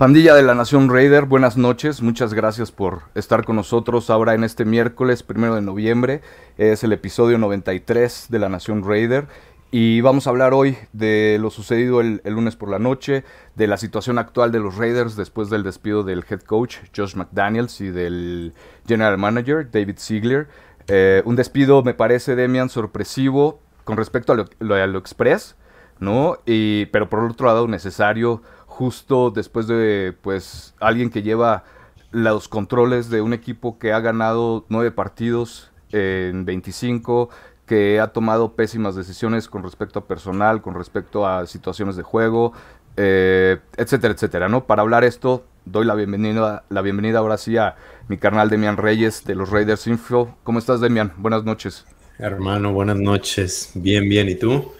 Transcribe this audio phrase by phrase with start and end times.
[0.00, 4.44] Pandilla de la Nación Raider, buenas noches, muchas gracias por estar con nosotros ahora en
[4.44, 6.22] este miércoles primero de noviembre,
[6.56, 9.26] es el episodio 93 de la Nación Raider
[9.70, 13.24] y vamos a hablar hoy de lo sucedido el, lunes por la noche,
[13.56, 17.82] de la situación actual de los Raiders después del despido del head coach Josh McDaniels
[17.82, 18.54] y del
[18.88, 20.48] general manager David Ziegler.
[20.88, 25.56] Eh, un despido me parece, Demian, sorpresivo con respecto a lo, a lo express,
[25.98, 26.38] ¿no?
[26.46, 28.40] Pero por otro lado necesario
[28.80, 31.64] justo después de pues alguien que lleva
[32.12, 37.28] los controles de un equipo que ha ganado nueve partidos en 25,
[37.66, 42.54] que ha tomado pésimas decisiones con respecto a personal, con respecto a situaciones de juego,
[42.96, 44.64] eh, etcétera, etcétera, ¿no?
[44.64, 47.76] Para hablar esto, doy la bienvenida, la bienvenida ahora sí a
[48.08, 50.38] mi carnal Demian Reyes de los Raiders Info.
[50.42, 51.12] ¿Cómo estás, Demian?
[51.18, 51.84] Buenas noches.
[52.18, 53.72] Hermano, buenas noches.
[53.74, 54.30] Bien, bien.
[54.30, 54.72] ¿Y tú?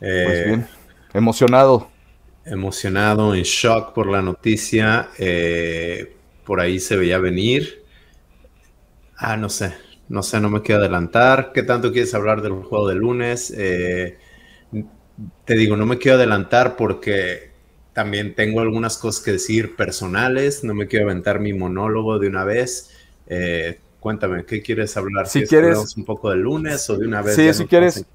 [0.00, 0.68] pues bien.
[1.14, 1.88] Emocionado
[2.50, 5.10] emocionado, en shock por la noticia.
[5.18, 7.84] Eh, por ahí se veía venir.
[9.16, 9.74] Ah, no sé,
[10.08, 11.52] no sé, no me quiero adelantar.
[11.52, 13.52] ¿Qué tanto quieres hablar del juego de lunes?
[13.56, 14.18] Eh,
[15.44, 17.50] te digo, no me quiero adelantar porque
[17.92, 20.64] también tengo algunas cosas que decir personales.
[20.64, 22.90] No me quiero aventar mi monólogo de una vez.
[23.26, 25.26] Eh, Cuéntame, ¿qué quieres hablar?
[25.26, 27.34] Si quieres un poco del lunes o de una vez.
[27.34, 28.06] Sí, si quieres,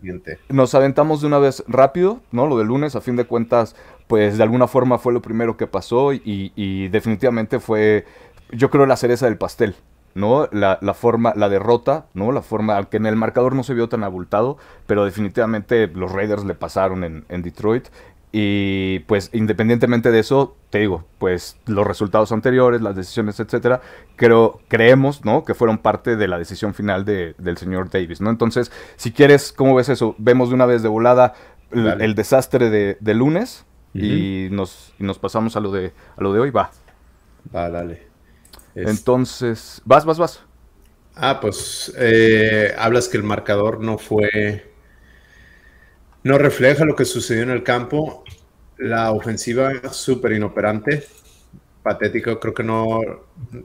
[0.47, 2.47] nos aventamos de una vez rápido, ¿no?
[2.47, 3.75] Lo del lunes, a fin de cuentas,
[4.07, 8.05] pues de alguna forma fue lo primero que pasó y, definitivamente fue,
[8.51, 9.75] yo creo, la cereza del pastel,
[10.15, 10.47] ¿no?
[10.51, 12.31] La, forma, la derrota, ¿no?
[12.31, 16.45] La forma, aunque en el marcador no se vio tan abultado, pero definitivamente los Raiders
[16.45, 17.87] le pasaron en, en Detroit
[18.35, 23.81] y pues independientemente de eso, te digo, pues los resultados anteriores, las decisiones, etcétera,
[24.15, 25.45] creo, creemos, ¿no?
[25.45, 28.31] Que fueron parte de la decisión final de, del señor Davis, ¿no?
[28.31, 30.15] Entonces, si quieres, ¿cómo ves eso?
[30.17, 31.35] Vemos de una vez de volada
[31.71, 36.51] el, desastre de, lunes y, nos, nos pasamos a lo de a lo de hoy,
[36.51, 36.71] va.
[37.53, 38.07] Va, dale.
[38.75, 40.43] Entonces, vas, vas, vas.
[41.15, 44.73] Ah, pues eh, hablas que el marcador no fue
[46.23, 48.23] no refleja lo que sucedió en el campo.
[48.77, 51.05] La ofensiva súper inoperante,
[51.83, 52.39] patético.
[52.39, 53.01] Creo que no,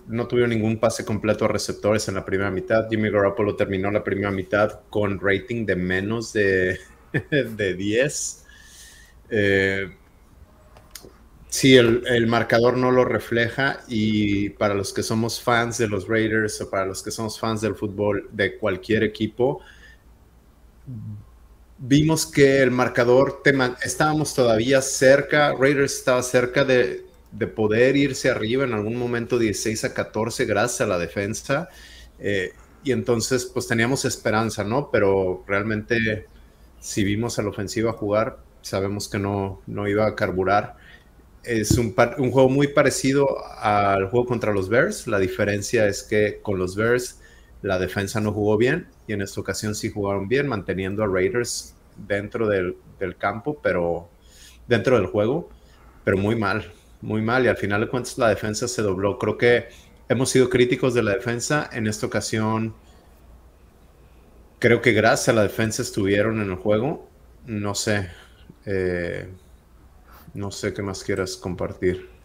[0.09, 2.89] no tuvieron ningún pase completo a receptores en la primera mitad.
[2.91, 6.79] Jimmy Garoppolo terminó la primera mitad con rating de menos de,
[7.31, 8.45] de 10.
[9.31, 9.91] Eh,
[11.49, 16.09] sí, el, el, marcador no lo refleja y para los que somos fans de los
[16.09, 19.61] Raiders o para los que somos fans del fútbol de cualquier equipo,
[21.79, 23.43] vimos que el marcador,
[23.83, 27.07] estábamos todavía cerca, Raiders estaba cerca de,
[27.55, 31.69] poder irse arriba en algún momento 16 a 14 gracias a la defensa.
[32.19, 34.91] Eh, y entonces pues teníamos esperanza, ¿no?
[34.91, 36.27] Pero realmente
[36.81, 40.77] si vimos a la ofensiva jugar, sabemos que no, no iba a carburar.
[41.45, 43.27] Es un, juego muy parecido
[43.59, 45.07] al juego contra los Bears.
[45.07, 47.21] La diferencia es que con los Bears
[47.63, 51.75] la defensa no jugó bien y en esta ocasión sí jugaron bien, manteniendo a Raiders
[52.07, 52.77] dentro del,
[53.19, 54.09] campo, pero
[54.67, 55.49] dentro del juego,
[56.05, 57.45] pero muy mal, muy mal.
[57.45, 59.19] Y al final de cuentas la defensa se dobló.
[59.19, 59.69] Creo que
[60.09, 61.69] hemos sido críticos de la defensa.
[61.73, 62.75] En esta ocasión,
[64.59, 67.09] creo que gracias a la defensa estuvieron en el juego.
[67.47, 68.11] No sé.
[68.67, 69.29] Eh,
[70.35, 72.19] no sé qué más quieras compartir.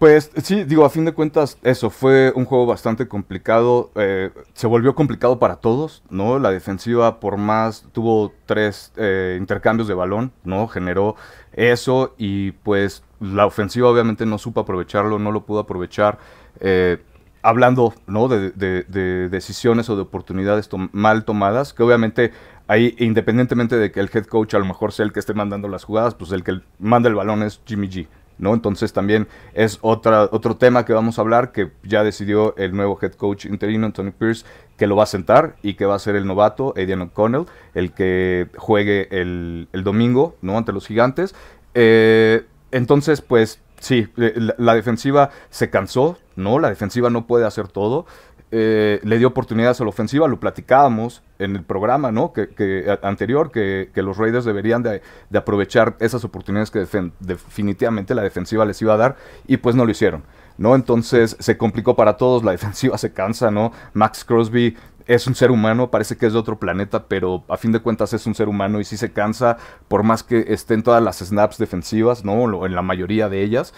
[0.00, 3.90] Pues sí, digo, a fin de cuentas, eso fue un juego bastante complicado.
[3.96, 6.38] Eh, se volvió complicado para todos, ¿no?
[6.38, 10.68] La defensiva, por más, tuvo tres eh, intercambios de balón, ¿no?
[10.68, 11.16] Generó
[11.52, 16.18] eso y pues la ofensiva obviamente no supo aprovecharlo, no lo pudo aprovechar.
[16.60, 17.02] Eh,
[17.42, 18.28] hablando, ¿no?
[18.28, 22.32] De, de, decisiones o de oportunidades mal tomadas, que obviamente
[22.70, 25.66] ahí, independientemente de que el head coach a lo mejor sea el que esté mandando
[25.66, 28.06] las jugadas, pues el que manda el balón es Jimmy G.
[28.38, 28.54] ¿no?
[28.54, 32.96] Entonces también es otra, otro tema que vamos a hablar, que ya decidió el nuevo
[33.02, 34.46] head coach interino, Anthony Pierce,
[34.78, 37.92] que lo va a sentar y que va a ser el novato, Aidan O'Connell, el
[37.92, 40.56] que juegue el, domingo, ¿no?
[40.56, 41.34] Ante los gigantes.
[41.74, 46.58] Eh, entonces, pues sí, la, defensiva se cansó, ¿no?
[46.58, 48.06] La defensiva no puede hacer todo.
[48.52, 52.32] Eh, le dio oportunidades a la ofensiva, lo platicábamos en el programa ¿no?
[52.32, 55.02] que, anterior, que, los Raiders deberían de,
[55.32, 56.84] aprovechar esas oportunidades que
[57.20, 59.16] definitivamente la defensiva les iba a dar
[59.46, 60.24] y pues no lo hicieron.
[60.58, 60.74] ¿no?
[60.74, 63.72] Entonces se complicó para todos, la defensiva se cansa, ¿no?
[63.94, 64.76] Max Crosby
[65.06, 68.12] es un ser humano, parece que es de otro planeta, pero a fin de cuentas
[68.12, 69.56] es un ser humano y sí se cansa,
[69.88, 72.66] por más que esté en todas las snaps defensivas, ¿no?
[72.66, 73.74] En la mayoría de ellas,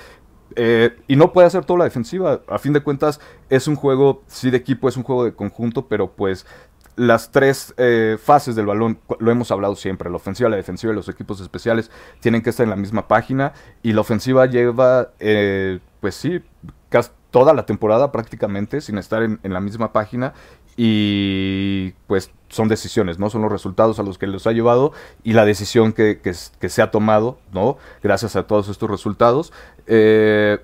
[0.56, 2.42] eh, y no puede hacer toda la defensiva.
[2.48, 3.20] A fin de cuentas,
[3.50, 6.46] es un juego, sí, de equipo, es un juego de conjunto, pero pues
[6.96, 10.96] las tres eh, fases del balón, lo hemos hablado siempre, la ofensiva, la defensiva y
[10.96, 11.90] los equipos especiales
[12.20, 16.42] tienen que estar en la misma página y la ofensiva lleva, eh, pues sí,
[16.90, 20.34] casi toda la temporada prácticamente sin estar en, la misma página
[20.76, 23.30] y pues son decisiones, ¿no?
[23.30, 24.92] Son los resultados a los que los ha llevado
[25.24, 27.78] y la decisión que, se ha tomado, ¿no?
[28.02, 29.54] Gracias a todos estos resultados.
[29.86, 30.58] Eh,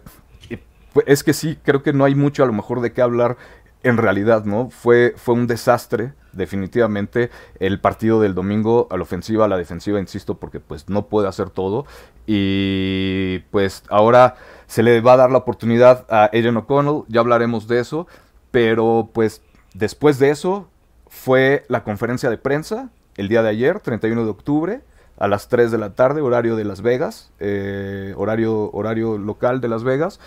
[1.06, 3.38] es que sí, creo que no hay mucho a lo mejor de qué hablar
[3.82, 4.68] en realidad, ¿no?
[4.68, 9.98] Fue, fue un desastre, definitivamente, el partido del domingo a la ofensiva, a la defensiva,
[9.98, 11.86] insisto, porque pues no puede hacer todo.
[12.26, 14.34] Y pues ahora
[14.66, 18.06] se le va a dar la oportunidad a Aiden O'Connell, ya hablaremos de eso,
[18.50, 19.40] pero pues
[19.72, 20.68] después de eso
[21.08, 24.80] fue la conferencia de prensa el día de ayer, 31 de octubre,
[25.18, 29.68] a las 3 de la tarde, horario de Las Vegas, eh, horario, horario local de
[29.68, 30.20] Las Vegas.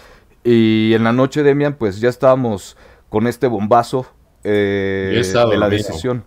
[0.43, 2.75] Y en la noche, Demian, pues ya estábamos
[3.09, 4.05] con este bombazo
[4.43, 6.23] eh, de la decisión.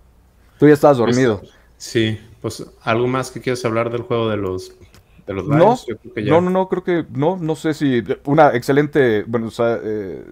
[0.59, 1.43] Tú ya estabas dormido.
[1.77, 4.73] Sí, pues algo más que quieras hablar del juego de los
[5.27, 5.77] de los no,
[6.17, 10.23] no, no, no, creo que no, no sé si una excelente, bueno, o sea, eh,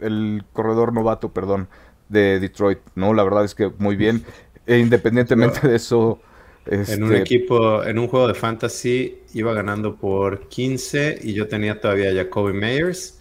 [0.00, 1.68] el corredor novato, perdón,
[2.12, 4.24] de Detroit, no, la verdad es que muy bien,
[4.66, 6.20] e independientemente de eso.
[6.64, 11.48] En un este, equipo, en un juego de fantasy, iba ganando por 15 y yo
[11.48, 13.20] tenía todavía a Jacoby Meyers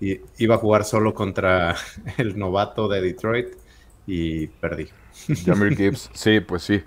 [0.00, 1.74] y iba a jugar solo contra
[2.18, 3.48] el novato de Detroit
[4.06, 4.88] y perdí.
[5.44, 6.82] Jamir Gibbs, sí, pues sí.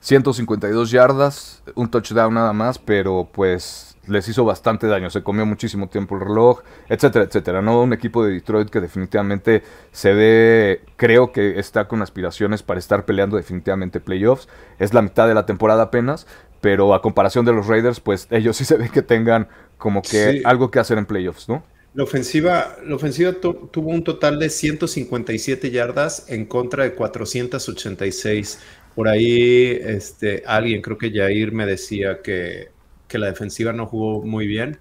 [0.00, 5.88] 152 yardas, un touchdown nada más, pero pues les hizo bastante daño, se comió muchísimo
[5.88, 7.62] tiempo el reloj, etcétera, etcétera.
[7.62, 9.62] No un equipo de Detroit que definitivamente
[9.92, 14.48] se ve, creo que está con aspiraciones para estar peleando definitivamente playoffs.
[14.78, 16.26] Es la mitad de la temporada apenas,
[16.60, 20.42] pero a comparación de los Raiders, pues ellos sí se ven que tengan como que
[20.44, 21.62] algo que hacer en playoffs, ¿no?
[21.94, 28.60] La ofensiva, la ofensiva tuvo un total de 157 yardas en contra de 486.
[28.94, 32.68] Por ahí este, alguien, creo que Jair me decía que,
[33.08, 34.78] que la defensiva no jugó muy bien.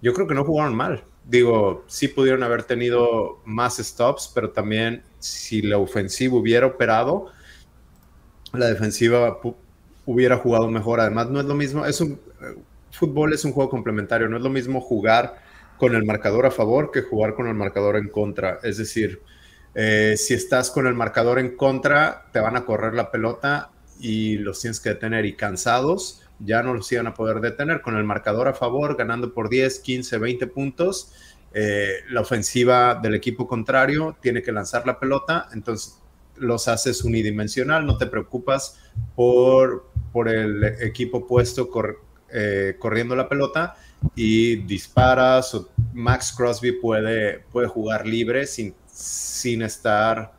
[0.00, 1.04] Yo creo que no jugaron mal.
[1.24, 7.26] Digo, sí pudieron haber tenido más stops, pero también si la ofensiva hubiera operado,
[8.52, 9.40] la defensiva
[10.06, 11.00] hubiera jugado mejor.
[11.00, 12.56] Además, no es lo mismo, es un eh,
[12.94, 15.36] fútbol es un juego complementario, no es lo mismo jugar
[15.78, 18.60] con el marcador a favor que jugar con el marcador en contra.
[18.62, 19.20] Es decir,
[19.74, 24.38] eh, si estás con el marcador en contra, te van a correr la pelota y
[24.38, 27.80] los tienes que detener y cansados ya no los iban a poder detener.
[27.80, 31.12] Con el marcador a favor, ganando por 10, 15, 20 puntos,
[31.56, 36.00] eh, la ofensiva del equipo contrario tiene que lanzar la pelota, entonces
[36.36, 38.80] los haces unidimensional, no te preocupas
[39.14, 41.70] por, por el equipo opuesto
[42.32, 43.76] eh, corriendo la pelota
[44.16, 50.32] y disparas o Max Crosby puede, puede jugar libre sin, sin estar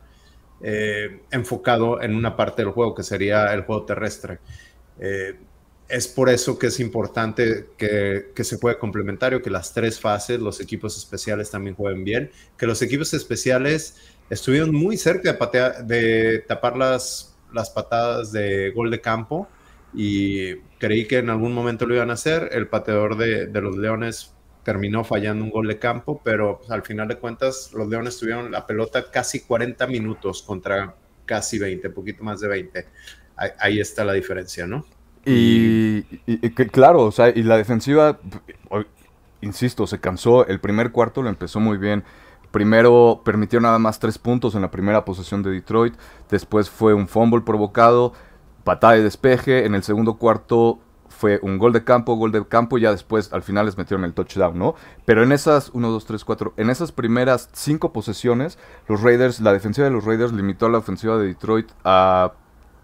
[0.60, 4.38] eh, enfocado en una parte del juego que sería el juego terrestre.
[5.88, 10.60] Es por eso que es importante que, se juegue complementario, que las tres fases, los
[10.60, 13.96] equipos especiales también jueguen bien, que los equipos especiales
[14.30, 15.38] estuvieron muy cerca
[15.82, 19.48] de, tapar las, las patadas de gol de campo
[19.94, 22.50] y creí que en algún momento lo iban a hacer.
[22.52, 27.08] El pateador de, los Leones terminó fallando un gol de campo, pero pues, al final
[27.08, 32.40] de cuentas los Leones tuvieron la pelota casi 40 minutos contra casi 20, poquito más
[32.40, 32.86] de 20.
[33.58, 34.86] Ahí, está la diferencia, ¿no?
[35.26, 36.02] Y,
[36.70, 38.18] claro, o sea, y la defensiva,
[39.40, 40.46] insisto, se cansó.
[40.46, 42.04] El primer cuarto lo empezó muy bien.
[42.52, 45.94] Primero permitió nada más tres puntos en la primera posesión de Detroit.
[46.30, 48.12] Después fue un fumble provocado
[48.64, 52.76] patada de despeje, en el segundo cuarto fue un gol de campo, gol de campo,
[52.76, 54.74] y ya después al final les metieron el touchdown, ¿no?
[55.04, 59.52] Pero en esas, 1, 2, 3, 4, en esas primeras cinco posesiones, los Raiders, la
[59.52, 62.32] defensiva de los Raiders limitó a la ofensiva de Detroit a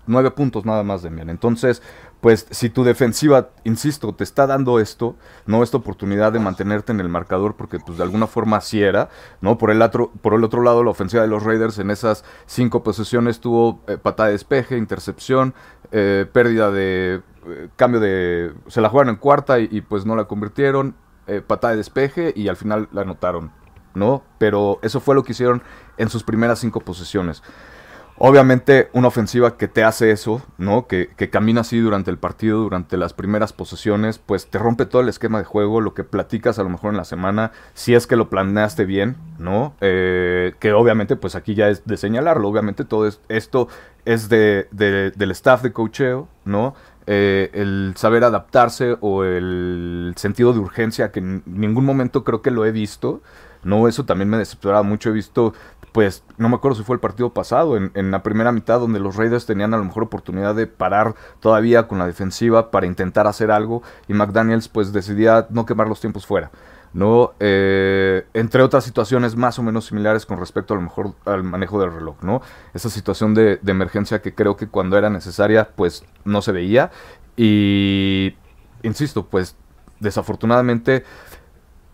[0.07, 1.31] nueve puntos nada más, Demian.
[1.31, 1.83] Entonces,
[2.23, 7.01] pues si tu defensiva, insisto, te está dando esto, no esta oportunidad de mantenerte en
[7.01, 9.11] el marcador, porque pues de alguna forma así era,
[9.41, 9.59] ¿no?
[9.59, 12.85] Por el otro, por el otro lado, la ofensiva de los Raiders en esas cinco
[12.85, 15.53] posesiones tuvo eh, patada de despeje, intercepción,
[15.91, 18.53] eh, pérdida de eh, cambio de...
[18.69, 20.95] Se la jugaron en cuarta y, pues no la convirtieron,
[21.49, 23.51] patada de despeje y al final la anotaron,
[23.95, 24.23] ¿no?
[24.39, 25.61] Pero eso fue lo que hicieron
[25.97, 27.43] en sus primeras cinco posesiones.
[28.25, 30.87] Obviamente una ofensiva que te hace eso, ¿no?
[30.87, 35.09] Que, camina así durante el partido, durante las primeras posesiones, pues te rompe todo el
[35.09, 38.15] esquema de juego, lo que platicas a lo mejor en la semana, si es que
[38.15, 39.75] lo planeaste bien, ¿no?
[39.81, 43.67] Eh, que obviamente pues aquí ya es de señalarlo, obviamente todo esto
[44.05, 46.77] es de, del staff de cocheo, ¿no?
[47.09, 52.53] Eh, el saber adaptarse o el sentido de urgencia que en ningún momento creo que
[52.53, 53.21] lo he visto,
[53.65, 53.89] ¿no?
[53.89, 55.55] Eso también me decepcionaba mucho, he visto
[55.93, 58.99] pues no me acuerdo si fue el partido pasado, en, en, la primera mitad donde
[58.99, 63.27] los Raiders tenían a lo mejor oportunidad de parar todavía con la defensiva para intentar
[63.27, 66.51] hacer algo y McDaniels pues decidía no quemar los tiempos fuera.
[66.95, 67.33] ¿no?
[67.41, 71.81] Eh, entre otras situaciones más o menos similares con respecto a lo mejor al manejo
[71.81, 72.43] del reloj, ¿no?
[72.75, 76.91] Esa situación de, de emergencia que creo que cuando era necesaria, pues no se veía.
[77.37, 78.37] Y,
[78.83, 79.57] insisto, pues
[80.01, 81.05] desafortunadamente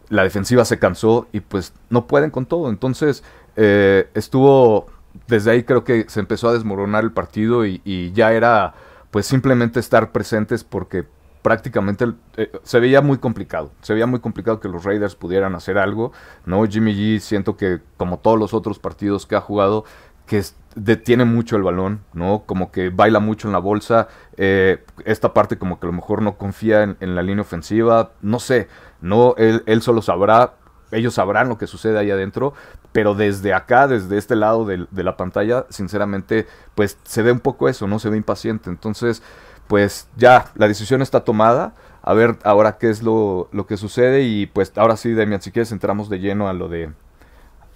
[0.09, 2.69] la defensiva se cansó y pues no pueden con todo.
[2.71, 3.23] Entonces
[3.61, 4.87] eh, estuvo,
[5.27, 8.75] desde ahí creo que se empezó a desmoronar el partido y, ya era
[9.11, 11.05] pues simplemente estar presentes porque
[11.43, 13.73] prácticamente eh, se veía muy complicado.
[13.81, 16.13] Se veía muy complicado que los Raiders pudieran hacer algo.
[16.47, 16.65] ¿no?
[16.67, 19.85] Jimmy G siento que como todos los otros partidos que ha jugado,
[20.27, 20.41] que
[20.77, 22.45] detiene mucho el balón, ¿no?
[22.47, 24.07] Como que baila mucho en la bolsa.
[24.37, 28.13] Eh, esta parte como que a lo mejor no confía en, la línea ofensiva.
[28.21, 28.69] No sé,
[29.01, 30.55] no, él, él, solo sabrá,
[30.91, 32.55] ellos sabrán lo que sucede ahí adentro.
[32.93, 37.69] Pero desde acá, desde este lado de, la pantalla, sinceramente, pues se ve un poco
[37.69, 37.99] eso, ¿no?
[37.99, 38.71] Se ve impaciente.
[38.71, 39.23] Entonces,
[39.67, 41.75] pues ya, la decisión está tomada.
[42.03, 44.23] A ver ahora qué es lo, lo que sucede.
[44.23, 46.91] Y pues ahora sí, Demian, si quieres entramos de lleno a lo de...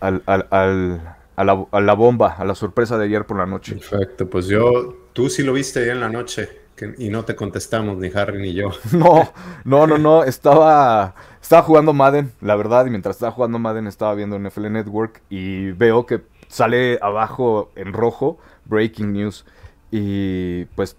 [0.00, 1.44] al, al a
[1.80, 3.74] la, bomba, a la sorpresa de ayer por la noche.
[3.76, 6.61] Perfecto, pues yo, tú sí lo viste ayer en la noche
[6.98, 8.70] y no te contestamos, ni Harry ni yo.
[8.92, 9.32] No,
[9.64, 14.14] no, no, no, estaba, estaba jugando Madden, la verdad, y mientras estaba jugando Madden estaba
[14.14, 19.44] viendo NFL Network y veo que sale abajo en rojo, Breaking News,
[19.90, 20.96] y pues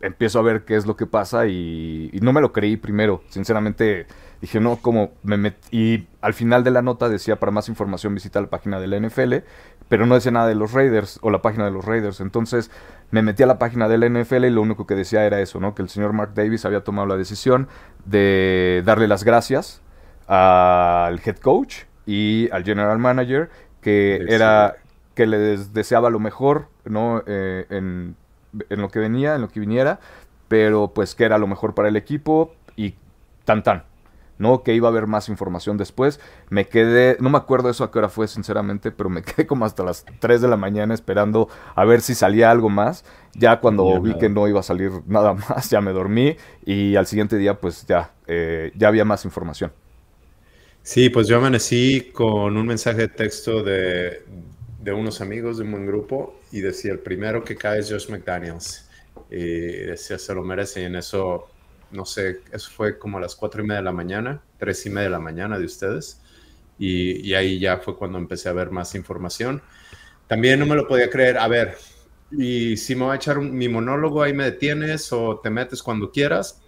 [0.00, 3.22] empiezo a ver qué es lo que pasa y, y no me lo creí primero,
[3.28, 4.06] sinceramente
[4.42, 5.68] Dije, no, como me metí.
[5.70, 8.98] Y al final de la nota decía, para más información visita la página de la
[8.98, 9.34] NFL,
[9.88, 12.20] pero no decía nada de los Raiders o la página de los Raiders.
[12.20, 12.68] Entonces
[13.12, 15.60] me metí a la página de la NFL y lo único que decía era eso,
[15.60, 15.74] ¿no?
[15.74, 17.68] Que el señor Mark Davis había tomado la decisión
[18.06, 19.82] de darle las gracias
[20.26, 23.50] al head coach y al general manager,
[23.82, 24.76] que era
[25.14, 27.22] que les deseaba lo mejor, ¿no?
[27.26, 28.16] Eh, en,
[28.70, 30.00] en lo que venía, en lo que viniera,
[30.48, 32.94] pero pues que era lo mejor para el equipo y
[33.44, 33.84] tan tan.
[34.42, 34.62] ¿No?
[34.62, 36.20] Que iba a haber más información después.
[36.50, 39.64] Me quedé, no me acuerdo eso a qué hora fue, sinceramente, pero me quedé como
[39.64, 43.04] hasta las 3 de la mañana esperando a ver si salía algo más.
[43.34, 47.06] Ya cuando vi que no iba a salir nada más, ya me dormí y al
[47.06, 49.72] siguiente día, pues ya, eh, ya había más información.
[50.82, 54.24] Sí, pues yo amanecí con un mensaje de texto de,
[54.80, 58.10] de unos amigos de un buen grupo y decía, el primero que cae es Josh
[58.10, 58.88] McDaniels.
[59.30, 61.51] Y decía, se lo merece y en eso
[61.92, 64.90] no sé, eso fue como a las cuatro y media de la mañana, tres y
[64.90, 66.20] media de la mañana de ustedes.
[66.78, 69.62] Y, ahí ya fue cuando empecé a ver más información.
[70.26, 71.38] También no me lo podía creer.
[71.38, 71.76] A ver,
[72.32, 76.10] y si me voy a echar mi monólogo, ahí me detienes o te metes cuando
[76.10, 76.60] quieras.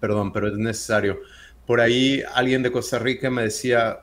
[0.00, 1.20] Perdón, pero es necesario.
[1.66, 4.00] Por ahí alguien de Costa Rica me decía,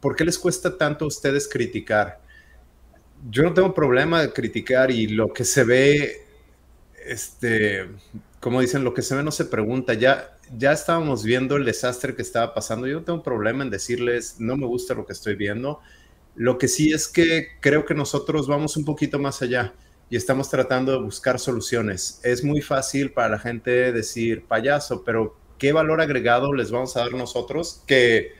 [0.00, 2.20] ¿por qué les cuesta tanto a ustedes criticar?
[3.30, 6.26] Yo no tengo problema de criticar y lo que se ve,
[7.06, 7.88] este,
[8.40, 9.92] como dicen, lo que se ve no se pregunta.
[9.92, 12.86] Ya, ya estábamos viendo el desastre que estaba pasando.
[12.86, 15.80] Yo no tengo problema en decirles, no me gusta lo que estoy viendo.
[16.36, 19.74] Lo que sí es que creo que nosotros vamos un poquito más allá
[20.08, 22.18] y estamos tratando de buscar soluciones.
[22.24, 27.00] Es muy fácil para la gente decir payaso, pero ¿qué valor agregado les vamos a
[27.00, 27.82] dar nosotros?
[27.86, 28.32] Que,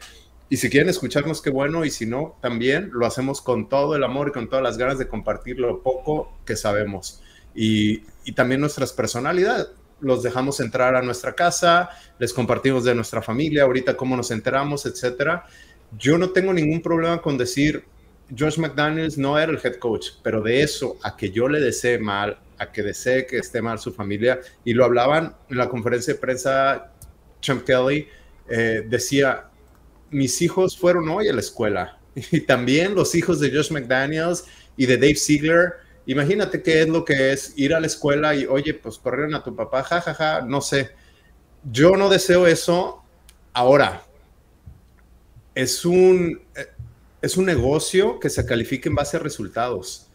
[0.49, 4.03] y si quieren escucharnos, qué bueno, y si no, también lo hacemos con todo el
[4.03, 7.21] amor y con todas las ganas de compartir lo poco que sabemos.
[7.55, 9.69] Y, y también nuestras personalidades
[10.01, 14.87] los dejamos entrar a nuestra casa, les compartimos de nuestra familia, ahorita cómo nos enteramos,
[14.87, 15.47] etcétera.
[15.99, 17.85] Yo no tengo ningún problema con decir,
[18.37, 21.99] Josh McDaniels no era el head coach, pero de eso a que yo le desee
[21.99, 26.15] mal, a que desee que esté mal su familia, y lo hablaban en la conferencia
[26.15, 26.93] de prensa,
[27.41, 28.07] Champ Kelly
[28.49, 29.47] eh, decía,
[30.11, 34.45] mis hijos fueron hoy a la escuela, y también los hijos de Josh McDaniels
[34.77, 35.73] y de Dave Ziegler,
[36.11, 39.45] Imagínate qué es lo que es ir a la escuela y, oye, pues corrieron a
[39.45, 40.91] tu papá, jajaja, ja, ja, no sé.
[41.71, 43.05] Yo no deseo eso
[43.53, 44.03] ahora.
[45.55, 46.43] Es un,
[47.23, 50.09] es un negocio que se califica en base a resultados.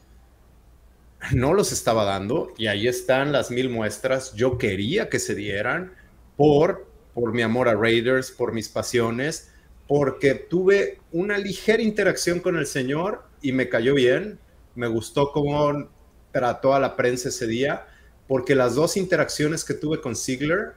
[1.31, 4.33] No los estaba dando y ahí están las mil muestras.
[4.33, 5.93] Yo quería que se dieran
[6.35, 9.49] por, por mi amor a Raiders, por mis pasiones,
[9.87, 14.39] porque tuve una ligera interacción con el Señor y me cayó bien
[14.75, 15.89] me gustó cómo
[16.31, 17.87] trató a la prensa ese día,
[18.27, 20.73] porque las dos interacciones que tuve con Ziegler,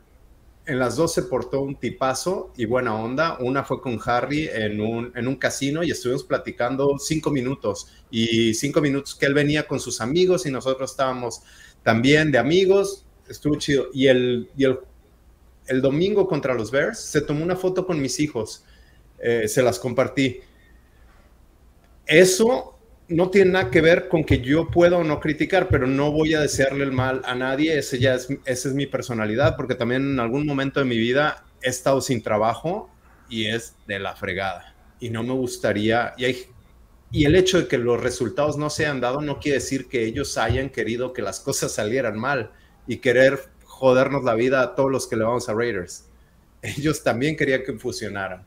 [0.67, 3.39] en las dos se portó un tipazo y buena onda.
[3.41, 8.53] Una fue con Harry en un, en un casino y estuvimos platicando cinco minutos y
[8.53, 11.41] cinco minutos que él venía con sus amigos y nosotros estábamos
[11.83, 13.07] también de amigos.
[13.27, 13.87] Estuvo chido.
[13.95, 14.79] Y el, y el,
[15.69, 18.63] el domingo contra los Bears se tomó una foto con mis hijos.
[19.19, 20.41] Eh, se las compartí.
[22.05, 22.78] Eso
[23.09, 26.35] no tiene nada que ver con que yo pueda o no criticar, pero no voy
[26.35, 27.79] a desearle el mal a nadie.
[27.79, 31.45] Ese ya es, esa es mi personalidad, porque también en algún momento de mi vida
[31.63, 32.91] he estado sin trabajo
[33.29, 34.75] y es de la fregada.
[35.01, 36.47] Y no me gustaría, y, hay,
[37.11, 40.05] y el hecho de que los resultados no se han dado no quiere decir que
[40.05, 42.53] ellos hayan querido que las cosas salieran mal
[42.87, 46.07] y querer jodernos la vida a todos los que le vamos a Raiders.
[46.63, 48.45] Ellos también querían que fusionaran.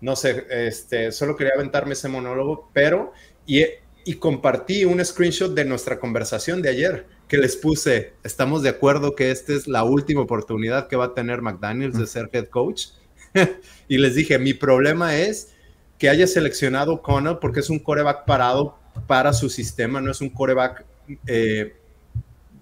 [0.00, 3.12] No sé, este, solo quería aventarme ese monólogo, pero
[3.44, 3.64] y,
[4.08, 9.14] y compartí un screenshot de nuestra conversación de ayer que les puse, estamos de acuerdo
[9.14, 12.86] que esta es la última oportunidad que va a tener McDaniels de ser head coach.
[13.88, 15.52] y les dije, mi problema es
[15.98, 20.30] que haya seleccionado Connell porque es un coreback parado para su sistema, no es un
[20.30, 20.86] coreback
[21.26, 21.76] eh,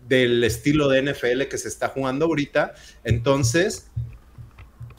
[0.08, 2.74] del estilo de NFL que se está jugando ahorita.
[3.04, 3.88] Entonces,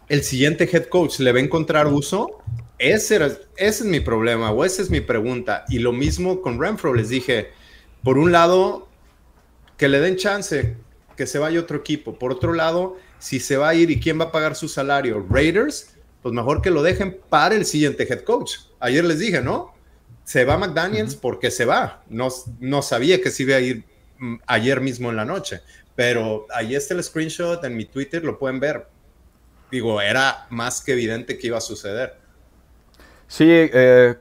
[0.08, 2.42] el siguiente head coach le va a encontrar uso.
[2.80, 5.66] Ese, ese es mi problema o esa es mi pregunta.
[5.70, 7.52] Y lo mismo con Renfro, les dije,
[8.04, 8.88] por un lado,
[9.78, 10.76] que le den chance,
[11.16, 12.18] que se vaya otro equipo.
[12.20, 15.26] Por otro lado, si se va a ir y quién va a pagar su salario,
[15.30, 18.58] Raiders, pues mejor que lo dejen para el siguiente head coach.
[18.80, 19.74] Ayer les dije, ¿no?
[20.24, 22.04] Se va McDaniels porque se va.
[22.10, 22.30] No,
[22.60, 23.84] no sabía que se iba a ir
[24.20, 25.62] mm, ayer mismo en la noche,
[25.96, 28.88] pero ahí está el screenshot en mi Twitter, lo pueden ver.
[29.72, 32.27] Digo, era más que evidente que iba a suceder.
[33.28, 34.16] Sí, eh,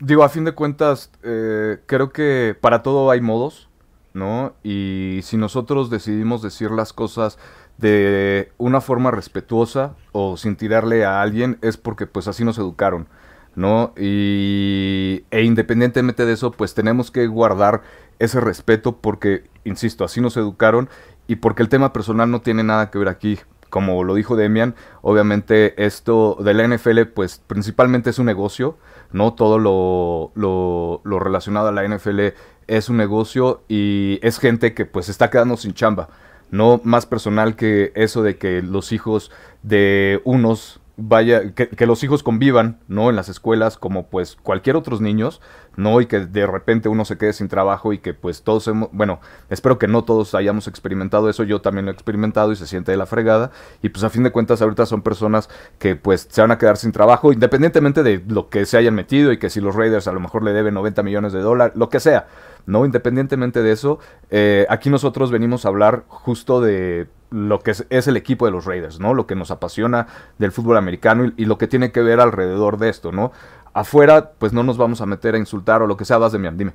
[0.00, 3.68] digo, a fin de cuentas, eh, creo que para todo hay modos,
[4.12, 4.54] ¿no?
[4.62, 7.38] Y si nosotros decidimos decir las cosas
[7.78, 13.08] de una forma respetuosa o sin tirarle a alguien es porque pues así nos educaron,
[13.56, 13.92] ¿no?
[13.96, 17.82] Y, e independientemente de eso pues tenemos que guardar
[18.18, 20.88] ese respeto porque, insisto, así nos educaron
[21.26, 23.38] y porque el tema personal no tiene nada que ver aquí.
[23.74, 28.78] Como lo dijo Demian, obviamente esto de la NFL pues principalmente es un negocio,
[29.10, 29.34] ¿no?
[29.34, 32.20] Todo lo, lo, lo relacionado a la NFL
[32.68, 36.08] es un negocio y es gente que pues está quedando sin chamba
[36.52, 39.32] no más personal que eso de que los hijos
[39.64, 43.10] de unos vaya, que, los hijos convivan, ¿no?
[43.10, 45.40] En las escuelas como pues cualquier otros niños,
[45.76, 46.00] ¿no?
[46.00, 49.20] Y que de repente uno se quede sin trabajo y que pues todos hemos, bueno,
[49.50, 52.92] espero que no todos hayamos experimentado eso, yo también lo he experimentado y se siente
[52.92, 53.50] de la fregada
[53.82, 56.76] y pues a fin de cuentas ahorita son personas que pues se van a quedar
[56.76, 60.12] sin trabajo independientemente de lo que se hayan metido y que si los Raiders a
[60.12, 62.26] lo mejor le deben 90 millones de dólares, lo que sea,
[62.66, 63.98] Independientemente de eso,
[64.30, 68.64] eh, aquí nosotros venimos a hablar justo de lo que es, el equipo de los
[68.64, 69.12] Raiders, ¿no?
[69.12, 70.06] Lo que nos apasiona
[70.38, 73.32] del fútbol americano y, lo que tiene que ver alrededor de esto, ¿no?
[73.72, 76.38] Afuera, pues no nos vamos a meter a insultar o lo que sea, vas de
[76.38, 76.72] mí, dime.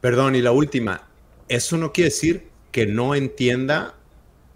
[0.00, 1.02] Perdón, y la última,
[1.48, 3.94] eso no quiere decir que no entienda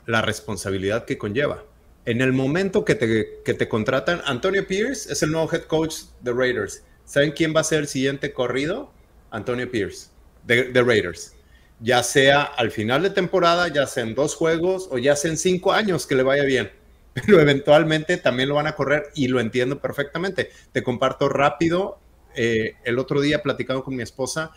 [0.06, 1.64] la responsabilidad que conlleva.
[2.04, 6.84] En el momento que te contratan, Antonio Pierce es el nuevo head coach de Raiders.
[7.04, 8.92] ¿Saben quién va a ser el siguiente corrido?
[9.32, 10.11] Antonio Pierce,
[10.46, 11.34] de Raiders
[11.82, 15.36] ya sea al final de temporada, ya sea en dos juegos o ya sea en
[15.36, 16.70] cinco años que le vaya bien.
[17.12, 20.50] Pero eventualmente también lo van a correr y lo entiendo perfectamente.
[20.70, 21.98] Te comparto rápido.
[22.34, 24.52] Eh, el otro día platicando con mi esposa,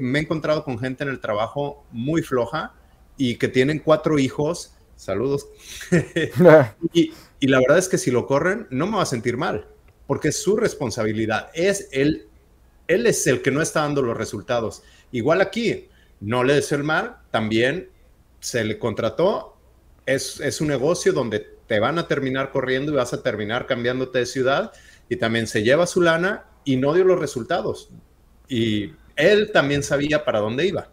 [0.00, 2.74] me he encontrado con gente en el trabajo muy floja
[3.16, 4.74] y que tienen cuatro hijos.
[4.96, 5.46] Saludos.
[6.92, 9.68] y, y la verdad es que si lo corren, no me va a sentir mal,
[10.06, 11.50] porque es su responsabilidad.
[11.54, 12.26] Es él,
[12.88, 14.82] él es el que no está dando los resultados.
[15.12, 15.88] Igual aquí,
[16.20, 17.90] no le deseo el mal, también
[18.40, 19.56] se le contrató,
[20.06, 24.18] es, es un negocio donde te van a terminar corriendo y vas a terminar cambiándote
[24.18, 24.72] de ciudad
[25.08, 27.90] y también se lleva su lana y no dio los resultados.
[28.48, 30.88] Y él también sabía para dónde iba.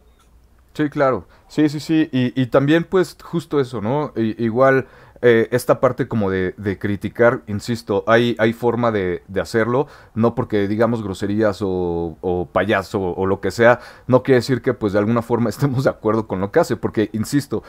[0.73, 1.27] Sí, claro.
[1.47, 2.10] Sí, sí, sí.
[2.12, 4.13] Y, y también pues justo eso, ¿no?
[4.15, 4.88] igual
[5.21, 11.03] eh, esta parte como de, criticar, insisto, hay, hay forma de, hacerlo, no porque digamos
[11.03, 15.49] groserías o, payaso o, lo que sea, no quiere decir que pues de alguna forma
[15.49, 17.63] estemos de acuerdo con lo que hace, porque, insisto,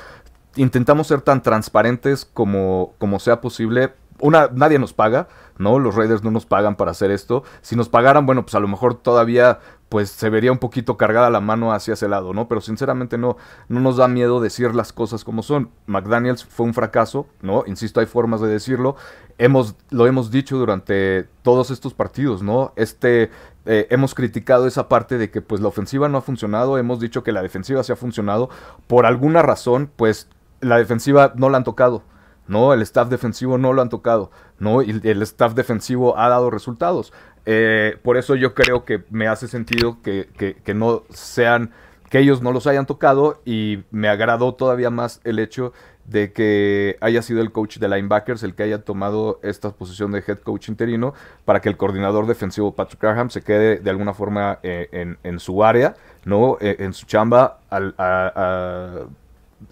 [0.56, 3.92] intentamos ser tan transparentes como, como sea posible.
[4.20, 5.28] Una, nadie nos paga,
[5.58, 5.78] ¿no?
[5.78, 7.42] Los Raiders no nos pagan para hacer esto.
[7.62, 11.30] Si nos pagaran, bueno, pues a lo mejor todavía pues se vería un poquito cargada
[11.30, 12.46] la mano hacia ese lado, ¿no?
[12.46, 13.36] Pero sinceramente no,
[13.68, 15.70] no nos da miedo decir las cosas como son.
[15.86, 17.64] McDaniels fue un fracaso, ¿no?
[17.66, 18.94] Insisto, hay formas de decirlo.
[19.36, 22.72] Hemos, lo hemos dicho durante todos estos partidos, ¿no?
[22.76, 23.30] Este,
[23.66, 27.24] eh, hemos criticado esa parte de que pues la ofensiva no ha funcionado, hemos dicho
[27.24, 28.48] que la defensiva sí ha funcionado.
[28.86, 30.28] Por alguna razón, pues
[30.60, 32.04] la defensiva no la han tocado.
[32.50, 32.74] ¿No?
[32.74, 34.82] El staff defensivo no lo han tocado, ¿no?
[34.82, 37.12] Y el staff defensivo ha dado resultados.
[37.46, 40.26] Eh, por eso yo creo que me hace sentido que,
[40.74, 41.70] no sean,
[42.10, 45.72] que ellos no los hayan tocado y me agradó todavía más el hecho
[46.06, 50.24] de que haya sido el coach de linebackers el que haya tomado esta posición de
[50.26, 54.58] head coach interino para que el coordinador defensivo Patrick Graham se quede de alguna forma
[54.64, 56.58] eh, en, su área, ¿no?
[56.60, 57.94] Eh, en su chamba, al,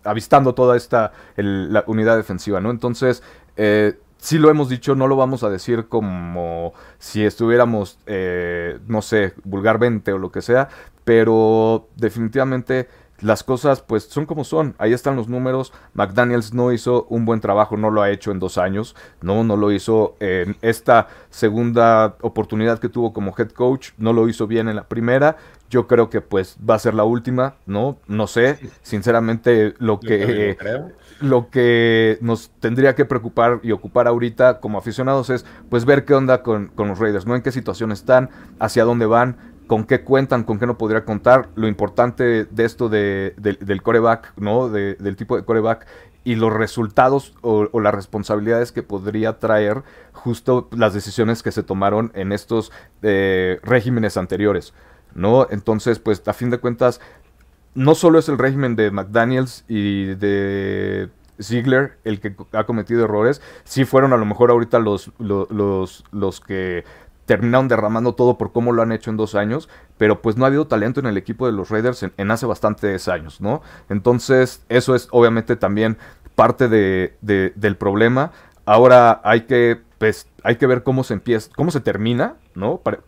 [0.04, 2.70] avistando toda esta la unidad defensiva, ¿no?
[2.70, 3.22] Entonces,
[4.18, 9.34] sí lo hemos dicho, no lo vamos a decir como si estuviéramos, eh, no sé,
[9.44, 10.68] vulgarmente o lo que sea,
[11.04, 12.88] pero definitivamente
[13.20, 17.40] las cosas pues son como son, ahí están los números, McDaniels no hizo un buen
[17.40, 22.16] trabajo, no lo ha hecho en dos años, no, no lo hizo en esta segunda
[22.20, 25.36] oportunidad que tuvo como head coach, no lo hizo bien en la primera,
[25.70, 27.98] yo creo que pues va a ser la última, ¿no?
[28.06, 30.56] No sé, sinceramente lo que,
[31.20, 36.14] lo que nos tendría que preocupar y ocupar ahorita como aficionados es pues ver qué
[36.14, 37.36] onda con, con los Raiders, ¿no?
[37.36, 39.36] En qué situación están, hacia dónde van,
[39.68, 44.32] con qué cuentan, con qué no podría contar, lo importante de esto de, del coreback,
[44.36, 44.68] ¿no?
[44.70, 45.86] del tipo de coreback
[46.24, 52.10] y los resultados o, las responsabilidades que podría traer justo las decisiones que se tomaron
[52.14, 54.74] en estos eh, regímenes anteriores,
[55.18, 55.46] ¿no?
[55.50, 57.00] Entonces, pues a fin de cuentas,
[57.74, 63.42] no solo es el régimen de McDaniels y de Ziegler el que ha cometido errores,
[63.64, 66.84] sí fueron a lo mejor ahorita los, los, los que
[67.26, 70.48] terminaron derramando todo por cómo lo han hecho en dos años, pero pues no ha
[70.48, 73.60] habido talento en el equipo de los Raiders en, hace bastantes años, ¿no?
[73.90, 75.98] Entonces, eso es obviamente también
[76.34, 78.32] parte de, del problema.
[78.64, 82.78] Ahora hay que, pues, hay que ver cómo se empieza, cómo se termina, ¿no?
[82.78, 83.00] Para,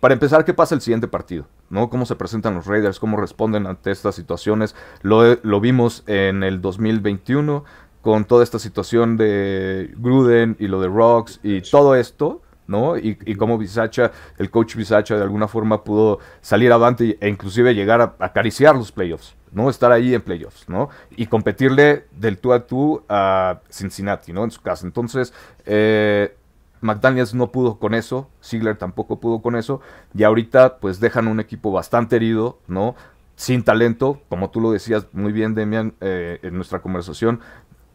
[0.00, 1.46] para empezar, ¿qué pasa el siguiente partido?
[1.70, 1.90] ¿no?
[1.90, 4.74] Cómo se presentan los Raiders, cómo responden ante estas situaciones.
[5.02, 7.64] Lo, lo vimos en el 2021
[8.00, 12.96] con toda esta situación de Gruden y lo de Rocks y todo esto ¿no?
[12.96, 17.74] Y, y cómo Bisacha, el coach Bisacha de alguna forma pudo salir avante e inclusive
[17.74, 19.70] llegar a, acariciar los playoffs, ¿no?
[19.70, 20.90] Estar ahí en playoffs, ¿no?
[21.16, 24.44] Y competirle del tú a tú a Cincinnati, ¿no?
[24.44, 24.86] En su casa.
[24.86, 25.32] Entonces,
[25.64, 26.36] eh,
[26.80, 29.80] McDaniels no pudo con eso, Ziegler tampoco pudo con eso,
[30.14, 32.94] y ahorita pues dejan un equipo bastante herido, ¿no?
[33.36, 37.40] Sin talento, como tú lo decías muy bien, Demian, eh, en nuestra conversación,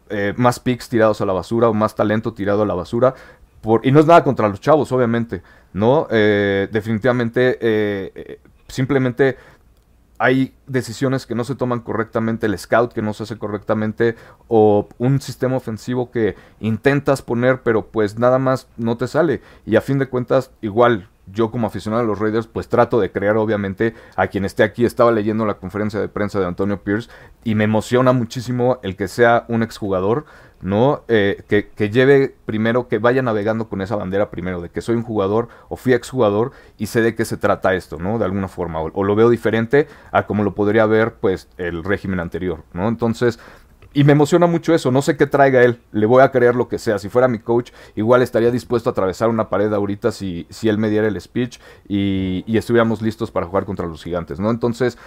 [0.10, 3.16] eh, más picks tirados a la basura o más talento tirado a la basura,
[3.84, 5.42] y no es nada contra los chavos, obviamente,
[5.72, 6.08] ¿no?
[6.12, 9.38] Eh, definitivamente, eh, simplemente
[10.24, 14.16] hay decisiones que no se toman correctamente, el scout que no se hace correctamente,
[14.48, 19.42] o un sistema ofensivo que intentas poner, pero pues nada más no te sale.
[19.66, 23.12] Y a fin de cuentas, igual, yo como aficionado a los Raiders, pues trato de
[23.12, 24.86] crear obviamente a quien esté aquí.
[24.86, 27.10] Estaba leyendo la conferencia de prensa de Antonio Pierce
[27.44, 30.24] y me emociona muchísimo el que sea un exjugador.
[30.64, 31.04] ¿No?
[31.08, 35.04] Eh, que, lleve primero, que vaya navegando con esa bandera primero, de que soy un
[35.04, 38.18] jugador o fui exjugador y sé de qué se trata esto, ¿no?
[38.18, 42.20] De alguna forma, o, lo veo diferente a como lo podría ver, pues, el régimen
[42.20, 42.88] anterior, ¿no?
[42.88, 43.40] Entonces,
[43.94, 46.68] y me emociona mucho eso, no sé qué traiga él, le voy a creer lo
[46.68, 50.48] que sea, si fuera mi coach, igual estaría dispuesto a atravesar una pared ahorita si,
[50.50, 54.40] si él me diera el speech y, y estuviéramos listos para jugar contra los gigantes,
[54.40, 54.50] ¿no?
[54.50, 54.98] Entonces,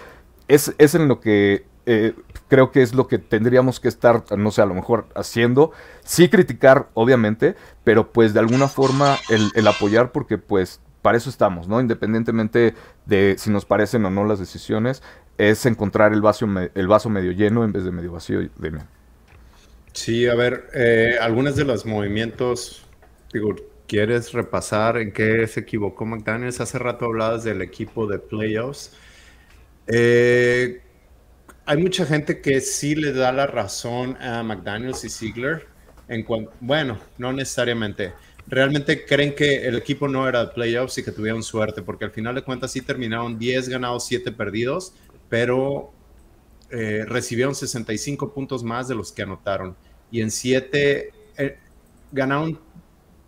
[0.47, 2.13] es, es en lo que eh,
[2.49, 5.71] creo que es lo que tendríamos que estar, no sé, a lo mejor haciendo.
[6.03, 11.69] Sí criticar, obviamente, pero pues de alguna forma el, apoyar porque pues para eso estamos,
[11.69, 11.79] ¿no?
[11.79, 15.01] Independientemente de si nos parecen o no las decisiones,
[15.37, 16.45] es encontrar el vaso,
[16.75, 18.41] el vaso medio lleno en vez de medio vacío.
[18.57, 18.81] Dime.
[19.93, 22.85] Sí, a ver, eh, algunos de los movimientos,
[23.31, 23.55] digo,
[23.87, 26.59] ¿quieres repasar en qué se equivocó McDaniels?
[26.59, 28.91] Hace rato hablabas del equipo de playoffs.
[29.87, 30.81] Eh,
[31.67, 35.67] hay mucha gente que sí le da la razón a McDaniels y Ziegler.
[36.07, 36.25] En
[36.61, 38.13] bueno, no necesariamente.
[38.47, 42.11] Realmente creen que el equipo no era de playoffs y que tuvieron suerte, porque al
[42.11, 44.93] final de cuentas sí terminaron 10 ganados, 7 perdidos,
[45.27, 45.91] pero
[46.71, 49.75] eh, recibieron 65 puntos más de los que anotaron.
[50.09, 51.57] Y en 7 eh,
[52.13, 52.61] ganaron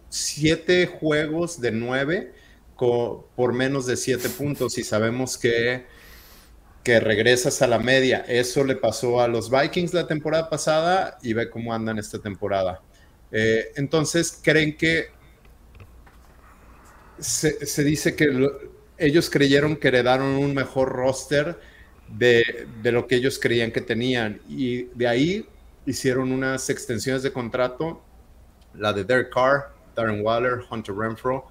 [0.08, 2.34] 7 juegos de 9
[2.78, 4.78] por menos de 7 puntos.
[4.78, 5.99] Y sabemos que
[7.00, 8.26] regresas a la media.
[8.28, 12.82] Eso le pasó a los Vikings la temporada pasada y ve cómo andan esta temporada.
[13.32, 15.10] Eh, entonces, creen que
[17.20, 18.50] se, dice que
[18.98, 21.60] ellos creyeron que heredaron un mejor roster
[22.08, 24.42] de, de, lo que ellos creían que tenían.
[24.48, 25.46] Y de ahí
[25.86, 28.02] hicieron unas extensiones de contrato,
[28.74, 31.46] la de Derek Carr, Darren Waller, Hunter Renfro,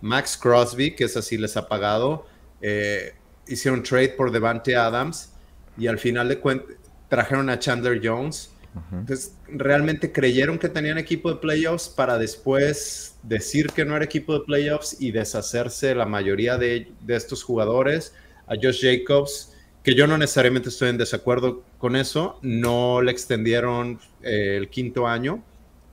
[0.00, 2.26] Max Crosby, que es así les ha pagado.
[2.62, 3.14] Eh,
[3.50, 5.32] hicieron trade por Devante Adams
[5.76, 6.76] y al final de cuentas
[7.08, 8.52] trajeron a Chandler Jones.
[8.92, 14.32] Entonces, realmente creyeron que tenían equipo de playoffs para después decir que no era equipo
[14.32, 18.14] de playoffs y deshacerse la mayoría de, estos jugadores.
[18.46, 23.98] A Josh Jacobs, que yo no necesariamente estoy en desacuerdo con eso, no le extendieron
[24.22, 25.42] eh, el quinto año,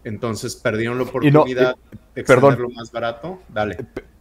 [0.03, 1.75] entonces perdieron la oportunidad
[2.13, 3.41] de extenderlo más barato.
[3.49, 3.77] Dale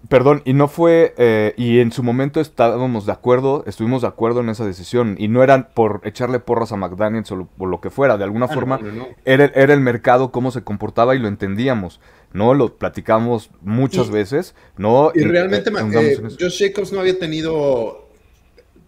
[0.09, 4.41] Perdón, y no fue, eh, y en su momento estábamos de acuerdo, estuvimos de acuerdo
[4.41, 8.19] en esa decisión, y no eran por echarle porras a McDaniels o lo, que fuera,
[8.19, 8.81] de alguna ah, forma
[9.25, 12.01] Era, era, el mercado, cómo se comportaba y lo entendíamos,
[12.33, 12.55] ¿no?
[12.55, 15.13] Lo platicamos muchas veces, ¿no?
[15.15, 18.09] Y, realmente eh, Josh Jacobs no había tenido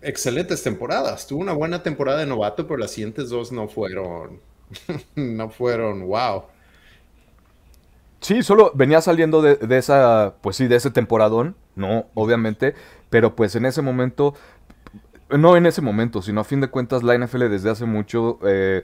[0.02, 4.40] excelentes temporadas, tuvo una buena temporada de novato, pero las siguientes dos no fueron,
[5.16, 6.44] no fueron, wow.
[8.28, 12.08] Sí, solo venía saliendo de, esa, pues sí, de ese temporadón, ¿no?
[12.12, 12.74] Obviamente,
[13.08, 14.34] pero pues en ese momento,
[15.30, 18.82] no en ese momento, sino a fin de cuentas la NFL desde hace mucho eh,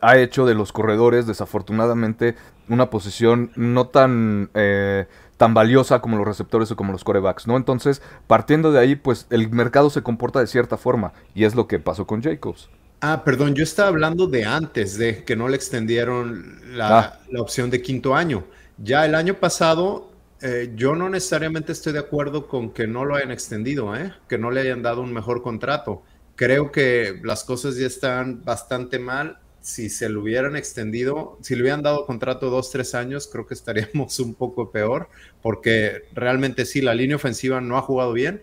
[0.00, 2.36] ha hecho de los corredores, desafortunadamente,
[2.70, 4.48] una posición no tan...
[4.54, 5.04] Eh,
[5.36, 7.58] tan valiosa como los receptores o como los corebacks, ¿no?
[7.58, 11.66] Entonces, partiendo de ahí, pues el mercado se comporta de cierta forma y es lo
[11.66, 12.70] que pasó con Jacobs.
[13.02, 17.20] Ah, perdón, yo estaba hablando de antes, de que no le extendieron la, ah.
[17.30, 18.44] la opción de quinto año.
[18.78, 20.10] Ya el año pasado,
[20.42, 24.12] eh, yo no necesariamente estoy de acuerdo con que no lo hayan extendido, ¿eh?
[24.28, 26.02] que no le hayan dado un mejor contrato.
[26.34, 29.38] Creo que las cosas ya están bastante mal.
[29.60, 33.54] Si se lo hubieran extendido, si le hubieran dado contrato dos, tres años, creo que
[33.54, 35.08] estaríamos un poco peor,
[35.42, 38.42] porque realmente sí, la línea ofensiva no ha jugado bien,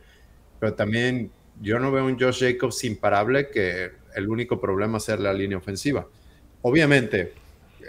[0.59, 5.33] pero también yo no veo un Josh Jacobs imparable, que el único problema ser la
[5.33, 6.07] línea ofensiva.
[6.63, 7.33] Obviamente,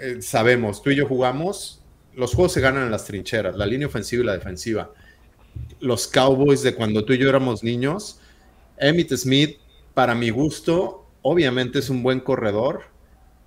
[0.00, 1.83] eh, sabemos, tú y yo jugamos,
[2.16, 4.92] los juegos se ganan en las trincheras, la línea ofensiva y la defensiva.
[5.80, 8.20] Los Cowboys de cuando tú y yo éramos niños,
[8.78, 9.58] Emmitt Smith,
[9.94, 12.82] para mi gusto, obviamente es un buen corredor,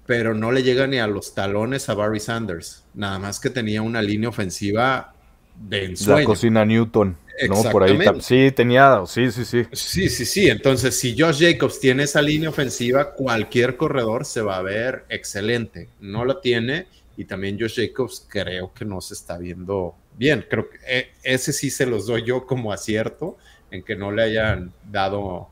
[0.06, 2.86] pero no le llega ni a los talones a Barry Sanders.
[2.93, 5.13] Nada más que tenía una línea ofensiva
[5.56, 6.19] de ensueño.
[6.19, 7.17] La cocina Newton.
[7.47, 7.62] ¿no?
[7.69, 9.65] Por ahí sí, tenía, sí, sí, sí.
[9.71, 10.49] Sí, sí, sí.
[10.49, 15.89] Entonces, si Josh Jacobs tiene esa línea ofensiva, cualquier corredor se va a ver excelente.
[15.99, 20.45] No lo tiene y también Josh Jacobs creo que no se está viendo bien.
[20.47, 23.38] Creo que eh, ese sí se los doy yo como acierto
[23.71, 25.49] en que no le hayan dado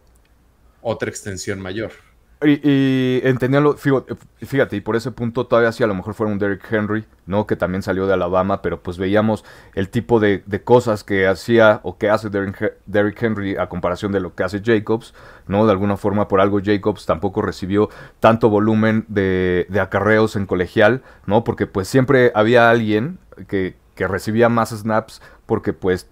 [0.81, 1.91] otra extensión mayor.
[2.43, 6.71] Y, y fíjate, y por ese punto todavía sí a lo mejor fuera un Derrick
[6.71, 7.47] Henry, ¿no?
[7.47, 11.97] Que también salió de Alabama, pero pues veíamos el tipo de, cosas que hacía o
[11.97, 15.13] que hace Derrick, Henry a comparación de lo que hace Jacobs,
[15.47, 15.65] ¿no?
[15.65, 21.03] De alguna forma, por algo Jacobs tampoco recibió tanto volumen de, de acarreos en colegial,
[21.25, 21.45] ¿no?
[21.45, 23.17] Porque pues siempre había alguien
[23.47, 26.09] que, que recibía más snaps porque pues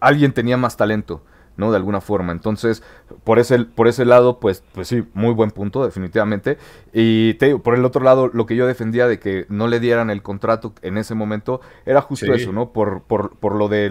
[0.00, 1.22] alguien tenía más talento.
[1.56, 1.70] ¿No?
[1.70, 2.32] De alguna forma.
[2.32, 2.82] Entonces,
[3.24, 6.58] por ese, por ese lado, pues, pues sí, muy buen punto, definitivamente.
[6.92, 9.80] Y te digo, por el otro lado, lo que yo defendía de que no le
[9.80, 12.70] dieran el contrato en ese momento, era justo eso, ¿no?
[12.72, 13.88] Por, por, por lo de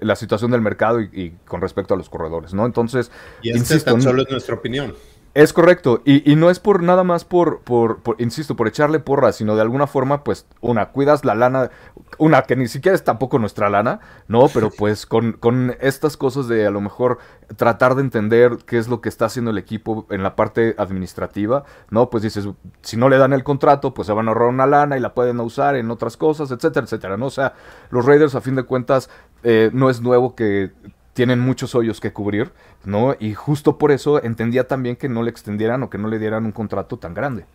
[0.00, 2.66] la, situación del mercado y, con respecto a los corredores, ¿no?
[2.66, 3.10] Entonces,
[3.42, 4.94] y este tan solo es nuestra opinión.
[5.36, 9.54] Es correcto, y, no es por nada más por, por, insisto, por echarle porra, sino
[9.54, 11.70] de alguna forma, pues, una, cuidas la lana,
[12.16, 14.48] una que ni siquiera es tampoco nuestra lana, ¿no?
[14.48, 17.18] Pero pues con, con estas cosas de a lo mejor
[17.56, 21.64] tratar de entender qué es lo que está haciendo el equipo en la parte administrativa,
[21.90, 22.08] ¿no?
[22.08, 22.48] Pues dices,
[22.80, 25.12] si no le dan el contrato, pues se van a ahorrar una lana y la
[25.12, 27.26] pueden usar en otras cosas, etcétera, etcétera, ¿no?
[27.26, 27.52] O sea,
[27.90, 29.10] los Raiders a fin de cuentas
[29.42, 30.72] eh, no es nuevo que
[31.16, 32.52] tienen muchos hoyos que cubrir,
[32.84, 33.16] ¿no?
[33.18, 36.44] Y justo por eso entendía también que no le extendieran o que no le dieran
[36.44, 37.46] un contrato tan grande.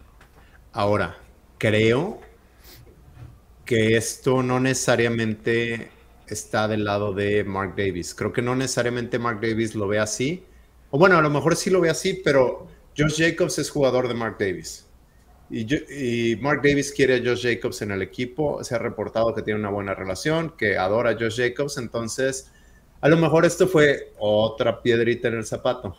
[0.73, 1.15] Ahora,
[1.59, 2.19] creo
[3.63, 5.91] que esto no necesariamente
[6.25, 8.15] está del lado de Mark Davis.
[8.15, 10.43] Creo que no necesariamente Mark Davis lo ve así.
[10.89, 14.15] O bueno, a lo mejor sí lo ve así, pero Josh Jacobs es jugador de
[14.15, 14.87] Mark Davis.
[15.51, 18.63] Y, Mark Davis quiere a Josh Jacobs en el equipo.
[18.63, 21.77] Se ha reportado que tiene una buena relación, que adora a Josh Jacobs.
[21.77, 22.51] Entonces,
[23.01, 25.95] a lo mejor esto fue otra piedrita en el zapato.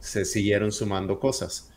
[0.00, 1.70] Se siguieron sumando cosas,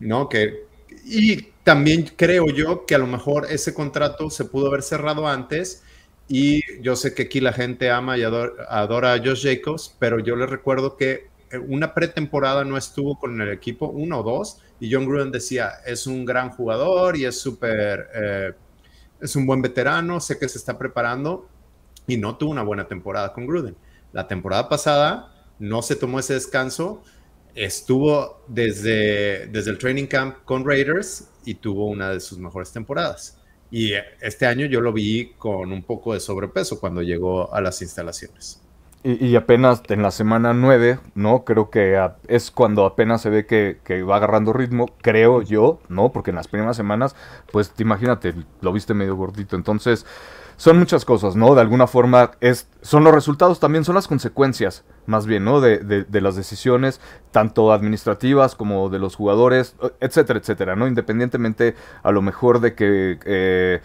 [0.00, 0.28] ¿no?
[0.28, 0.66] Que,
[1.04, 5.82] y también creo yo que a lo mejor ese contrato se pudo haber cerrado antes.
[6.28, 10.36] Y yo sé que aquí la gente ama y adora, a Josh Jacobs, pero yo
[10.36, 11.26] les recuerdo que
[11.66, 16.06] una pretemporada no estuvo con el equipo, uno o dos, y John Gruden decía, es
[16.06, 18.52] un gran jugador y es súper, eh,
[19.20, 21.46] es un buen veterano, sé que se está preparando,
[22.06, 23.76] y no tuvo una buena temporada con Gruden.
[24.12, 27.02] La temporada pasada no se tomó ese descanso,
[27.54, 33.38] estuvo desde, desde el training camp con Raiders y tuvo una de sus mejores temporadas.
[33.70, 37.80] Y este año yo lo vi con un poco de sobrepeso cuando llegó a las
[37.80, 38.60] instalaciones.
[39.04, 41.44] Y, apenas en la semana 9, ¿no?
[41.44, 46.12] Creo que es cuando apenas se ve que, que, va agarrando ritmo, creo yo, ¿no?
[46.12, 47.16] Porque en las primeras semanas,
[47.50, 49.56] pues imagínate, lo viste medio gordito.
[49.56, 50.06] Entonces,
[50.62, 51.56] son muchas cosas, ¿no?
[51.56, 55.60] De alguna forma es, son los resultados, también son las consecuencias, más bien, ¿no?
[55.60, 57.00] De, de, las decisiones,
[57.32, 60.86] tanto administrativas como de los jugadores, etcétera, etcétera, ¿no?
[60.86, 63.80] Independientemente a lo mejor de que eh,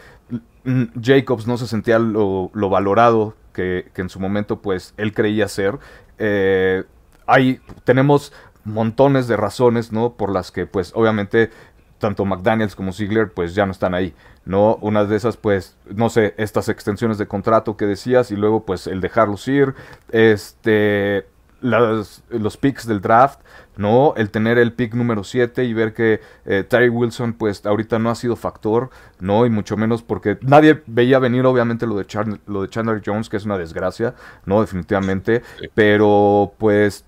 [1.01, 5.79] Jacobs no se sentía lo, valorado que, en su momento pues él creía ser.
[6.19, 6.83] Eh,
[7.25, 8.31] hay, tenemos
[8.65, 10.13] montones de razones, ¿no?
[10.13, 11.49] Por las que pues obviamente
[11.99, 14.13] tanto McDaniels como Ziegler pues ya no están ahí,
[14.45, 14.75] ¿no?
[14.81, 18.87] Una de esas pues, no sé, estas extensiones de contrato que decías y luego pues
[18.87, 19.73] el dejarlos ir,
[20.11, 21.25] este,
[21.61, 23.39] los picks del draft,
[23.77, 24.13] ¿no?
[24.15, 28.09] El tener el pick número 7 y ver que eh, Terry Wilson, pues ahorita no
[28.09, 29.45] ha sido factor, ¿no?
[29.45, 32.05] Y mucho menos porque nadie veía venir, obviamente, lo de,
[32.45, 34.61] lo de Chandler Jones, que es una desgracia, ¿no?
[34.61, 35.41] Definitivamente.
[35.73, 37.05] Pero, pues,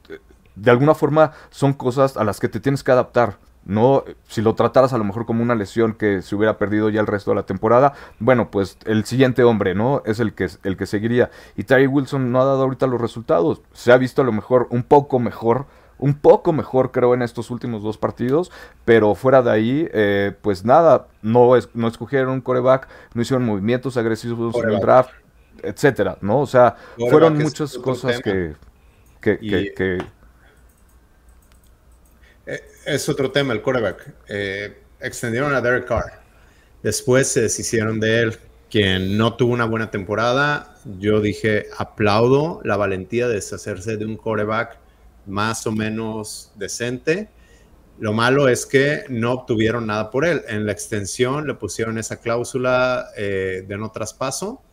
[0.56, 3.38] de alguna forma son cosas a las que te tienes que adaptar.
[3.70, 7.02] No, si lo trataras a lo mejor como una lesión que se hubiera perdido ya
[7.02, 10.02] el resto de la temporada, bueno, pues el siguiente hombre, ¿no?
[10.08, 11.30] Es el que, el que seguiría.
[11.56, 13.62] Y Terry Wilson no ha dado ahorita los resultados.
[13.72, 15.68] Se ha visto a lo mejor un poco mejor
[16.00, 18.52] un poco mejor creo en estos últimos dos partidos,
[18.86, 23.46] pero fuera de ahí, eh, pues nada, no, es, no escogieron un coreback, no hicieron
[23.46, 25.12] movimientos agresivos en el draft,
[25.62, 26.40] etcétera, ¿no?
[26.40, 26.76] O sea,
[27.10, 28.56] fueron muchas cosas que,
[29.22, 29.98] que, eh,
[32.90, 34.16] Es otro tema el coreback.
[34.28, 36.24] Eh, extendieron a Derek Carr.
[36.82, 40.74] Después se deshicieron de él, quien no tuvo una buena temporada.
[40.98, 44.80] Yo dije, aplaudo la valentía de deshacerse de un coreback
[45.28, 47.30] más o menos decente.
[48.00, 50.42] Lo malo es que no obtuvieron nada por él.
[50.48, 54.64] En la extensión le pusieron esa cláusula eh, de no traspaso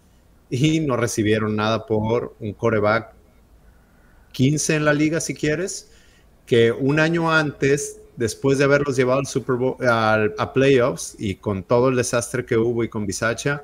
[0.48, 3.12] y no recibieron nada por un coreback
[4.32, 5.90] 15 en la liga, si quieres,
[6.46, 11.62] que un año antes, después de haberlos llevado al Super Bowl, a playoffs y con
[11.62, 13.62] todo el desastre que hubo y con Bisacha,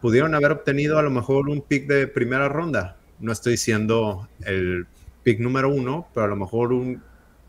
[0.00, 2.96] pudieron haber obtenido a lo mejor un pick de primera ronda.
[3.18, 4.86] No estoy diciendo el
[5.22, 6.72] pick número uno, pero a lo mejor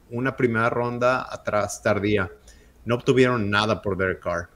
[0.09, 2.29] una primera ronda atrás tardía.
[2.83, 4.49] No obtuvieron nada por Derek Carr.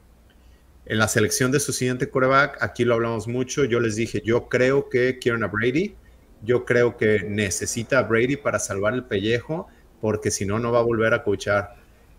[0.88, 4.50] En la selección de su siguiente quarterback, aquí lo hablamos mucho, yo les dije, yo
[4.50, 5.96] creo que quieren a Brady,
[6.44, 9.68] yo creo que necesita a Brady para salvar el pellejo,
[10.06, 11.78] porque si no, no va a volver a coachar.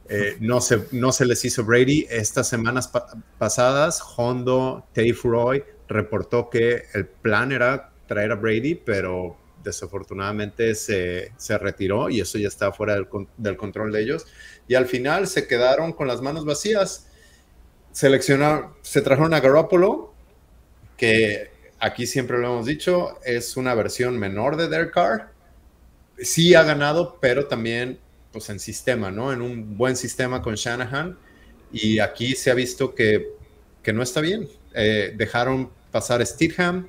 [0.09, 2.05] Eh, no, se, no se les hizo Brady.
[2.11, 2.91] Estas semanas
[3.39, 11.31] pasadas, Hondo, Tave Roy reportó que el plan era traer a Brady, pero desafortunadamente se,
[11.61, 12.97] retiró y eso ya está fuera
[13.37, 14.27] del, control de ellos.
[14.67, 17.07] Y al final se quedaron con las manos vacías.
[17.93, 20.13] Seleccionaron, se trajeron a Garoppolo,
[20.97, 25.36] que aquí siempre lo hemos dicho, es una versión menor de Derek Carr.
[26.19, 27.99] Sí ha ganado, pero también
[28.33, 29.33] pues en sistema, ¿no?
[29.33, 31.17] En un buen sistema con Shanahan.
[31.73, 33.35] Y aquí se ha visto que,
[33.93, 34.49] no está bien.
[34.75, 36.89] Eh, dejaron pasar a Steedham,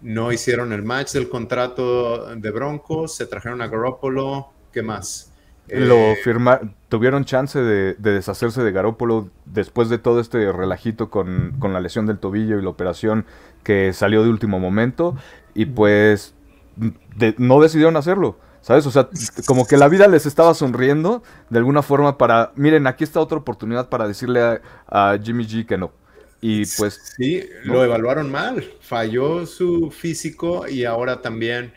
[0.00, 5.32] no hicieron el match del contrato de Broncos, se trajeron a Garoppolo, ¿qué más?
[5.68, 11.58] Lo eh, firmaron, tuvieron chance de, deshacerse de Garoppolo después de todo este relajito con,
[11.60, 13.24] la lesión del tobillo y la operación
[13.62, 15.16] que salió de último momento
[15.54, 16.33] y pues
[17.38, 18.38] no decidieron hacerlo.
[18.60, 18.86] ¿Sabes?
[18.86, 19.10] O sea,
[19.46, 23.36] como que la vida les estaba sonriendo de alguna forma para, miren, aquí está otra
[23.36, 25.92] oportunidad para decirle a Jimmy G que no.
[26.40, 27.14] Y pues...
[27.16, 31.74] Sí, lo evaluaron mal, falló su físico y ahora también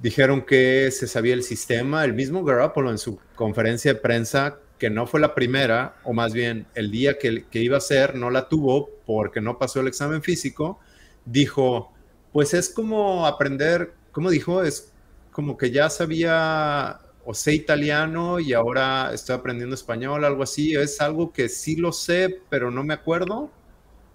[0.00, 2.02] dijeron que se sabía el sistema.
[2.04, 6.32] El mismo Garoppolo en su conferencia de prensa, que no fue la primera, o más
[6.32, 9.88] bien el día que, que iba a ser, no la tuvo porque no pasó el
[9.88, 10.78] examen físico,
[11.26, 11.92] dijo,
[12.32, 14.62] pues es como aprender, ¿cómo dijo?
[14.62, 14.94] Es
[15.30, 20.74] como que ya sabía o sé italiano y ahora estoy aprendiendo español, algo así.
[20.74, 23.50] Es algo que sí lo sé, pero no me acuerdo.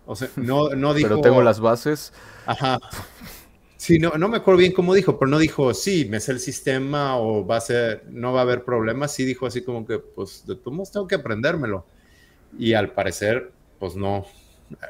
[0.07, 1.07] O sea, no, no dijo.
[1.07, 2.13] Pero tengo las bases.
[2.47, 2.79] Ajá.
[3.77, 6.39] Sí, no, no me acuerdo bien cómo dijo, pero no dijo, sí, me sé el
[6.39, 9.13] sistema o va a ser, no va a haber problemas.
[9.13, 11.85] Sí dijo así como que, pues, de todos modos tengo que aprendérmelo.
[12.57, 14.25] Y al parecer, pues no,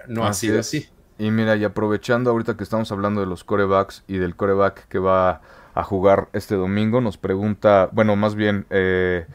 [0.08, 0.88] no ha sido así.
[1.22, 4.98] Y mira, y aprovechando ahorita que estamos hablando de los corebacks y del coreback que
[4.98, 5.42] va
[5.76, 9.28] a jugar este domingo, nos pregunta, bueno, más bien, eh,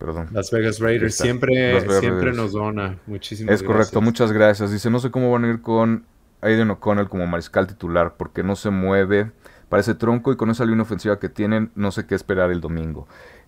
[0.00, 0.28] Perdón.
[0.32, 2.98] Las Vegas Raiders siempre, siempre nos dona.
[3.06, 4.72] Muchísimas Es correcto, muchas gracias.
[4.72, 6.06] Dice, no sé cómo van a ir con
[6.40, 9.30] Aiden O'Connell como mariscal titular, porque no se mueve,
[9.68, 13.06] parece tronco y con esa línea ofensiva que tienen, no sé qué esperar el domingo.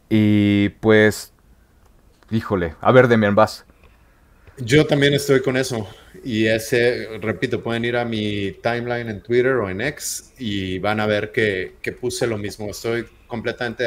[0.08, 1.32] Y pues,
[2.30, 3.64] híjole, a ver, Demian, vas.
[4.62, 5.88] Yo también estoy con eso.
[6.24, 11.00] Y ese, repito, pueden ir a mi timeline en Twitter o en X y van
[11.00, 12.70] a ver que, que puse lo mismo.
[12.70, 13.86] Estoy completamente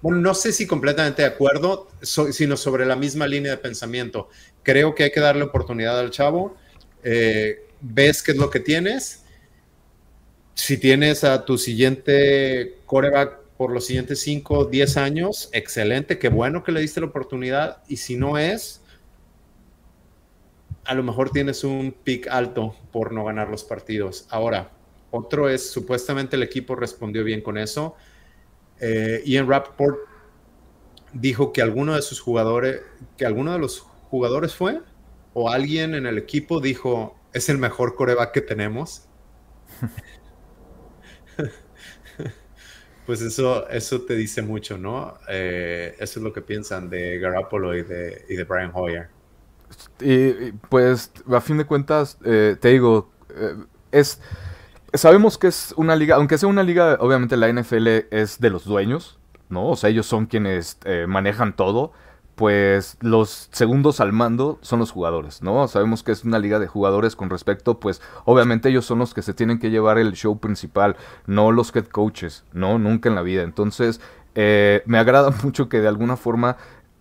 [0.00, 4.28] bueno, no sé si completamente de acuerdo, sino sobre la misma línea de pensamiento.
[4.62, 6.56] Creo que hay que darle oportunidad al chavo.
[7.02, 9.24] Eh, ves qué es lo que tienes.
[10.54, 16.62] Si tienes a tu siguiente coreback por los siguientes 5, 10 años, excelente, qué bueno
[16.62, 17.82] que le diste la oportunidad.
[17.88, 18.80] Y si no es,
[20.88, 24.26] a lo mejor tienes un pick alto por no ganar los partidos.
[24.30, 24.72] Ahora,
[25.10, 27.94] Otro es, supuestamente el equipo respondió bien con eso.
[28.80, 29.98] Eh, Ian Rappaport
[31.12, 32.80] dijo que alguno de sus jugadores,
[33.18, 34.80] que alguno de los jugadores fue,
[35.34, 39.08] o alguien en el equipo dijo, es el mejor coreback que tenemos.
[43.06, 45.18] pues eso, eso te dice mucho, ¿no?
[45.28, 49.17] Eh, eso es lo que piensan de Garoppolo y de Brian Hoyer.
[50.00, 53.56] Y, pues, a fin de cuentas, eh, te digo, eh,
[53.92, 54.20] es...
[54.94, 58.64] Sabemos que es una liga, aunque sea una liga, obviamente la NFL es de los
[58.64, 59.18] dueños,
[59.50, 59.68] ¿no?
[59.68, 61.92] O sea, ellos son quienes manejan todo
[62.38, 65.66] pues los segundos al mando son los jugadores, ¿no?
[65.66, 69.22] Sabemos que es una liga de jugadores con respecto, pues obviamente ellos son los que
[69.22, 70.96] se tienen que llevar el show principal,
[71.26, 72.78] no los head coaches, ¿no?
[72.78, 73.42] Nunca en la vida.
[73.42, 74.00] Entonces,
[74.36, 76.56] eh, me agrada mucho que de alguna forma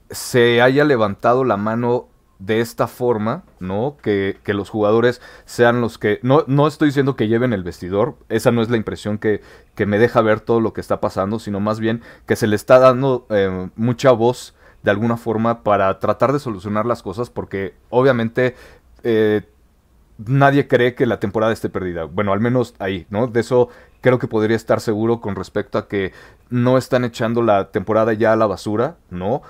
[0.09, 2.07] se haya levantado la mano
[2.39, 3.97] de esta forma, ¿no?
[4.01, 6.19] Que, que, los jugadores sean los que...
[6.21, 9.41] No, no estoy diciendo que lleven el vestidor, esa no es la impresión que,
[9.75, 12.55] que me deja ver todo lo que está pasando, sino más bien que se le
[12.55, 17.73] está dando eh, mucha voz de alguna forma para tratar de solucionar las cosas porque
[17.89, 18.55] obviamente
[19.03, 19.41] eh,
[20.17, 22.05] nadie cree que la temporada esté perdida.
[22.05, 23.27] Bueno, al menos ahí, ¿no?
[23.27, 23.69] De eso
[24.01, 26.13] creo que podría estar seguro con respecto a que
[26.49, 29.41] no están echando la temporada ya a la basura, ¿no?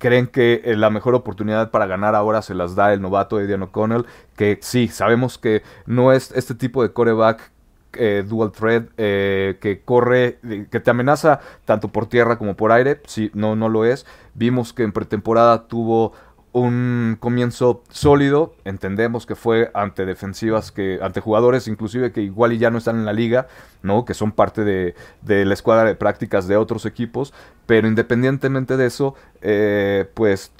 [0.00, 3.62] Creen que eh, la mejor oportunidad para ganar ahora se las da el novato Edian
[3.62, 7.52] O'Connell, que sí, sabemos que no es este tipo de coreback
[7.92, 10.38] eh, dual thread eh, que corre,
[10.70, 13.02] que te amenaza tanto por tierra como por aire.
[13.04, 14.06] Si no, no lo es.
[14.32, 16.14] Vimos que en pretemporada tuvo
[16.52, 18.54] un comienzo sólido.
[18.64, 22.96] Entendemos que fue ante defensivas, que ante jugadores inclusive que igual y ya no están
[22.96, 23.46] en la liga,
[23.82, 24.04] ¿no?
[24.04, 27.32] Que son parte de, la escuadra de prácticas de otros equipos.
[27.66, 30.52] Pero independientemente de eso, eh, pues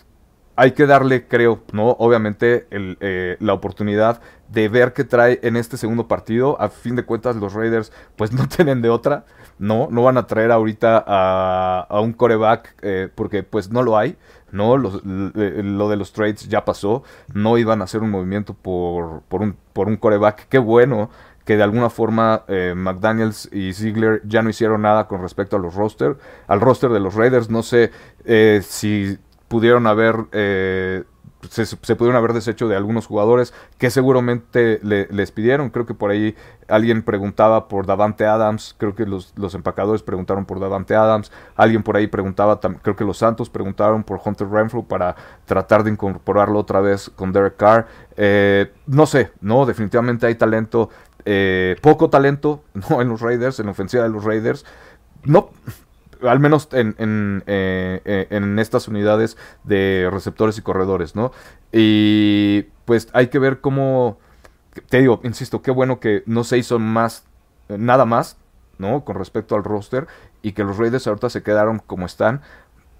[0.60, 1.96] hay que darle, creo, ¿no?
[1.98, 6.60] Obviamente eh, la oportunidad de ver qué trae en este segundo partido.
[6.60, 9.24] A fin de cuentas, los Raiders pues no tienen de otra,
[9.58, 9.88] ¿no?
[9.90, 14.18] No van a traer ahorita a, un coreback eh, porque pues no lo hay,
[14.52, 14.76] ¿no?
[14.76, 17.04] Eh, lo de los trades ya pasó.
[17.32, 20.46] No iban a hacer un movimiento por, por, un, por un coreback.
[20.50, 21.08] Qué bueno
[21.46, 22.44] que de alguna forma
[22.76, 27.00] McDaniels y Ziegler ya no hicieron nada con respecto a los roster, al roster de
[27.00, 27.48] los Raiders.
[27.48, 27.90] No sé
[28.60, 29.18] si
[29.50, 30.26] pudieron haber...
[30.30, 31.02] Eh,
[31.48, 35.70] se, pudieron haber deshecho de algunos jugadores que seguramente les pidieron.
[35.70, 36.36] Creo que por ahí
[36.68, 38.74] alguien preguntaba por Davante Adams.
[38.78, 41.32] Creo que los, empacadores preguntaron por Davante Adams.
[41.56, 45.90] Alguien por ahí preguntaba, creo que los Santos preguntaron por Hunter Renfrew para tratar de
[45.90, 47.86] incorporarlo otra vez con Derek Carr.
[48.16, 50.90] Eh, no sé, no, definitivamente hay talento.
[51.24, 53.00] Eh, poco talento ¿no?
[53.00, 54.66] en los Raiders, en la ofensiva de los Raiders.
[55.24, 55.50] No,
[56.22, 61.32] al menos en, en, eh, eh, en, estas unidades de receptores y corredores, ¿no?
[61.72, 64.18] Y pues hay que ver cómo,
[64.88, 67.24] te digo, insisto, qué bueno que no se hizo más,
[67.68, 68.36] nada más,
[68.78, 69.04] ¿no?
[69.04, 70.06] Con respecto al roster
[70.42, 72.40] y que los Raiders ahorita se quedaron como están.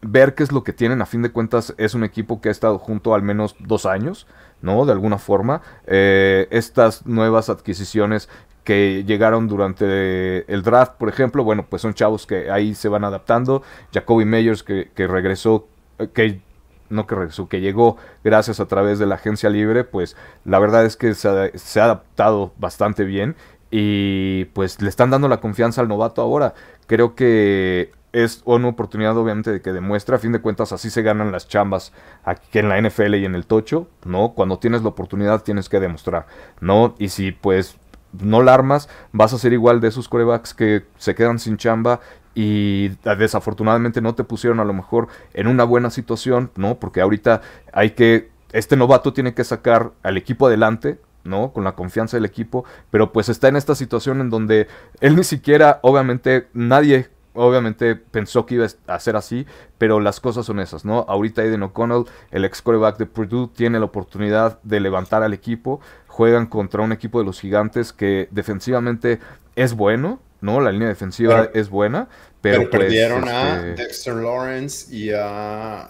[0.03, 2.53] Ver qué es lo que tienen, a fin de cuentas es un equipo que ha
[2.53, 4.27] estado junto al menos dos años,
[4.63, 4.87] ¿no?
[4.87, 5.61] De alguna forma.
[5.87, 8.29] Eh, estas nuevas adquisiciones
[8.65, 13.05] que llegaron durante el draft, por ejemplo, bueno, pues son chavos que ahí se van
[13.05, 13.63] adaptando.
[13.93, 16.41] Jacoby Meyers que, regresó, eh, que
[16.89, 20.85] no que regresó, que llegó gracias a través de la agencia libre, pues la verdad
[20.85, 23.37] es que se ha, adaptado bastante bien
[23.71, 26.55] y pues le están dando la confianza al novato ahora.
[26.87, 31.03] Creo que es una oportunidad obviamente de que demuestre, a fin de cuentas así se
[31.03, 31.93] ganan las chambas
[32.25, 34.33] aquí en la NFL y en el tocho, ¿no?
[34.33, 36.27] Cuando tienes la oportunidad tienes que demostrar,
[36.61, 36.97] ¿no?
[36.99, 37.79] Y si pues
[38.13, 42.01] no la armas, vas a ser igual de esos corebacks que se quedan sin chamba
[42.35, 42.89] y
[43.19, 46.77] desafortunadamente no te pusieron a lo mejor en una buena situación, ¿no?
[46.77, 47.41] Porque ahorita
[47.73, 51.53] hay que, este novato tiene que sacar al equipo adelante, ¿no?
[51.53, 54.69] Con la confianza del equipo, pero pues está en esta situación en donde
[55.01, 59.47] él ni siquiera, obviamente, nadie obviamente pensó que iba a ser así,
[59.79, 61.05] pero las cosas son esas, ¿no?
[61.09, 65.81] Ahorita Aiden O'Connell, el ex coreback de Purdue, tiene la oportunidad de levantar al equipo,
[66.21, 69.21] juegan contra un equipo de los gigantes que defensivamente
[69.57, 70.61] es bueno, ¿no?
[70.61, 72.09] La línea defensiva es buena,
[72.43, 75.89] pero, pues, perdieron a este, Dexter Lawrence y a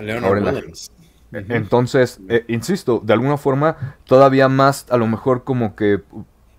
[0.00, 0.88] Leonard Williams.
[1.32, 6.02] Entonces, eh, insisto, de alguna forma, todavía más, a lo mejor como que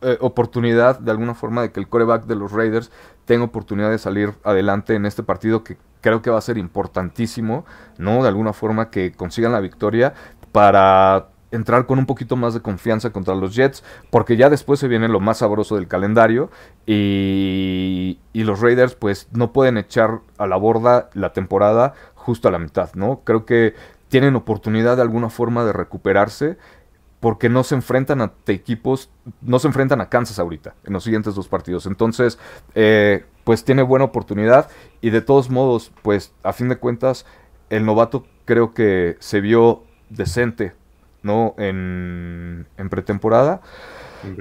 [0.01, 2.91] eh, oportunidad, de alguna forma, de que el coreback de los Raiders
[3.23, 7.63] tenga oportunidad de salir adelante en este partido que creo que va a ser importantísimo,
[7.97, 8.21] ¿no?
[8.21, 10.13] De alguna forma que consigan la victoria
[10.51, 14.87] para entrar con un poquito más de confianza contra los Jets, porque ya después se
[14.87, 16.49] viene lo más sabroso del calendario
[16.85, 22.51] y, y, los Raiders pues no pueden echar a la borda la temporada justo a
[22.51, 23.21] la mitad, ¿no?
[23.23, 23.75] Creo que
[24.09, 26.57] tienen oportunidad de alguna forma de recuperarse
[27.19, 29.09] porque no se enfrentan a equipos,
[29.41, 31.85] no se enfrentan a Kansas ahorita, en los siguientes dos partidos.
[31.85, 32.37] Entonces,
[32.75, 37.25] eh, pues tiene buena oportunidad y de todos modos, pues a fin de cuentas,
[37.69, 40.73] el novato creo que se vio decente,
[41.23, 41.55] ¿no?
[41.57, 43.61] En, pretemporada.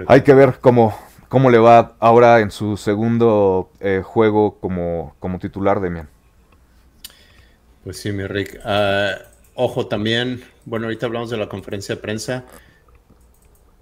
[0.07, 0.97] Hay que ver cómo,
[1.29, 6.09] cómo le va ahora en su segundo eh, juego como, como titular, Demian.
[7.85, 8.61] Pues sí, mi Rick.
[8.65, 9.15] Ah,
[9.55, 12.45] ojo también, bueno, ahorita hablamos de la conferencia de prensa.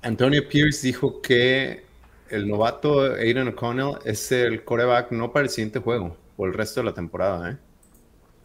[0.03, 1.85] Antonio Pierce dijo que
[2.31, 6.81] el novato Aiden O'Connell es el coreback no para el siguiente juego, o el resto
[6.81, 7.57] de la temporada, ¿eh?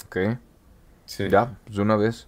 [0.05, 0.39] Ok.
[1.05, 1.29] Sí.
[1.29, 2.27] Ya, pues de una vez.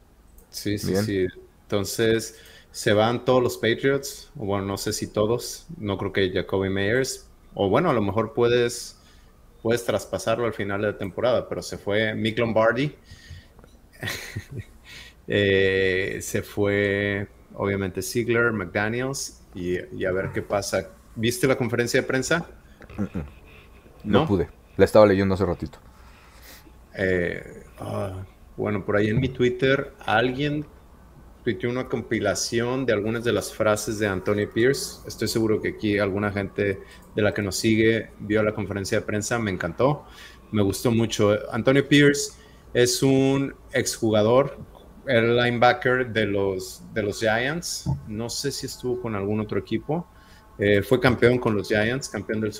[0.49, 1.27] Sí, sí, sí.
[1.67, 2.39] Entonces,
[2.71, 6.69] se van todos los Patriots, o bueno, no sé si todos, no creo que Jacoby
[6.69, 8.97] Meyers, o bueno, a lo mejor puedes,
[9.61, 12.95] puedes traspasarlo al final de la temporada, pero se fue Mick Lombardi,
[15.27, 20.89] eh, se fue obviamente Ziegler, McDaniels, y, a ver qué pasa.
[21.15, 22.47] ¿Viste la conferencia de prensa?
[24.05, 25.79] No, pude, la estaba leyendo hace ratito.
[26.95, 28.23] Eh, ah,
[28.55, 30.65] bueno, por ahí en mi Twitter alguien
[31.47, 34.97] tuiteó una compilación de algunas de las frases de Antonio Pierce.
[35.07, 36.81] Estoy seguro que aquí alguna gente
[37.15, 39.39] de la que nos sigue vio la conferencia de prensa.
[39.39, 40.03] Me encantó,
[40.51, 41.37] me gustó mucho.
[41.53, 42.33] Antonio Pierce
[42.73, 44.57] es un exjugador,
[45.05, 47.89] el linebacker de los, de los Giants.
[48.09, 50.05] No sé si estuvo con algún otro equipo.
[50.59, 52.51] Eh, fue campeón con los Giants, campeón del,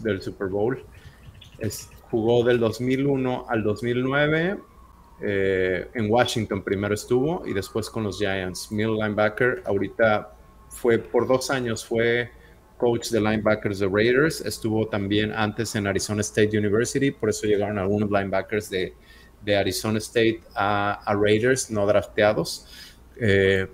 [0.00, 0.84] del Super Bowl.
[2.10, 4.58] jugó del 2001 al 2009
[5.20, 8.70] eh, en Washington primero estuvo y después con los Giants.
[8.70, 10.34] Middle linebacker, ahorita
[10.68, 12.30] fue por dos años, fue
[12.76, 14.40] coach de linebackers de Raiders.
[14.42, 18.94] Estuvo también antes en Arizona State University, por eso llegaron algunos linebackers de,
[19.42, 22.66] de Arizona State a, Raiders, no drafteados.
[23.18, 23.66] Eh,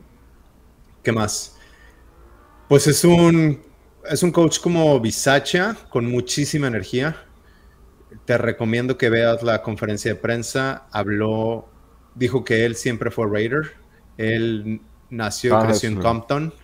[1.03, 1.59] ¿Qué más?
[2.69, 3.61] Pues es un,
[4.09, 7.17] es un coach como Bisacha, con muchísima energía
[8.25, 10.87] te recomiendo que veas la conferencia de prensa.
[10.93, 11.69] Habló,
[12.15, 13.73] dijo que él siempre fue Raider.
[14.17, 16.55] Él nació y ah, creció en Compton.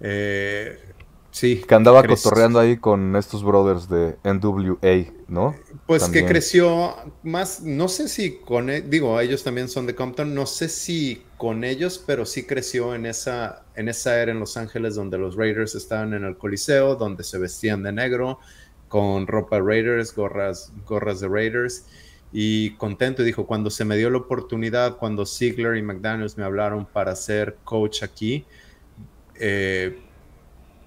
[0.00, 0.78] Eh,
[1.30, 1.62] sí.
[1.66, 5.54] Que andaba cotorreando ahí con estos brothers de NWA, ¿no?
[5.86, 10.34] Pues que creció más, no sé si con, e, digo, ellos también son de Compton,
[10.34, 14.56] no sé si con ellos, pero sí creció en esa, en esa era en Los
[14.56, 18.38] Ángeles donde los Raiders estaban en el Coliseo, donde se vestían de negro
[18.90, 21.86] con ropa Raiders, gorras, gorras de Raiders
[22.32, 23.22] y contento.
[23.22, 27.56] Dijo, cuando se me dio la oportunidad, cuando Ziegler y McDaniels me hablaron para ser
[27.62, 28.44] coach aquí,
[29.36, 29.96] eh,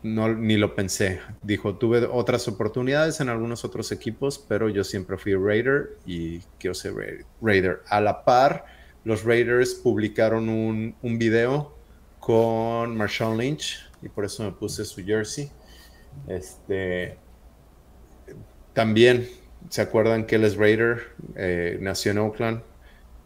[0.04, 1.22] no, ni lo pensé.
[1.44, 6.74] Dijo, tuve otras oportunidades en algunos otros equipos, pero yo siempre fui Raider y quiero
[6.74, 7.84] ser Raider.
[7.88, 8.66] A la par,
[9.06, 11.74] los Raiders publicaron un, un video
[12.20, 15.50] con Marshawn Lynch y por eso me puse su jersey.
[16.28, 17.18] Este,
[18.74, 19.30] también,
[19.70, 21.10] ¿se acuerdan que él es Raider?
[21.36, 22.62] Eh, nació en Oakland,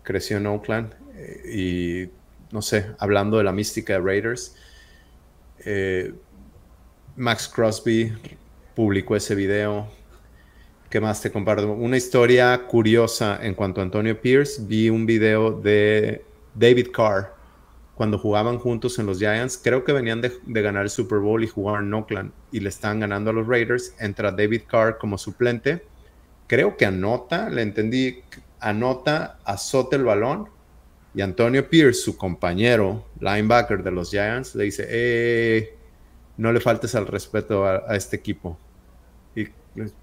[0.03, 2.09] creció en Oakland eh, y,
[2.53, 4.55] no sé, hablando de la mística de Raiders,
[5.65, 6.13] eh,
[7.15, 8.13] Max Crosby
[8.75, 9.87] publicó ese video.
[10.89, 11.71] ¿Qué más te comparto?
[11.71, 14.61] Una historia curiosa en cuanto a Antonio Pierce.
[14.65, 16.23] Vi un video de
[16.55, 17.36] David Carr
[17.97, 21.47] cuando jugaban juntos en los Giants, creo que venían de, ganar el Super Bowl y
[21.47, 23.95] jugaban en Oakland y le estaban ganando a los Raiders.
[23.99, 25.83] Entra David Carr como suplente.
[26.45, 28.21] Creo que anota, le entendí,
[28.59, 30.47] anota, azota el balón
[31.15, 35.75] y Antonio Pierce, su compañero linebacker de los Giants, le dice, eh,
[36.37, 38.59] no le faltes al respeto a, a este equipo.
[39.35, 39.47] Y,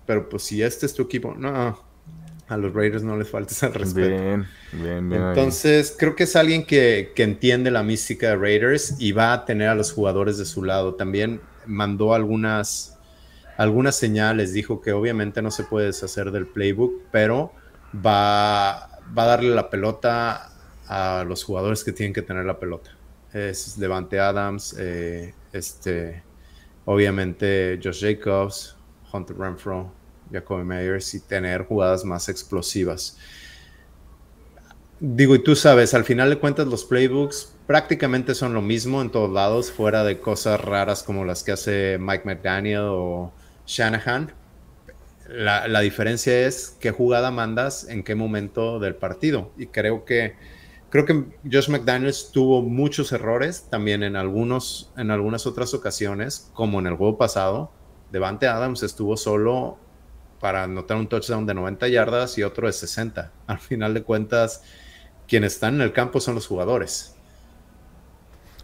[0.05, 1.78] pero pues si este es tu equipo, no,
[2.49, 4.09] a los Raiders no les faltes al respeto.
[4.09, 5.22] Bien, bien, bien.
[5.22, 9.68] Entonces, creo que es alguien que, entiende la mística de Raiders y va a tener
[9.68, 10.95] a los jugadores de su lado.
[10.95, 12.99] También mandó algunas,
[13.57, 17.53] algunas señales, dijo que obviamente no se puede deshacer del playbook, pero
[17.95, 20.51] va, va a darle la pelota
[20.86, 22.90] a los jugadores que tienen que tener la pelota.
[23.32, 26.22] Es Devante Adams, eh, este,
[26.84, 28.76] obviamente Josh Jacobs,
[29.12, 30.03] Hunter Renfro,
[30.35, 33.16] Jacoby Meyers y tener jugadas más explosivas.
[35.01, 39.11] Digo, y tú sabes, al final de cuentas los playbooks prácticamente son lo mismo en
[39.11, 43.32] todos lados, fuera de cosas raras como las que hace Mike McDaniel o
[43.66, 44.32] Shanahan.
[45.28, 49.51] La, la, diferencia es qué jugada mandas en qué momento del partido.
[49.59, 50.37] Y creo que,
[50.91, 56.78] creo que Josh McDaniels tuvo muchos errores también en, algunos, en algunas otras ocasiones, como
[56.78, 57.72] en el juego pasado.
[58.12, 59.78] Devante Adams estuvo solo
[60.45, 63.30] para anotar un touchdown de 90 yardas y otro de 60.
[63.47, 64.62] Al final de cuentas,
[65.26, 67.16] quienes están en el campo son los jugadores.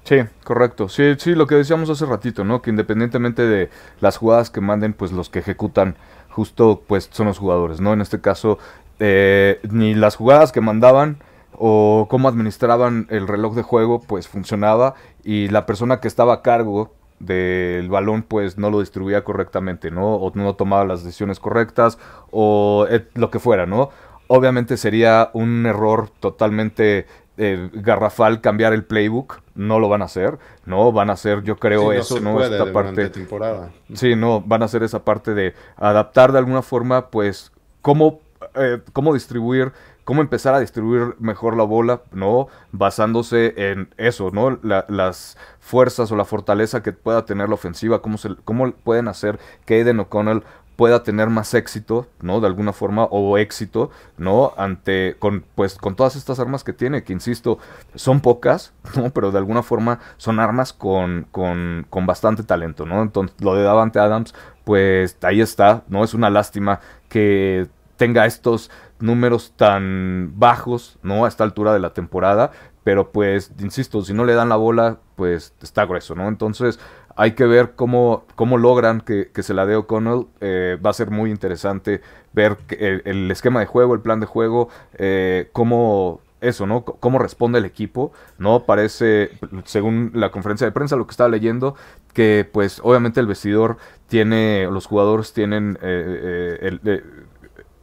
[0.05, 0.91] Sí, correcto.
[0.91, 2.61] Sí, sí, lo que decíamos hace ratito, ¿no?
[2.61, 3.71] Que independientemente de
[4.01, 5.97] las jugadas que manden, pues los que ejecutan
[6.29, 7.95] justo pues son los jugadores, ¿no?
[7.95, 8.59] En este caso,
[8.99, 11.17] eh, ni las jugadas que mandaban
[11.53, 16.43] o cómo administraban el reloj de juego, pues funcionaba y la persona que estaba a
[16.43, 20.15] cargo del balón pues no lo distribuía correctamente, ¿no?
[20.15, 21.99] O no tomaba las decisiones correctas
[22.31, 23.91] o lo que fuera, ¿no?
[24.27, 27.07] Obviamente sería un error totalmente
[27.37, 31.57] eh, garrafal cambiar el playbook, no lo van a hacer, no van a hacer, yo
[31.57, 33.71] creo eso, no, esta parte temporada.
[33.95, 37.53] Sí, no van a hacer esa parte de adaptar de alguna forma, pues
[37.83, 38.21] cómo
[38.55, 39.73] eh, cómo distribuir
[40.11, 42.49] cómo empezar a distribuir mejor la bola, ¿no?
[42.73, 44.59] Basándose en eso, ¿no?
[44.61, 49.75] las fuerzas o la fortaleza que pueda tener la ofensiva, cómo, cómo pueden hacer que
[49.75, 50.43] Aiden O'Connell
[50.75, 52.41] pueda tener más éxito, ¿no?
[52.41, 54.53] De alguna forma, o éxito, ¿no?
[54.57, 57.61] Ante, con, pues, con todas estas armas que tiene, que insisto,
[57.95, 59.11] son pocas, ¿no?
[59.11, 63.01] Pero de alguna forma son armas con, con, con bastante talento, ¿no?
[63.01, 64.35] Entonces, lo de Davante Adams,
[64.65, 66.03] pues, ahí está, ¿no?
[66.03, 68.71] Es una lástima que tenga estos
[69.01, 71.25] números tan bajos, ¿no?
[71.25, 72.53] A esta altura de la temporada,
[72.85, 76.29] pero pues, insisto, si no le dan la bola, pues está grueso, ¿no?
[76.29, 76.79] Entonces,
[77.17, 80.27] hay que ver cómo, cómo logran que, se la dé O'Connell.
[80.41, 82.01] Eh, va a ser muy interesante
[82.33, 86.85] ver el, esquema de juego, el plan de juego, eh, cómo eso, ¿no?
[86.85, 88.65] cómo responde el equipo, ¿no?
[88.65, 89.31] Parece,
[89.65, 91.75] según la conferencia de prensa, lo que estaba leyendo,
[92.15, 93.77] que pues obviamente el vestidor
[94.09, 97.20] tiene, los jugadores tienen eh, el,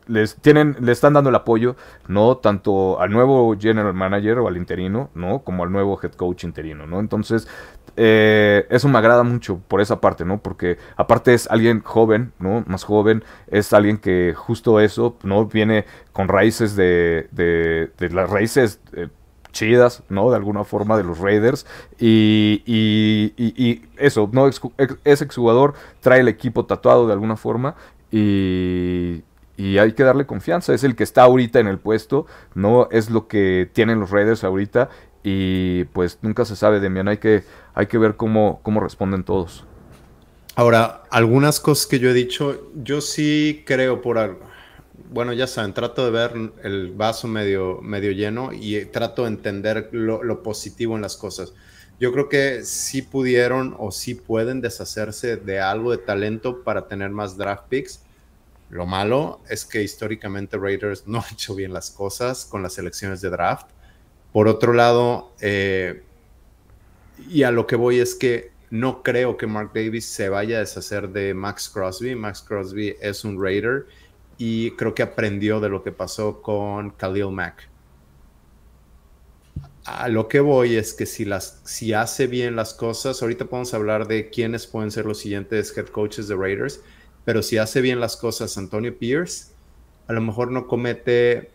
[0.07, 1.75] les tienen, le están dando el apoyo,
[2.07, 2.37] ¿no?
[2.37, 5.39] Tanto al nuevo general manager o al interino, ¿no?
[5.39, 6.99] Como al nuevo head coach interino, ¿no?
[6.99, 7.47] Entonces,
[7.95, 10.39] eh, eso me agrada mucho por esa parte, ¿no?
[10.39, 12.63] Porque aparte es alguien joven, ¿no?
[12.67, 15.47] Más joven, es alguien que justo eso, ¿no?
[15.47, 19.09] Viene con raíces de, de, las raíces eh,
[19.51, 20.29] chidas, ¿no?
[20.29, 21.65] De alguna forma de los Raiders.
[21.99, 24.47] Y, y, y, eso, ¿no?
[24.47, 27.75] Es exjugador, trae el equipo tatuado de alguna forma.
[28.11, 29.23] Y,
[29.57, 30.73] y hay que darle confianza.
[30.73, 34.43] Es el que está ahorita en el puesto, no es lo que tienen los Raiders
[34.43, 34.89] ahorita
[35.23, 37.07] y pues nunca se sabe, Demian.
[37.07, 37.43] Hay que,
[37.73, 39.65] hay que ver cómo, cómo responden todos.
[40.55, 44.39] Ahora, algunas cosas que yo he dicho, yo sí creo por algo.
[45.09, 49.89] Bueno, ya saben, trato de ver el vaso medio, medio lleno y trato de entender
[49.91, 51.53] lo, lo positivo en las cosas.
[51.99, 57.09] Yo creo que sí pudieron o sí pueden deshacerse de algo de talento para tener
[57.09, 58.06] más draft picks
[58.69, 63.21] lo malo es que históricamente Raiders no ha hecho bien las cosas con las elecciones
[63.21, 63.67] de draft.
[64.33, 66.03] Por otro lado, eh,
[67.29, 70.59] y a lo que voy es que no creo que Mark Davis se vaya a
[70.59, 72.15] deshacer de Max Crosby.
[72.15, 73.85] Max Crosby es un Raider
[74.37, 77.69] y creo que aprendió de lo que pasó con Khalil Mack.
[79.85, 83.73] A lo que voy es que si, las, si hace bien las cosas, ahorita podemos
[83.73, 86.81] hablar de quiénes pueden ser los siguientes head coaches de Raiders
[87.27, 89.47] pero si hace bien las cosas Antonio Pierce,
[90.07, 91.51] a lo mejor no comete,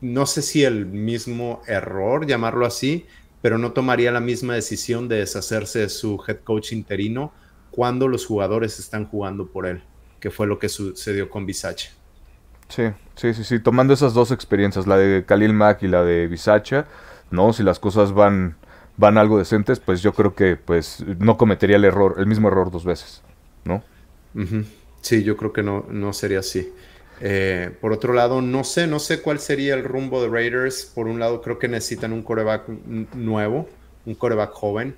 [0.00, 3.06] no sé si el mismo error, llamarlo así,
[3.40, 7.32] pero no tomaría la misma decisión de deshacerse de su head coach interino
[7.70, 9.84] cuando los jugadores están jugando por él,
[10.18, 11.90] que fue lo que sucedió con Bisacha.
[12.66, 16.26] Sí, sí, sí, sí, tomando esas dos experiencias, la de Khalil Mack y la de
[16.26, 16.88] Bisacha,
[17.30, 17.52] ¿no?
[17.52, 18.56] Si las cosas van,
[18.96, 22.72] van algo decentes, pues yo creo que pues no cometería el error, el mismo error
[22.72, 23.22] dos veces,
[23.64, 23.84] ¿no?
[25.02, 26.72] Sí, yo creo que no, no sería así.
[27.20, 30.86] Eh, por otro lado, no sé, no sé cuál sería el rumbo de Raiders.
[30.94, 32.68] Por un lado, creo que necesitan un coreback
[33.14, 33.68] nuevo,
[34.06, 34.96] un coreback joven.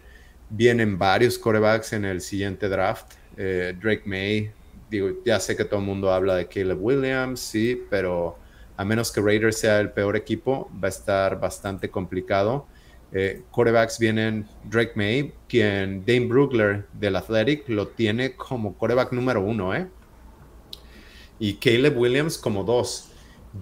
[0.51, 3.15] Vienen varios corebacks en el siguiente draft.
[3.37, 4.51] Eh, Drake May,
[4.91, 8.39] digo, ya sé que todo el mundo habla de Caleb Williams, sí, pero
[8.77, 12.67] a menos que Raiders sea el peor equipo, va a estar bastante complicado.
[13.13, 19.41] Eh, corebacks vienen Drake May, quien Dane Brugler del Athletic lo tiene como coreback número
[19.41, 19.87] uno, ¿eh?
[21.39, 23.11] Y Caleb Williams como dos.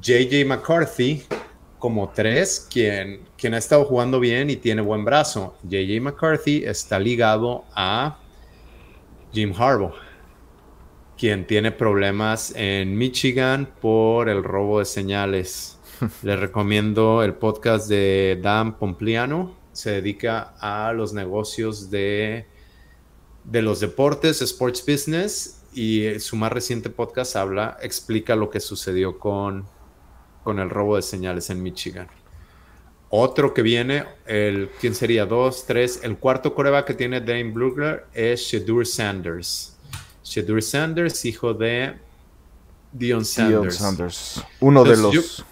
[0.00, 1.24] JJ McCarthy
[1.78, 5.56] como tres, quien, quien ha estado jugando bien y tiene buen brazo.
[5.64, 8.18] JJ McCarthy está ligado a
[9.32, 9.94] Jim Harbaugh,
[11.18, 15.78] quien tiene problemas en Michigan por el robo de señales.
[16.22, 19.56] Les recomiendo el podcast de Dan Pompliano.
[19.72, 22.46] Se dedica a los negocios de,
[23.44, 29.18] de los deportes, sports business, y su más reciente podcast habla, explica lo que sucedió
[29.18, 29.66] con,
[30.44, 32.08] con el robo de señales en Michigan.
[33.10, 35.26] Otro que viene, el, ¿quién sería?
[35.26, 36.00] Dos, tres.
[36.02, 39.76] El cuarto coreback que tiene Dane Brugler es Shadur Sanders.
[40.24, 41.94] Shadur Sanders, hijo de
[42.90, 43.76] Dion Sanders.
[43.76, 44.42] Sanders.
[44.60, 45.44] Uno de los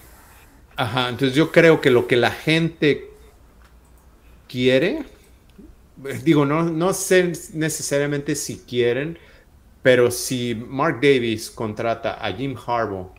[0.80, 3.10] Ajá, entonces yo creo que lo que la gente
[4.48, 5.04] quiere,
[6.24, 9.18] digo, no, no sé necesariamente si quieren,
[9.82, 13.10] pero si Mark Davis contrata a Jim Harbaugh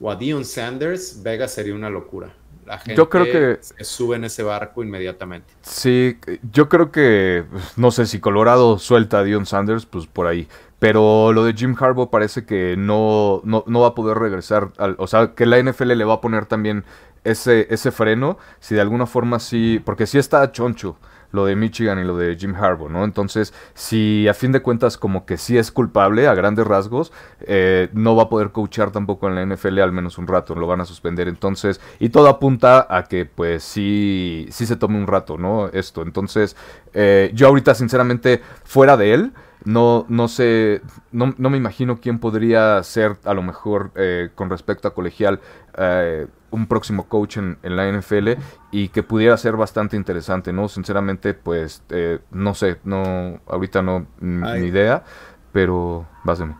[0.00, 2.34] o a Dion Sanders, Vega sería una locura.
[2.66, 5.52] La gente yo creo que sube en ese barco inmediatamente.
[5.62, 6.18] Sí,
[6.52, 7.44] yo creo que
[7.76, 10.46] no sé si Colorado suelta a Dion Sanders, pues por ahí.
[10.78, 14.70] Pero lo de Jim Harbaugh parece que no, no, no va a poder regresar.
[14.78, 16.84] Al, o sea, que la NFL le va a poner también
[17.24, 18.38] ese, ese freno.
[18.60, 19.82] Si de alguna forma sí.
[19.84, 20.96] Porque sí está choncho
[21.32, 23.04] lo de Michigan y lo de Jim Harbaugh, ¿no?
[23.04, 27.88] Entonces, si a fin de cuentas como que sí es culpable a grandes rasgos, eh,
[27.92, 30.80] no va a poder coachar tampoco en la NFL al menos un rato, lo van
[30.80, 31.28] a suspender.
[31.28, 35.68] Entonces, y todo apunta a que pues sí, sí se tome un rato, ¿no?
[35.68, 36.02] Esto.
[36.02, 36.56] Entonces,
[36.92, 39.32] eh, yo ahorita sinceramente, fuera de él,
[39.64, 40.80] no, no sé,
[41.12, 45.40] no, no, me imagino quién podría ser a lo mejor eh, con respecto a colegial
[45.76, 48.30] eh, un próximo coach en, la NFL
[48.72, 50.68] y que pudiera ser bastante interesante, ¿no?
[50.68, 55.04] Sinceramente, pues, eh, no sé, no, ahorita no, ni idea,
[55.52, 56.54] pero báseme.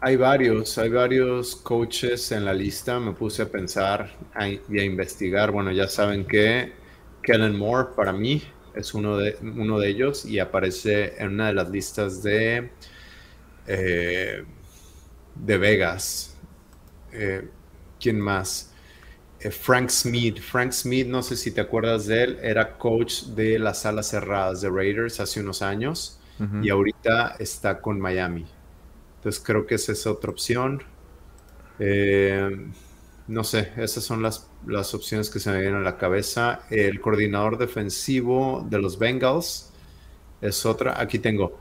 [0.00, 4.10] Hay varios, hay varios coaches en la lista, me puse a pensar
[4.68, 6.74] y a investigar, bueno, ya saben que
[7.22, 8.42] Kellen Moore para mí
[8.74, 12.70] es uno de, uno de ellos y aparece en una de las listas de,
[13.66, 14.44] eh,
[15.34, 16.36] de Vegas.
[17.12, 17.48] Eh,
[18.00, 18.72] ¿Quién más?
[19.40, 20.40] Eh, Frank Smith.
[20.40, 24.60] Frank Smith, no sé si te acuerdas de él, era coach de las salas cerradas
[24.60, 26.20] de Raiders hace unos años
[26.62, 28.44] y ahorita está con Miami.
[29.16, 30.82] Entonces creo que esa es otra opción.
[33.26, 36.62] No sé, esas son las las opciones que se me vienen a la cabeza.
[36.70, 39.70] El coordinador defensivo de los Bengals
[40.40, 41.00] es otra.
[41.00, 41.58] Aquí tengo.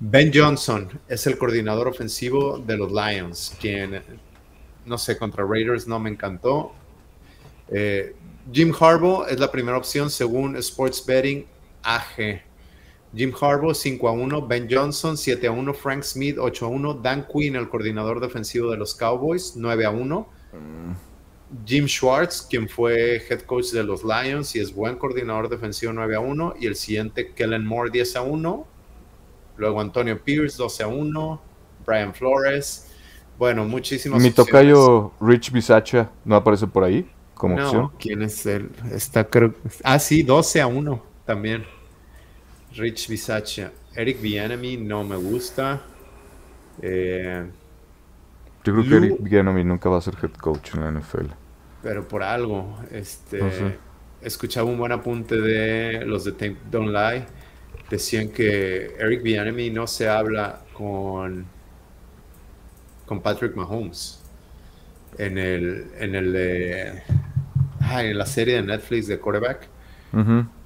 [0.00, 4.02] Ben Johnson es el coordinador ofensivo de los Lions, quien,
[4.84, 6.72] no sé, contra Raiders no me encantó.
[7.68, 8.14] Eh,
[8.52, 11.46] Jim Harbaugh es la primera opción según Sports Betting
[11.82, 12.42] AG.
[13.14, 16.94] Jim Harbaugh 5 a 1, Ben Johnson 7 a 1, Frank Smith 8 a 1,
[16.94, 20.28] Dan Quinn, el coordinador defensivo de los Cowboys 9 a 1.
[21.66, 26.16] Jim Schwartz, quien fue head coach de los Lions y es buen coordinador defensivo 9
[26.16, 26.54] a 1.
[26.60, 28.66] Y el siguiente, Kellen Moore 10 a 1.
[29.56, 31.40] Luego Antonio Pierce 12 a 1.
[31.86, 32.90] Brian Flores.
[33.38, 34.22] Bueno, muchísimos.
[34.22, 37.90] Mi tocayo Rich Bisacha no aparece por ahí como no, opción.
[37.98, 38.70] ¿Quién es él?
[38.92, 39.54] Está creo.
[39.82, 41.64] Ah, sí, 12 a 1 también.
[42.72, 43.72] Rich Bisacha.
[43.94, 45.82] Eric Bienemy no me gusta.
[46.82, 47.44] Eh,
[48.64, 51.44] Yo creo que Eric Bienemy nunca va a ser head coach en la NFL
[51.84, 52.78] pero por algo.
[52.90, 53.40] Este,
[54.22, 57.26] Escuchaba un buen apunte de los de Don't Lie.
[57.90, 61.44] Decían que Eric Bianemi no se habla con,
[63.04, 64.22] con Patrick Mahomes
[65.18, 69.68] en el en el en la serie de Netflix de quarterback.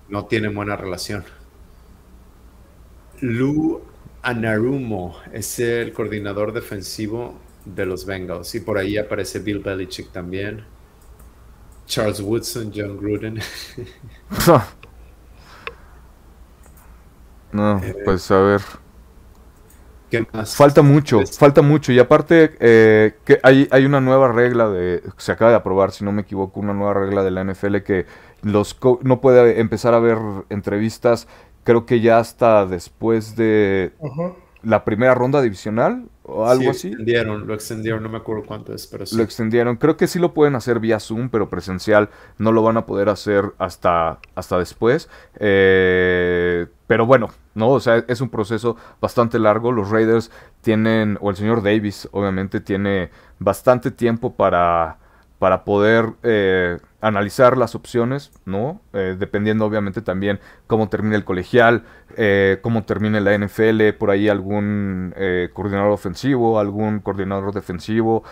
[0.08, 1.24] No tienen buena relación.
[3.20, 3.82] Lou
[4.22, 7.34] Anarumo es el coordinador defensivo
[7.74, 10.64] de los Bengals y por ahí aparece Bill Belichick también.
[11.86, 13.40] Charles Woodson, John Gruden.
[17.52, 18.60] no, eh, pues a ver.
[20.10, 20.54] ¿Qué más?
[20.54, 21.92] Falta mucho, falta mucho.
[21.92, 25.02] Y aparte, eh, que hay, hay una nueva regla de.
[25.16, 28.06] Se acaba de aprobar, si no me equivoco, una nueva regla de la NFL que
[28.42, 30.18] los no puede empezar a ver
[30.50, 31.26] entrevistas.
[31.64, 33.92] Creo que ya hasta después de
[34.62, 36.90] la primera ronda divisional o algo así.
[36.90, 39.16] lo extendieron, no me acuerdo cuánto es, pero sí.
[39.16, 39.76] Lo extendieron.
[39.76, 43.08] Creo que sí lo pueden hacer vía Zoom, pero presencial no lo van a poder
[43.08, 45.08] hacer hasta, hasta después.
[45.40, 47.70] Eh, pero bueno, ¿no?
[47.70, 49.72] O sea, es un proceso bastante largo.
[49.72, 54.98] Los Raiders tienen, o el señor Davis, obviamente, tiene bastante tiempo para,
[55.38, 58.80] para poder eh, analizar las opciones, ¿no?
[58.92, 61.84] Eh, dependiendo obviamente también cómo termine el colegial,
[62.16, 68.24] eh, cómo termine la NFL, por ahí algún eh, coordinador ofensivo, algún coordinador defensivo,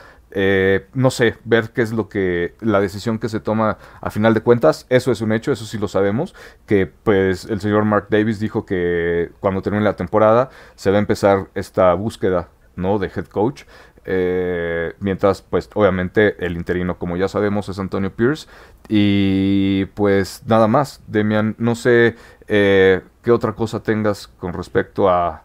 [0.93, 4.43] no sé, ver qué es lo que, la decisión que se toma a final de
[4.43, 6.35] cuentas, eso es un hecho, eso sí lo sabemos,
[6.67, 11.01] que pues el señor Mark Davis dijo que cuando termine la temporada se va a
[11.01, 12.99] empezar esta búsqueda, ¿no?
[12.99, 13.63] De head coach.
[14.07, 18.49] Eh, mientras, pues, obviamente, el interino, como ya sabemos, es Antonio Pierce.
[18.89, 22.17] Y pues nada más, Demian, no sé
[22.49, 25.45] eh, qué otra cosa tengas con respecto a,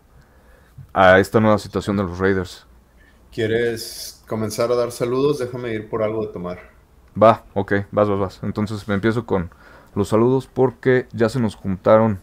[0.93, 2.67] a esta nueva situación de los Raiders.
[3.31, 5.39] ¿Quieres comenzar a dar saludos?
[5.39, 6.59] Déjame ir por algo de tomar.
[7.21, 8.39] Va, ok, vas, vas, vas.
[8.43, 9.51] Entonces me empiezo con
[9.95, 12.21] los saludos porque ya se nos juntaron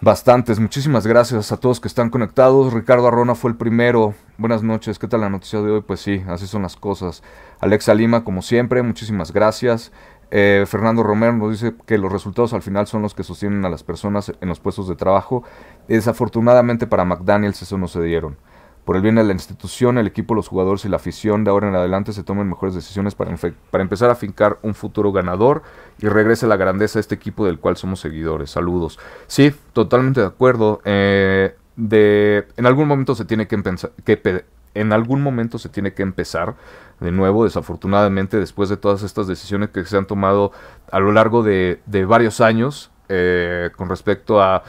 [0.00, 2.72] Bastantes, muchísimas gracias a todos que están conectados.
[2.72, 4.14] Ricardo Arrona fue el primero.
[4.36, 5.80] Buenas noches, ¿qué tal la noticia de hoy?
[5.80, 7.22] Pues sí, así son las cosas.
[7.60, 9.92] Alexa Lima, como siempre, muchísimas gracias.
[10.30, 13.70] Eh, Fernando Romero nos dice que los resultados al final son los que sostienen a
[13.70, 15.44] las personas en los puestos de trabajo.
[15.88, 18.36] Desafortunadamente para McDaniels eso no se dieron.
[18.84, 21.68] Por el bien de la institución, el equipo, los jugadores y la afición, de ahora
[21.68, 23.30] en adelante se tomen mejores decisiones para,
[23.80, 25.62] empezar a fincar un futuro ganador
[25.98, 28.50] y regrese la grandeza a este equipo del cual somos seguidores.
[28.50, 28.98] Saludos.
[29.26, 30.82] Sí, totalmente de acuerdo.
[30.84, 33.62] Eh, de, en algún momento se tiene que,
[34.04, 36.54] que en algún momento se tiene que empezar
[37.00, 40.52] de nuevo, desafortunadamente, después de todas estas decisiones que se han tomado
[40.90, 44.62] a lo largo de, varios años eh, con respecto a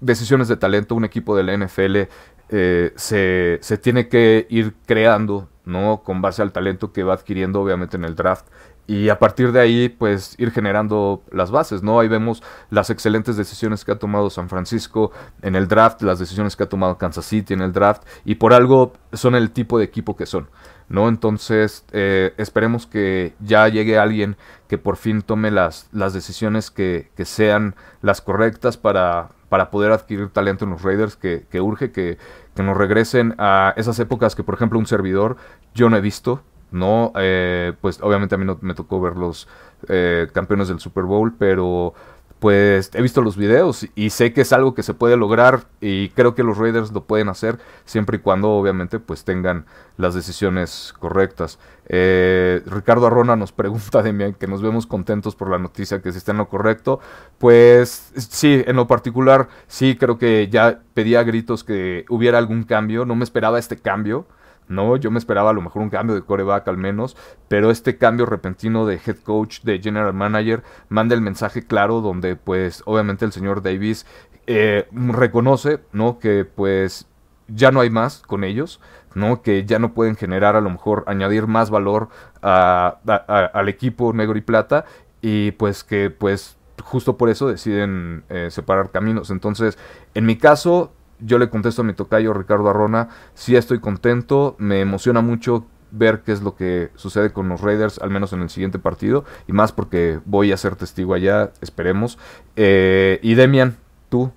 [0.00, 2.10] decisiones de talento, un equipo de la NFL
[2.50, 6.02] eh, se, se, tiene que ir creando, ¿no?
[6.02, 8.46] Con base al talento que va adquiriendo, obviamente, en el draft.
[8.88, 12.00] Y a partir de ahí, pues ir generando las bases, ¿no?
[12.00, 16.56] Ahí vemos las excelentes decisiones que ha tomado San Francisco en el draft, las decisiones
[16.56, 19.84] que ha tomado Kansas City en el draft, y por algo son el tipo de
[19.84, 20.48] equipo que son,
[20.88, 21.08] ¿no?
[21.08, 24.38] Entonces, eh, esperemos que ya llegue alguien
[24.68, 29.92] que por fin tome las, las decisiones que, que sean las correctas para, para poder
[29.92, 32.18] adquirir talento en los Raiders que, urge que,
[32.54, 35.36] que, nos regresen a esas épocas que, por ejemplo, un servidor
[35.74, 36.42] yo no he visto.
[36.70, 39.48] No, eh, pues obviamente a mí no me tocó ver los
[39.88, 41.94] eh, campeones del Super Bowl, pero
[42.38, 46.10] pues he visto los videos y sé que es algo que se puede lograr y
[46.10, 50.94] creo que los Raiders lo pueden hacer siempre y cuando obviamente pues tengan las decisiones
[50.98, 51.58] correctas.
[51.88, 56.18] Eh, Ricardo Arrona nos pregunta, Demian, que nos vemos contentos por la noticia que se
[56.18, 57.00] está en lo correcto.
[57.38, 63.04] Pues sí, en lo particular sí creo que ya pedía gritos que hubiera algún cambio,
[63.04, 64.26] no me esperaba este cambio.
[64.68, 64.96] ¿no?
[64.96, 67.16] Yo me esperaba a lo mejor un cambio de coreback al menos,
[67.48, 72.36] pero este cambio repentino de head coach, de general manager, manda el mensaje claro donde
[72.36, 74.04] pues obviamente el señor Davis
[74.46, 76.18] eh, reconoce, ¿no?
[76.18, 77.06] Que pues
[77.48, 78.80] ya no hay más con ellos,
[79.18, 79.42] ¿no?
[79.42, 82.08] Que ya no pueden generar a lo mejor añadir más valor
[82.40, 84.84] al equipo negro y plata
[85.20, 89.30] y pues que pues justo por eso deciden eh, separar caminos.
[89.30, 89.78] Entonces,
[90.14, 94.80] en mi caso, yo le contesto a mi tocayo Ricardo Arrona, sí estoy contento, me
[94.80, 98.50] emociona mucho ver qué es lo que sucede con los Raiders, al menos en el
[98.50, 102.18] siguiente partido, y más porque voy a ser testigo allá, esperemos.
[102.56, 103.76] Eh, y Demian,
[104.08, 104.30] tú,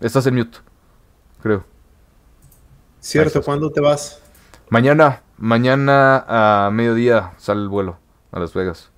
[0.00, 0.58] estás en mute,
[1.40, 1.75] creo.
[3.00, 4.22] Cierto, ¿cuándo te vas?
[4.68, 7.98] Mañana, mañana a mediodía sale el vuelo
[8.32, 8.90] a Las Vegas.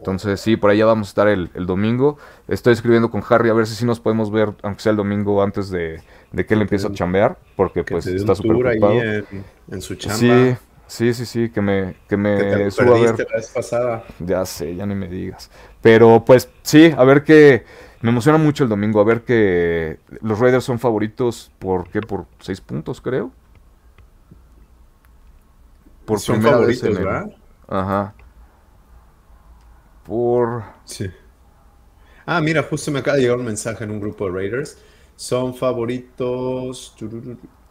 [0.00, 2.16] Entonces, sí, por allá vamos a estar el, el domingo.
[2.48, 5.42] Estoy escribiendo con Harry a ver si sí nos podemos ver, aunque sea el domingo,
[5.42, 6.00] antes de,
[6.32, 8.98] de que él empiece a chambear, porque pues está súper ocupado.
[8.98, 9.24] Ahí
[9.70, 10.16] en, su chamba.
[10.16, 13.18] Sí, sí, sí, sí, que me, que me suba a ver.
[13.18, 14.04] La vez pasada.
[14.20, 15.50] Ya sé, ya ni me digas.
[15.82, 17.66] Pero pues sí, a ver que
[18.00, 22.00] me emociona mucho el domingo, a ver que los Raiders son favoritos, ¿por qué?
[22.00, 23.32] Por seis puntos, creo.
[26.10, 27.30] Por son favoritos, ¿verdad?
[27.68, 28.14] Ajá.
[30.04, 30.64] Por...
[30.84, 31.10] Sí.
[32.26, 34.78] Ah, mira, justo me acaba de llegar un mensaje en un grupo de Raiders
[35.20, 36.96] son favoritos.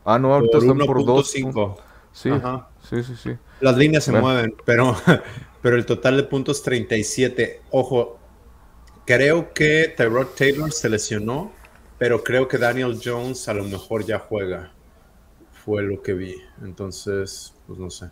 [0.06, 1.32] Ah, no, ahorita están por 2.
[1.32, 1.42] Sí,
[2.88, 3.38] sí, sí, sí.
[3.60, 4.96] Las líneas se mueven, pero,
[5.64, 7.64] pero el total de puntos 37.
[7.72, 8.20] Ojo,
[9.04, 11.52] creo que Tyrod Taylor se lesionó,
[11.98, 14.72] pero creo que Daniel Jones a lo mejor ya juega.
[15.66, 16.36] Fue lo que vi.
[16.62, 18.12] Entonces, pues no sé.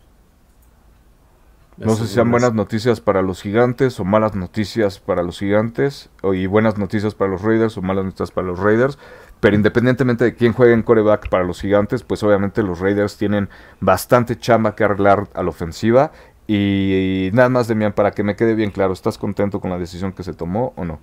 [1.77, 6.09] No sé si sean buenas noticias para los gigantes o malas noticias para los gigantes,
[6.23, 8.97] o, y buenas noticias para los Raiders o malas noticias para los Raiders.
[9.39, 13.49] Pero independientemente de quién juegue en coreback para los gigantes, pues obviamente los Raiders tienen
[13.79, 16.11] bastante chamba que arreglar a la ofensiva.
[16.47, 20.13] Y, nada más, Demian, para que me quede bien claro, ¿estás contento con la decisión
[20.13, 20.99] que se tomó o no?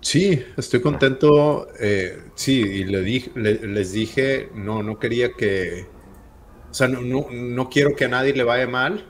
[0.00, 1.66] Sí, estoy contento.
[1.80, 5.86] Eh, sí, y le les dije, no, no quería que.
[6.70, 9.06] O sea, no, no, no quiero que a nadie le vaya mal,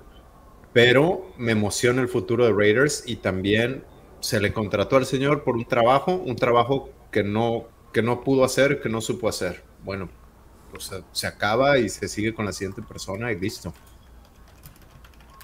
[0.73, 3.85] pero me emociona el futuro de Raiders y también
[4.21, 8.45] se le contrató al señor por un trabajo, un trabajo que no que no pudo
[8.45, 9.63] hacer, que no supo hacer.
[9.85, 10.09] Bueno,
[10.71, 13.73] pues se acaba y se sigue con la siguiente persona y listo.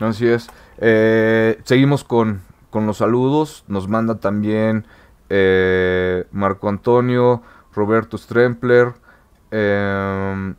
[0.00, 0.48] Así es.
[0.78, 3.64] Eh, seguimos con, los saludos.
[3.68, 4.86] Nos manda también
[5.28, 7.42] eh, Marco Antonio,
[7.74, 8.94] Roberto Strempler,
[9.50, 10.54] eh,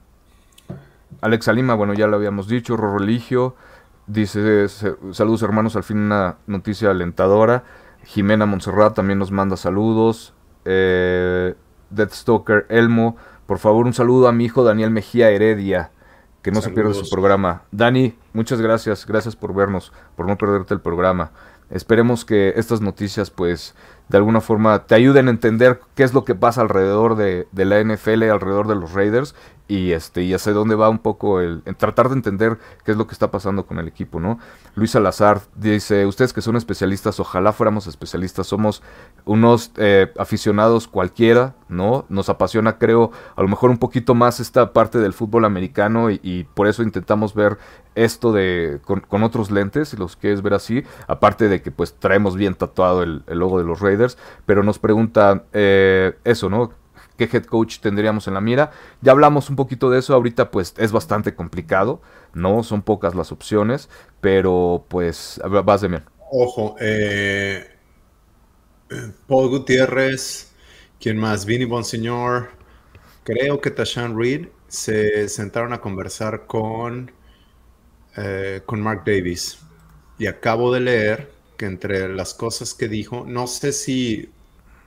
[1.21, 3.55] Alexa Lima, bueno, ya lo habíamos dicho, Religio.
[4.09, 4.67] Dice,
[5.11, 7.63] saludos hermanos, al fin una noticia alentadora.
[8.05, 10.33] Jimena Montserrat también nos manda saludos.
[10.65, 11.53] Eh,
[11.91, 13.17] Deathstalker Elmo.
[13.45, 15.91] Por favor, un saludo a mi hijo Daniel Mejía Heredia,
[16.41, 17.65] que no se pierda su programa.
[17.71, 21.31] Dani, muchas gracias, gracias por vernos, por no perderte el programa.
[21.69, 23.75] Esperemos que estas noticias pues
[24.09, 27.65] de alguna forma te ayuden a entender qué es lo que pasa alrededor de, de
[27.65, 29.35] la NFL, alrededor de los Raiders
[29.69, 33.05] y este y hacia dónde va un poco el tratar de entender qué es lo
[33.05, 34.39] que está pasando con el equipo, ¿no?
[34.73, 38.81] Luis Salazar dice, ustedes que son especialistas, ojalá fuéramos especialistas, somos
[39.25, 42.05] unos eh, aficionados cualquiera, ¿no?
[42.09, 46.47] Nos apasiona, creo, a lo mejor un poquito más esta parte del fútbol americano y,
[46.55, 47.57] por eso intentamos ver
[47.93, 52.35] esto de con, otros lentes, si los quieres ver así, aparte de que pues traemos
[52.35, 53.98] bien tatuado el, logo de los Raiders,
[54.45, 56.73] pero nos pregunta eh, eso, ¿no?
[57.19, 58.71] qué head coach tendríamos en la mira.
[59.01, 62.01] Ya hablamos un poquito de eso, ahorita pues es bastante complicado,
[62.33, 62.63] ¿no?
[62.63, 63.89] Son pocas las opciones,
[64.21, 66.03] pero pues vas de bien.
[66.31, 67.67] Ojo, eh,
[69.27, 70.53] Paul Gutiérrez,
[70.99, 71.45] ¿quién más?
[71.45, 72.51] Vinny Bonseñor,
[73.23, 77.11] creo que Tashan Reed se sentaron a conversar con,
[78.15, 79.59] eh, con Mark Davis
[80.17, 84.29] y acabo de leer que entre las cosas que dijo, no sé si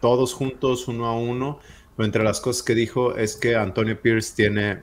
[0.00, 1.60] todos juntos uno a uno,
[1.98, 4.80] entre las cosas que dijo es que Antonio Pierce tiene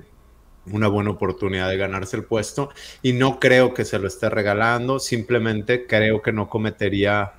[0.67, 2.69] una buena oportunidad de ganarse el puesto
[3.01, 7.33] y no creo que se lo esté regalando, simplemente creo que no cometería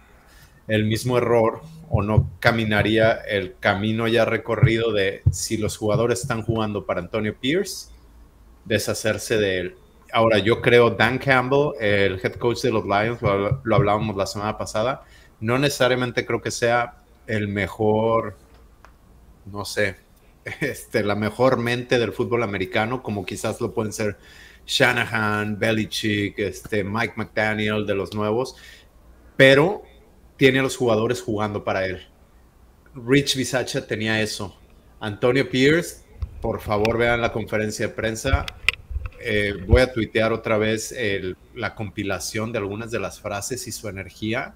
[0.66, 6.42] el mismo error o no caminaría el camino ya recorrido de si los jugadores están
[6.42, 7.88] jugando para Antonio Pierce,
[8.64, 9.74] deshacerse de él.
[10.12, 14.58] Ahora, yo creo Dan Campbell, el head coach de los Lions, lo, hablábamos la semana
[14.58, 15.04] pasada,
[15.40, 16.96] no necesariamente creo que sea
[17.26, 18.36] el mejor
[19.46, 19.96] no sé,
[20.60, 24.16] este, la mejor mente del fútbol americano, como quizás lo pueden ser
[24.66, 28.56] Shanahan, Belichick, este, Mike McDaniel de los nuevos,
[29.36, 29.82] pero
[30.36, 32.06] tiene a los jugadores jugando para él.
[32.94, 34.56] Rich Bisacha tenía eso.
[35.00, 36.04] Antonio Pierce,
[36.40, 38.46] por favor vean la conferencia de prensa.
[39.22, 40.94] Eh, voy a tuitear otra vez
[41.54, 44.54] la compilación de algunas de las frases y su energía.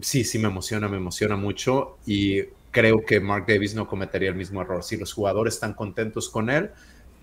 [0.00, 1.98] Sí, sí, me emociona, me emociona mucho.
[2.06, 4.82] Y creo que Mark Davis no cometería el mismo error.
[4.82, 6.70] Si los jugadores están contentos con él,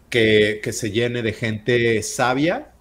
[0.09, 2.71] que, se llene de gente sabia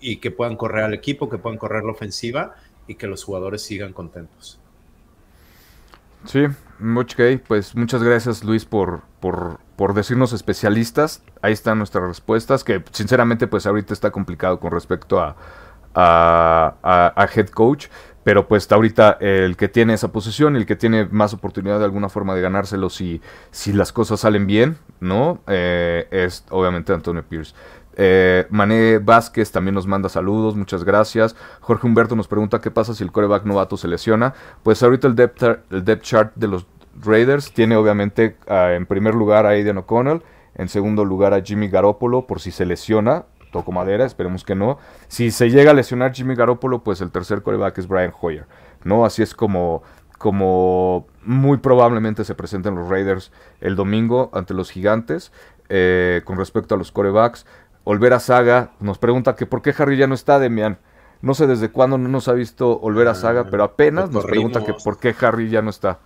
[0.00, 3.62] y que puedan correr al equipo, que puedan correr la ofensiva y que los jugadores
[3.62, 4.58] sigan contentos.
[6.24, 11.22] Sí, ok, pues muchas gracias Luis por, por, por, decirnos especialistas.
[11.42, 15.34] Ahí están nuestras respuestas, que sinceramente pues ahorita está complicado con respecto a,
[15.94, 17.88] a, head coach.
[18.22, 22.08] Pero pues ahorita el que tiene esa posición, el que tiene más oportunidad de alguna
[22.08, 23.20] forma de ganárselo si,
[23.50, 25.40] si las cosas salen bien, ¿no?
[25.48, 27.52] Eh, es obviamente Antonio Pierce.
[27.96, 31.34] Eh, Mané Vázquez también nos manda saludos, muchas gracias.
[31.60, 34.34] Jorge Humberto nos pregunta qué pasa si el coreback novato se lesiona.
[34.62, 36.66] Pues ahorita el depth, el depth chart de los
[37.00, 40.22] Raiders tiene obviamente ah, en primer lugar a Aiden O'Connell,
[40.54, 44.78] en segundo lugar a Jimmy Garoppolo por si se lesiona, toco madera, esperemos que no.
[45.08, 48.46] Si se llega a lesionar Jimmy Garoppolo, pues el tercer coreback es Brian Hoyer,
[48.84, 49.04] ¿no?
[49.04, 49.82] Así es como,
[50.18, 55.32] como muy probablemente se presenten los Raiders el domingo ante los Gigantes.
[55.68, 57.46] Eh, con respecto a los corebacks,
[57.84, 60.78] Olvera Saga nos pregunta que por qué Harry ya no está, Demian.
[61.22, 64.64] No sé desde cuándo no nos ha visto Olvera Saga, ah, pero apenas nos pregunta
[64.64, 66.00] que por qué Harry ya no está.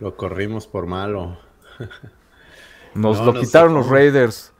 [0.00, 1.38] Lo corrimos por malo.
[2.94, 4.52] Nos lo quitaron los Raiders.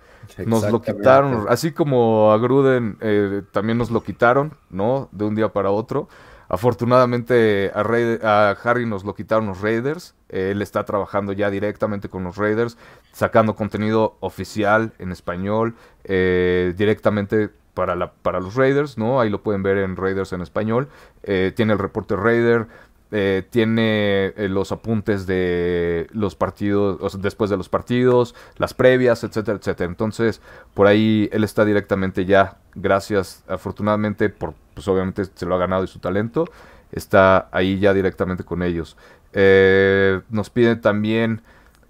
[0.46, 5.08] Nos lo quitaron, así como a Gruden eh, también nos lo quitaron, ¿no?
[5.10, 6.08] De un día para otro.
[6.48, 10.14] Afortunadamente a, Harry nos lo quitaron los Raiders.
[10.28, 12.76] él está trabajando ya directamente con los Raiders,
[13.12, 15.74] sacando contenido oficial en español,
[16.04, 19.20] eh, directamente para, la, para los Raiders, ¿no?
[19.20, 20.88] Ahí lo pueden ver en Raiders en español.
[21.22, 22.66] Eh, tiene el reporte Raider,
[23.12, 29.58] eh, tiene eh, los apuntes de los partidos, después de los partidos, las previas, etcétera,
[29.58, 29.90] etcétera.
[29.90, 30.40] Entonces,
[30.74, 35.82] por ahí él está directamente ya, gracias, afortunadamente, por, pues obviamente se lo ha ganado
[35.82, 36.44] y su talento,
[36.92, 38.96] está ahí ya directamente con ellos.
[39.32, 41.42] Eh, nos pide también,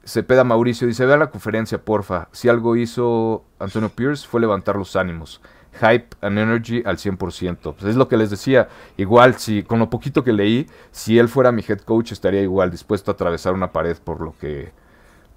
[0.05, 2.29] Cepeda Mauricio, dice, vea la conferencia, porfa.
[2.33, 5.41] Si algo hizo Antonio Pierce fue levantar los ánimos
[5.81, 7.75] hype and energy al 100%.
[7.75, 8.69] Pues es lo que les decía.
[8.97, 12.71] Igual, si con lo poquito que leí, si él fuera mi head coach, estaría igual
[12.71, 14.73] dispuesto a atravesar una pared por lo que,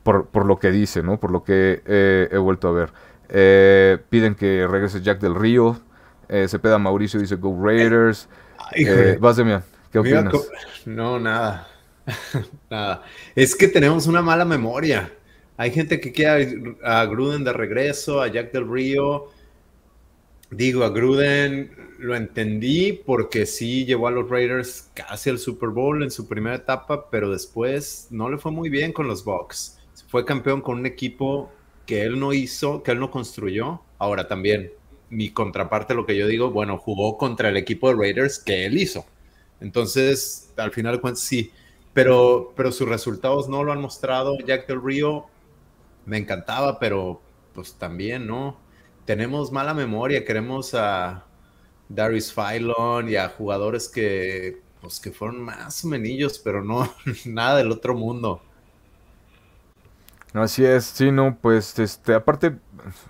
[0.03, 1.19] por, lo que dice, ¿no?
[1.19, 2.93] Por lo que he vuelto a ver.
[3.29, 5.79] Eh, piden que regrese Jack del Río.
[6.29, 8.29] Eh, Cepeda Mauricio dice Go Raiders.
[8.75, 9.61] Eh, vas de
[9.91, 10.33] ¿qué opinas?
[10.85, 11.67] No, nada.
[12.69, 13.03] nada.
[13.35, 15.11] Es que tenemos una mala memoria.
[15.57, 19.27] Hay gente que quiere a Gruden de regreso, a Jack del Río.
[20.55, 26.03] Digo, a Gruden lo entendí porque sí llevó a los Raiders casi al Super Bowl
[26.03, 29.79] en su primera etapa, pero después no le fue muy bien con los Bucks.
[30.09, 31.51] Fue campeón con un equipo
[31.87, 33.81] que él no hizo, que él no construyó.
[33.97, 34.71] Ahora también,
[35.09, 38.77] mi contraparte, lo que yo digo, bueno, jugó contra el equipo de Raiders que él
[38.77, 39.05] hizo.
[39.59, 41.51] Entonces, al final sí,
[41.93, 44.37] pero, pero sus resultados no lo han mostrado.
[44.37, 45.25] Jack del Río
[46.05, 47.21] me encantaba, pero
[47.55, 48.61] pues también, ¿no?
[49.05, 51.25] Tenemos mala memoria, queremos a
[51.89, 56.89] Darius Phylon y a jugadores que, pues, que fueron más o menos, pero no
[57.25, 58.41] nada del otro mundo.
[60.33, 62.55] Así es, sí, no, pues, este, aparte,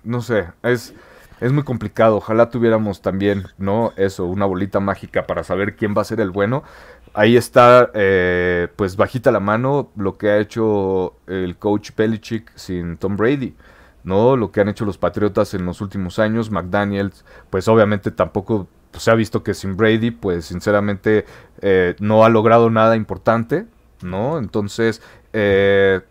[0.03, 0.93] no sé, es,
[1.39, 2.17] es muy complicado.
[2.17, 3.93] Ojalá tuviéramos también, ¿no?
[3.95, 6.63] Eso, una bolita mágica para saber quién va a ser el bueno.
[7.13, 12.97] Ahí está, eh, pues, bajita la mano lo que ha hecho el coach Belichick sin
[12.97, 13.55] Tom Brady.
[14.03, 14.37] ¿No?
[14.37, 19.03] Lo que han hecho los Patriotas en los últimos años, McDaniels, pues obviamente tampoco pues,
[19.03, 21.25] se ha visto que sin Brady, pues sinceramente
[21.61, 23.65] eh, no ha logrado nada importante,
[24.03, 24.37] ¿no?
[24.37, 25.01] Entonces,
[25.33, 26.01] eh,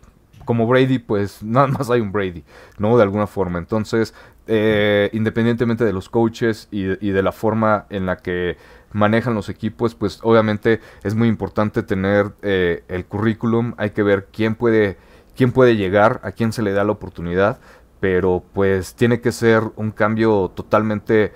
[0.43, 2.43] como Brady, pues nada más hay un Brady,
[2.77, 2.97] ¿no?
[2.97, 3.57] De alguna forma.
[3.57, 4.13] Entonces,
[4.47, 8.57] eh, independientemente de los coaches y, de la forma en la que
[8.91, 14.55] manejan los equipos, pues obviamente es muy importante tener el currículum, hay que ver quién
[14.55, 14.97] puede,
[15.37, 17.59] quién puede llegar, a quién se le da la oportunidad,
[18.03, 21.31] pero pues tiene que ser un cambio totalmente,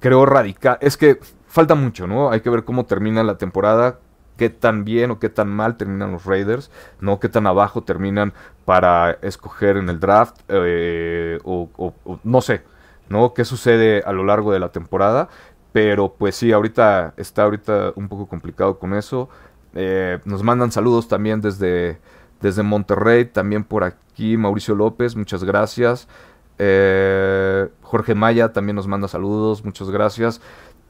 [0.00, 0.76] creo, radical.
[0.82, 2.30] Es que falta mucho, ¿no?
[2.30, 3.98] Hay que ver cómo termina la temporada,
[4.36, 6.70] qué tan bien o qué tan mal terminan los Raiders,
[7.00, 7.20] ¿no?
[7.20, 8.34] Qué tan abajo terminan
[8.66, 11.70] para escoger en el draft, eh, o,
[12.22, 12.64] no sé,
[13.08, 13.32] ¿no?
[13.32, 15.30] ¿Qué sucede a lo largo de la temporada?
[15.72, 19.30] Pero pues sí, ahorita está ahorita un poco complicado con eso.
[19.74, 21.98] Eh, nos mandan saludos también desde
[22.42, 26.08] desde Monterrey, también por aquí Mauricio López, muchas gracias.
[26.58, 30.40] Eh, Jorge Maya también nos manda saludos, muchas gracias.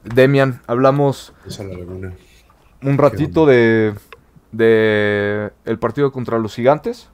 [0.02, 1.32] Demian, hablamos
[2.82, 3.94] un ratito de,
[4.50, 7.08] de el partido contra los gigantes.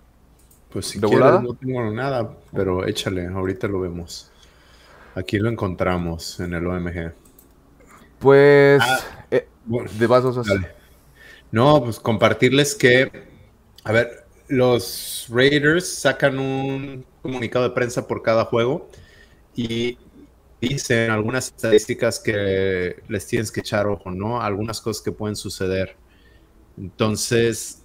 [0.71, 4.31] Pues si quieres, no tengo nada, pero échale, ahorita lo vemos.
[5.15, 7.13] Aquí lo encontramos en el OMG.
[8.19, 9.49] Pues, ah, eh,
[9.99, 10.55] de vasos así.
[11.51, 13.11] No, pues compartirles que,
[13.85, 18.89] a ver, los Raiders sacan un comunicado de prensa por cada juego
[19.55, 19.99] y
[20.61, 24.43] dicen algunas estadísticas que les tienes que echar ojo, ¿no?
[24.43, 25.97] Algunas cosas que pueden suceder.
[26.77, 27.83] Entonces,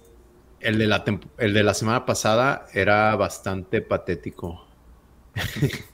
[0.60, 1.04] el de la,
[1.38, 4.66] el de la semana pasada era bastante patético.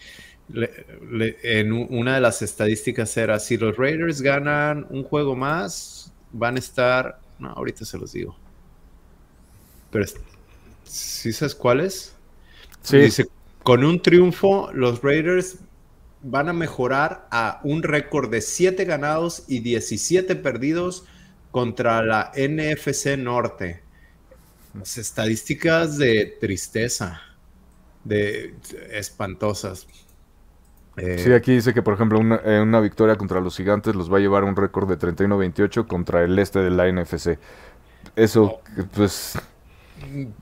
[0.53, 6.59] en una de las estadísticas era, si los Raiders ganan un juego más, van a
[6.59, 8.37] estar, no, ahorita se los digo.
[9.91, 10.05] Pero
[10.91, 12.17] ¿Sí sabes cuáles?
[12.83, 12.99] Sí.
[12.99, 13.29] Dice,
[13.63, 15.59] con un triunfo, los Raiders
[16.23, 21.05] van a mejorar a un récord de 7 ganados y 17 perdidos
[21.53, 23.83] contra la NFC Norte.
[24.75, 27.21] Las estadísticas de tristeza,
[28.03, 28.55] de
[28.91, 29.87] espantosas.
[30.97, 34.19] sí, aquí dice que, por ejemplo, una, eh, una, victoria contra los gigantes los va
[34.19, 37.39] a llevar a un récord de 31-28 contra el este de la NFC.
[38.17, 38.61] Eso,
[38.95, 39.39] pues,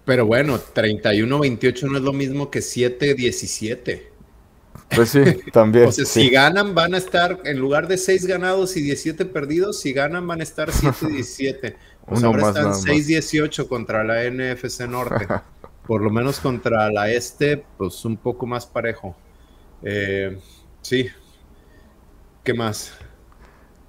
[0.05, 4.03] pero bueno, 31-28 no es lo mismo que 7-17.
[4.95, 5.21] Pues sí,
[5.53, 5.89] también.
[5.89, 9.81] o sea, si ganan, van a estar, en lugar de 6 ganados y 17 perdidos,
[9.81, 11.77] si ganan, van a estar 7-17.
[12.07, 15.27] Pues ahora están 6-18 contra la NFC Norte.
[15.87, 19.17] Por lo menos contra la Este, pues un poco más parejo.
[19.83, 20.39] Eh,
[20.83, 21.09] sí.
[22.45, 22.93] ¿Qué más?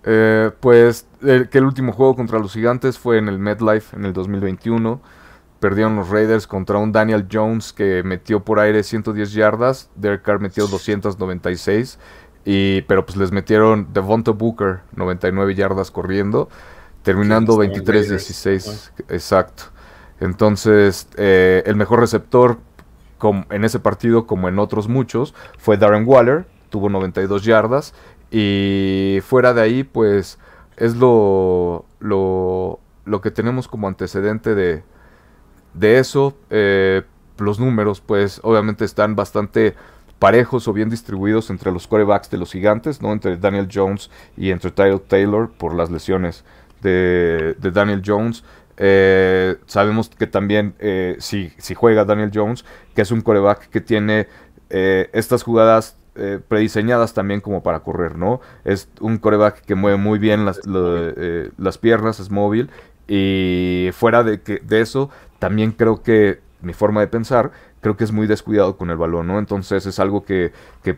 [0.03, 4.13] Eh, pues que el último juego contra los gigantes fue en el MetLife en el
[4.13, 5.01] 2021
[5.59, 10.39] perdieron los Raiders contra un Daniel Jones que metió por aire 110 yardas, Derek Carr
[10.39, 11.99] metió 296,
[12.45, 16.49] y, pero pues les metieron Devonta Booker 99 yardas corriendo,
[17.03, 19.63] terminando 23-16, exacto.
[20.19, 22.59] Entonces, eh, el mejor receptor
[23.49, 27.93] en ese partido, como en otros muchos, fue Darren Waller, tuvo 92 yardas,
[28.31, 30.39] y fuera de ahí, pues
[30.77, 34.83] es lo, lo, lo que tenemos como antecedente de,
[35.73, 37.03] de eso, eh,
[37.37, 39.75] los números, pues obviamente están bastante
[40.17, 43.13] parejos o bien distribuidos entre los corebacks de los gigantes, ¿no?
[43.13, 46.43] Entre Daniel Jones y entre Tyler Taylor por las lesiones
[46.81, 48.43] de, Daniel Jones.
[48.77, 52.65] Eh, sabemos que también eh, si, si, juega Daniel Jones,
[52.95, 54.27] que es un coreback que tiene
[54.69, 55.95] estas jugadas
[56.47, 58.39] prediseñadas también como para correr, ¿no?
[58.65, 62.69] Es un coreback que mueve muy bien las, las piernas, es móvil
[63.09, 65.09] y fuera de, que, de eso,
[65.39, 67.51] también creo que mi forma de pensar,
[67.81, 69.39] creo que es muy descuidado con el balón, ¿no?
[69.39, 70.51] Entonces es algo que,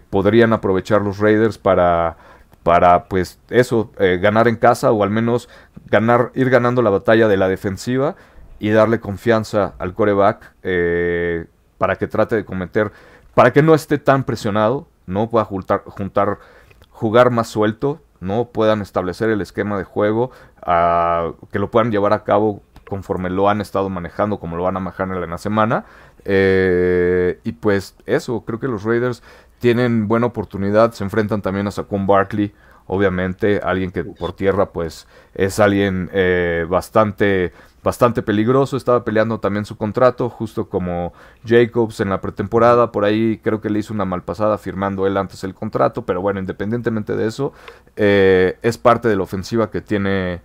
[0.09, 2.18] podrían aprovechar los Raiders para,
[2.63, 5.49] para pues eso, eh, ganar en casa o al menos
[5.88, 8.15] ganar, ir ganando la batalla de la defensiva
[8.59, 11.45] y darle confianza al coreback eh,
[11.77, 12.91] para que trate de cometer,
[13.34, 15.30] para que no esté tan presionado, ¿no?
[15.30, 16.39] Pueda juntar, juntar
[16.89, 18.45] jugar más suelto, ¿no?
[18.45, 20.31] Puedan establecer el esquema de juego,
[20.63, 22.61] que lo puedan llevar a cabo
[22.91, 25.85] conforme lo han estado manejando, como lo van a manejar en la semana.
[26.26, 29.23] Eh, y pues eso, creo que los Raiders
[29.59, 32.53] tienen buena oportunidad, se enfrentan también a Saquon Barkley,
[32.88, 37.53] obviamente, alguien que por tierra pues es alguien eh, bastante
[37.84, 41.13] bastante peligroso, estaba peleando también su contrato, justo como
[41.45, 45.43] Jacobs en la pretemporada, por ahí creo que le hizo una malpasada firmando él antes
[45.43, 47.53] el contrato, pero bueno, independientemente de eso,
[47.95, 50.41] eh, es parte de la ofensiva que tiene,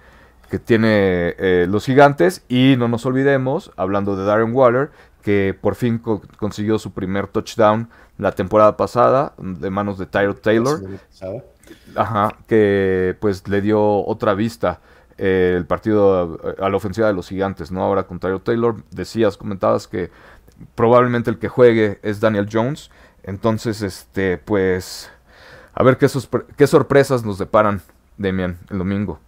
[0.51, 4.90] que tiene eh, los gigantes y no nos olvidemos, hablando de Darren Waller,
[5.23, 6.01] que por fin
[6.39, 10.81] consiguió su primer touchdown la temporada pasada de manos de Tyler Taylor.
[11.97, 14.81] Ajá, que pues le dio otra vista
[15.18, 17.82] eh, el partido eh, a, la ofensiva de los gigantes, ¿no?
[17.82, 20.10] Ahora con Tyler Taylor, decías, comentabas que
[20.74, 22.90] probablemente el que juegue es Daniel Jones.
[23.23, 25.10] Entonces, este, pues,
[25.74, 26.06] a ver qué,
[26.56, 27.81] qué sorpresas nos deparan,
[28.18, 29.18] Demian, el domingo.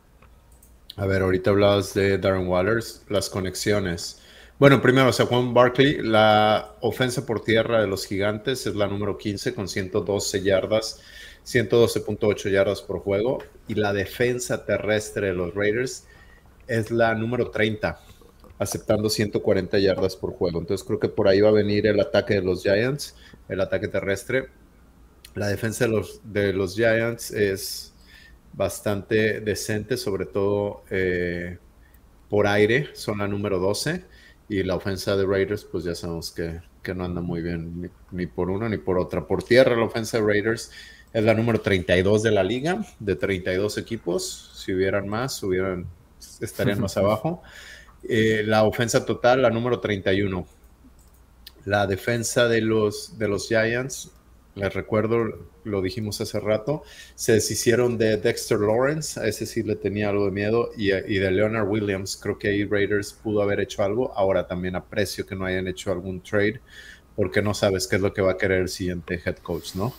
[0.99, 4.21] A ver, ahorita hablabas de Darren Wallers, las conexiones.
[4.59, 8.89] Bueno, primero, o sea, Juan Barkley, la ofensa por tierra de los gigantes es la
[8.89, 11.01] número 15 con 112 yardas
[11.47, 13.39] 112.8 yardas por juego.
[13.69, 16.05] Y la defensa terrestre de los Raiders
[16.67, 18.01] es la número 30,
[18.59, 20.59] aceptando 140 yardas por juego.
[20.59, 23.15] Entonces creo que por ahí va a venir el ataque de los Giants,
[23.49, 24.49] el ataque terrestre.
[25.37, 27.88] La defensa de los, de los Giants es
[28.59, 31.59] bastante decente, sobre todo eh,
[32.29, 34.05] por aire, son la número 12.
[34.51, 36.61] Y la ofensa de Raiders, pues ya sabemos que,
[36.95, 39.27] no anda muy bien ni, ni, por una ni por otra.
[39.27, 40.73] Por tierra, la ofensa de Raiders
[41.13, 44.53] es la número 32 de la liga, de 32 equipos.
[44.55, 45.87] Si hubieran más, hubieran,
[46.41, 47.43] estarían más abajo.
[48.09, 50.47] Eh, la ofensa total, la número 31.
[51.67, 54.11] La defensa de los, de los Giants,
[54.55, 56.83] les recuerdo, lo dijimos hace rato,
[57.15, 61.19] se deshicieron de Dexter Lawrence, a ese sí le tenía algo de miedo, y, y,
[61.19, 62.17] de Leonard Williams.
[62.17, 64.13] Creo que ahí Raiders pudo haber hecho algo.
[64.15, 66.61] Ahora también aprecio que no hayan hecho algún trade,
[67.15, 69.95] porque no sabes qué es lo que va a querer el siguiente head coach, ¿no?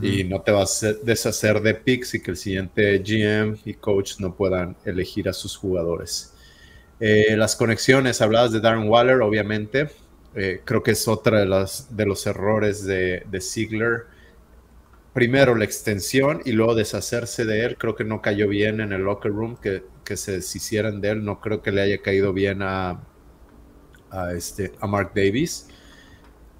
[0.00, 4.18] y no te vas a deshacer de picks y que el siguiente GM y coach
[4.18, 6.32] no puedan elegir a sus jugadores.
[7.00, 9.90] Eh, las conexiones, hablabas de Darren Waller, obviamente.
[10.34, 14.06] Eh, creo que es otra de, las, de los errores de, de Ziegler.
[15.14, 17.76] Primero la extensión y luego deshacerse de él.
[17.78, 21.24] Creo que no cayó bien en el locker room que, que se deshicieran de él.
[21.24, 23.00] No creo que le haya caído bien a,
[24.10, 25.68] a, este, a Mark Davis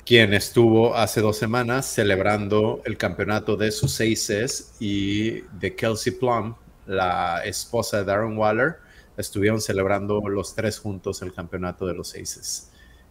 [0.05, 6.55] quien estuvo hace dos semanas celebrando el campeonato de sus Aces y de Kelsey Plum,
[6.87, 8.77] la esposa de Darren Waller,
[9.17, 12.71] estuvieron celebrando los tres juntos el campeonato de los Aces.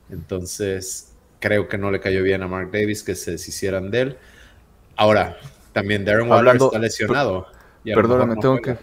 [0.10, 4.18] Entonces, creo que no le cayó bien a Mark Davis que se deshicieran de él.
[4.96, 5.38] Ahora,
[5.72, 7.48] también Darren Waller está lesionado.
[7.84, 8.78] Perdóname, tengo que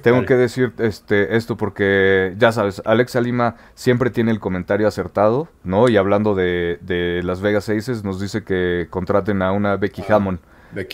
[0.00, 5.48] tengo que decir este, esto porque, ya sabes, Alex Lima siempre tiene el comentario acertado,
[5.64, 5.88] ¿no?
[5.88, 10.16] Y hablando de, de Las Vegas Aces, nos dice que contraten a una Becky ah,
[10.16, 10.40] Hammond,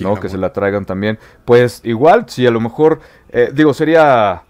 [0.01, 0.17] ¿no?
[0.17, 1.19] Que se la traigan también.
[1.45, 4.43] Pues igual, si a lo mejor, eh, digo, sería...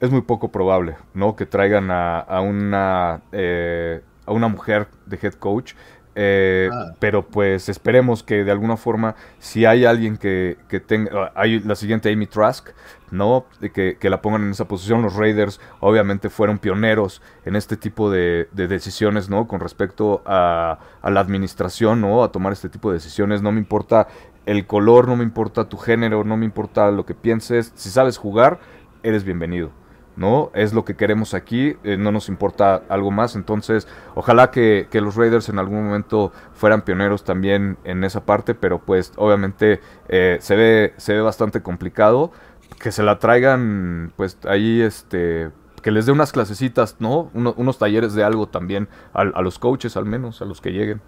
[0.00, 1.36] Es muy poco probable, ¿no?
[1.36, 3.22] Que traigan a, a una...
[3.32, 5.74] Eh, a una mujer de head coach.
[6.14, 6.92] Eh, ah.
[6.98, 11.74] Pero pues esperemos que de alguna forma, si hay alguien que, que tenga, hay la
[11.74, 12.68] siguiente Amy Trask,
[13.10, 13.46] ¿no?
[13.74, 15.02] Que, que, la pongan en esa posición.
[15.02, 19.46] Los Raiders obviamente fueron pioneros en este tipo de, de decisiones, ¿no?
[19.46, 22.22] Con respecto a, a, la administración, ¿no?
[22.22, 23.42] A tomar este tipo de decisiones.
[23.42, 24.08] No me importa
[24.46, 27.72] el color, no me importa tu género, no me importa lo que pienses.
[27.74, 28.60] Si sabes jugar,
[29.02, 29.81] eres bienvenido.
[30.16, 30.50] ¿No?
[30.54, 35.16] Es lo que queremos aquí, eh, no nos importa algo más, entonces ojalá que, los
[35.16, 40.54] Raiders en algún momento fueran pioneros también en esa parte, pero pues obviamente eh, se,
[40.54, 42.30] ve, se ve bastante complicado,
[42.78, 45.50] que se la traigan pues ahí este
[45.82, 47.30] que les dé unas clasecitas, ¿no?
[47.34, 51.00] unos talleres de algo también a, los coaches al menos, a los que lleguen,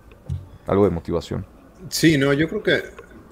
[0.67, 1.47] algo de motivación.
[1.89, 2.83] Sí, no, yo creo que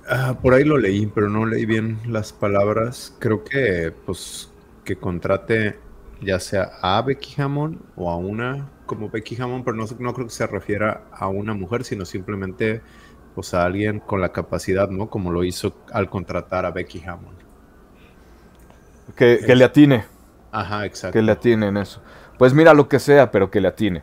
[0.09, 3.17] ah, por ahí lo leí, pero no leí bien las palabras.
[3.19, 4.52] Creo que pues
[4.85, 5.79] que contrate
[6.21, 10.27] ya sea a Becky Hammond o a una como Becky Hammond, pero no, no creo
[10.27, 12.83] que se refiera a una mujer, sino simplemente
[13.35, 15.09] pues, a alguien con la capacidad, ¿no?
[15.09, 17.39] Como lo hizo al contratar a Becky Hammond.
[19.17, 20.05] Que, le atine.
[20.51, 21.15] Ajá, exacto.
[21.15, 22.03] Que le atine en eso.
[22.39, 24.03] Pues mira lo que sea, pero que le atine.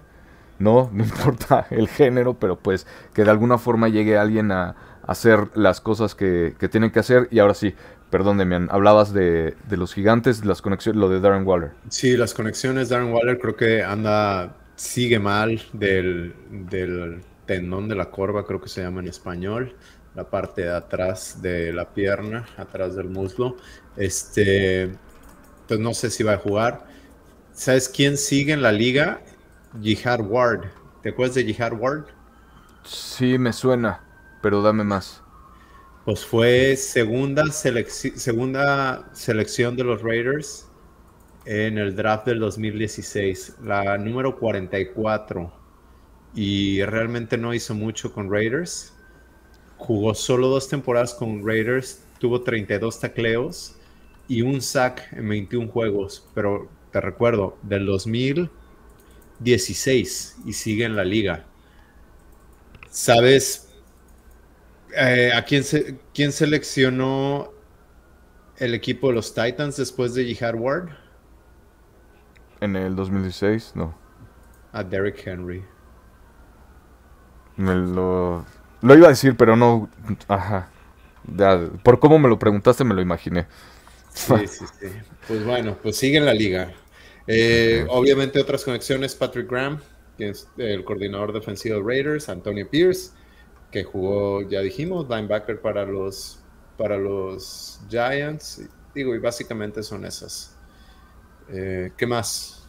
[0.58, 5.50] No, no importa el género, pero pues que de alguna forma llegue alguien a, hacer
[5.56, 7.28] las cosas que, que tienen que hacer.
[7.32, 7.76] Y ahora sí,
[8.10, 11.72] Perdón, Demian, hablabas de, los gigantes, las conexiones, lo de Darren Waller.
[11.90, 18.10] Sí, las conexiones, Darren Waller creo que anda, sigue mal del, del tendón de la
[18.10, 19.76] corva, creo que se llama en español.
[20.16, 23.58] la parte de atrás de la pierna, atrás del muslo.
[23.96, 25.00] Este, entonces
[25.68, 26.86] pues no sé si va a jugar.
[27.54, 29.22] ¿Sabes quién sigue en la liga?
[29.82, 30.66] Jihad Ward.
[31.04, 32.06] ¿Te acuerdas de Jihad Ward?
[32.84, 34.02] Sí, me suena,
[34.42, 35.22] pero dame más.
[36.10, 40.66] Pues fue segunda, segunda selección de los Raiders
[41.46, 45.54] en el draft del 2016, la número 44.
[46.34, 48.92] Y realmente no hizo mucho con Raiders.
[49.78, 53.76] Jugó solo dos temporadas con Raiders, tuvo 32 tacleos
[54.28, 56.28] y un sack en 21 juegos.
[56.34, 61.46] Pero te recuerdo, del 2016 y sigue en la liga.
[62.90, 63.69] ¿Sabes
[64.96, 67.52] eh, ¿A quién, se, quién seleccionó
[68.58, 70.90] el equipo de los Titans después de Jihad Ward?
[72.62, 73.96] En el 2016, no.
[74.72, 75.64] A Derrick Henry.
[77.58, 78.46] lo,
[78.82, 79.90] lo iba a decir, pero no.
[80.28, 80.70] Ajá.
[81.84, 83.48] por cómo me lo preguntaste, me lo imaginé.
[84.14, 84.88] Sí, sí, sí.
[85.28, 86.74] Pues bueno, pues sigue en la liga.
[87.28, 89.80] Eh, obviamente, otras conexiones: Patrick Graham,
[90.18, 93.12] que es el coordinador defensivo de Raiders, Antonio Pierce
[93.72, 96.40] que jugó, ya dijimos, linebacker para los,
[96.78, 98.68] para los Giants.
[98.94, 100.58] Digo, y básicamente son esas.
[101.50, 102.68] Eh, ¿Qué más?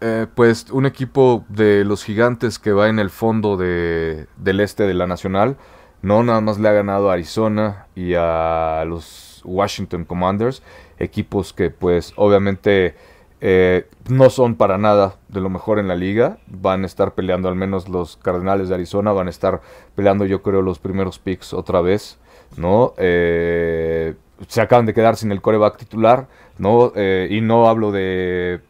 [0.00, 4.84] Eh, pues un equipo de los gigantes que va en el fondo de, del este
[4.84, 5.56] de la Nacional.
[6.02, 10.62] No nada más le ha ganado a Arizona y a los Washington Commanders.
[10.98, 12.94] Equipos que pues obviamente
[13.40, 16.38] eh, no son para nada de lo mejor en la liga.
[16.46, 19.60] Van a estar peleando, al menos los Cardenales de Arizona, van a estar
[19.94, 22.18] peleando, yo creo, los primeros picks otra vez.
[22.56, 22.94] ¿no?
[22.96, 24.14] Eh,
[24.48, 26.28] se acaban de quedar sin el coreback titular,
[26.58, 26.92] ¿no?
[26.94, 28.60] Eh, y no hablo de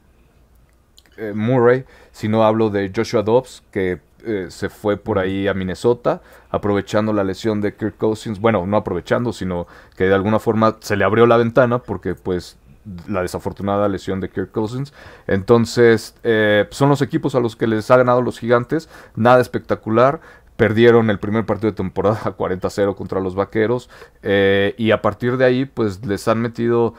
[1.34, 4.00] Murray, sino hablo de Joshua Dobbs, que
[4.48, 6.20] se fue por ahí a Minnesota,
[6.50, 8.40] aprovechando la lesión de Kirk Cousins.
[8.40, 9.66] Bueno, no aprovechando, sino
[9.96, 12.57] que de alguna forma se le abrió la ventana porque pues
[13.06, 14.92] la desafortunada lesión de Kirk Cousins.
[15.26, 18.88] Entonces, eh, son los equipos a los que les ha ganado los gigantes.
[19.14, 20.20] Nada espectacular.
[20.56, 23.90] Perdieron el primer partido de temporada 40-0 contra los Vaqueros.
[24.22, 26.94] Eh, y a partir de ahí, pues les han metido,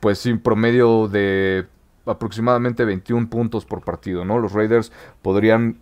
[0.00, 1.66] pues sin promedio de
[2.06, 4.38] aproximadamente 21 puntos por partido, ¿no?
[4.38, 4.90] Los Raiders
[5.22, 5.78] podrían,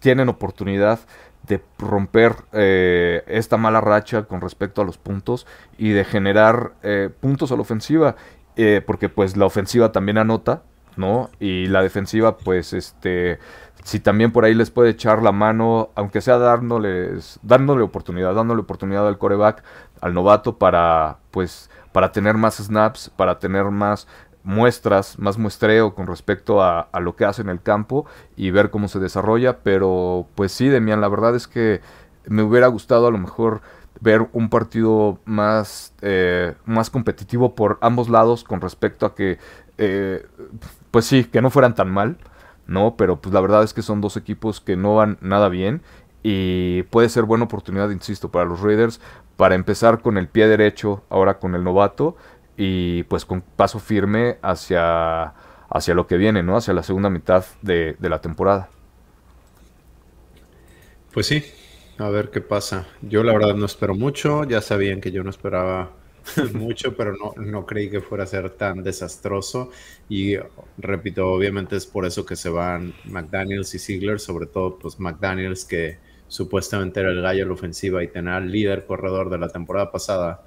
[0.00, 1.00] tienen oportunidad
[1.46, 5.46] de romper eh, esta mala racha con respecto a los puntos
[5.76, 6.74] y de generar
[7.20, 8.14] puntos a la ofensiva
[8.56, 10.62] eh, porque pues la ofensiva también anota,
[10.96, 11.30] ¿no?
[11.40, 13.38] Y la defensiva, pues, este,
[13.84, 18.62] si también por ahí les puede echar la mano, aunque sea dándoles, dándole oportunidad, dándole
[18.62, 19.62] oportunidad al coreback,
[20.00, 24.06] al novato, para, pues, para tener más snaps, para tener más
[24.44, 28.06] muestras, más muestreo con respecto a, a, lo que hace en el campo
[28.36, 29.58] y ver cómo se desarrolla.
[29.62, 31.80] Pero pues sí, Demian, la verdad es que
[32.26, 33.62] me hubiera gustado a lo mejor
[34.00, 39.38] ver un partido más, eh, más competitivo por ambos lados con respecto a que,
[39.78, 40.26] eh,
[40.90, 42.18] pues sí, que no fueran tan mal,
[42.66, 42.96] ¿no?
[42.96, 45.82] Pero pues la verdad es que son dos equipos que no van nada bien
[46.22, 49.00] y puede ser buena oportunidad, insisto, para los Raiders
[49.36, 52.16] para empezar con el pie derecho, ahora con el novato
[52.56, 55.34] y pues con paso firme hacia,
[55.68, 56.56] hacia lo que viene, ¿no?
[56.56, 58.68] Hacia la segunda mitad de, de la temporada.
[61.12, 61.44] Pues sí,
[61.98, 62.86] a ver qué pasa.
[63.02, 64.44] Yo la verdad no espero mucho.
[64.44, 65.92] Ya sabían que yo no esperaba
[66.54, 69.70] mucho, pero no, no creí que fuera a ser tan desastroso.
[70.08, 70.36] Y
[70.78, 75.64] repito, obviamente es por eso que se van McDaniels y Ziegler, sobre todo pues McDaniels
[75.64, 75.98] que
[76.28, 79.92] supuestamente era el gallo de la ofensiva y tenía al líder corredor de la temporada
[79.92, 80.42] pasada,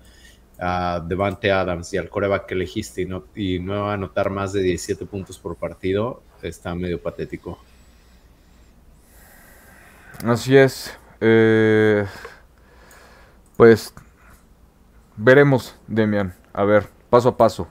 [0.58, 4.62] a Devante Adams y al coreback que elegiste y no, y no anotar más de
[4.62, 7.60] 17 puntos por partido, está medio patético.
[10.24, 10.98] Así es.
[11.22, 12.06] Eh,
[13.58, 13.94] pues
[15.18, 16.34] veremos, Demian.
[16.54, 17.68] A ver, paso a paso,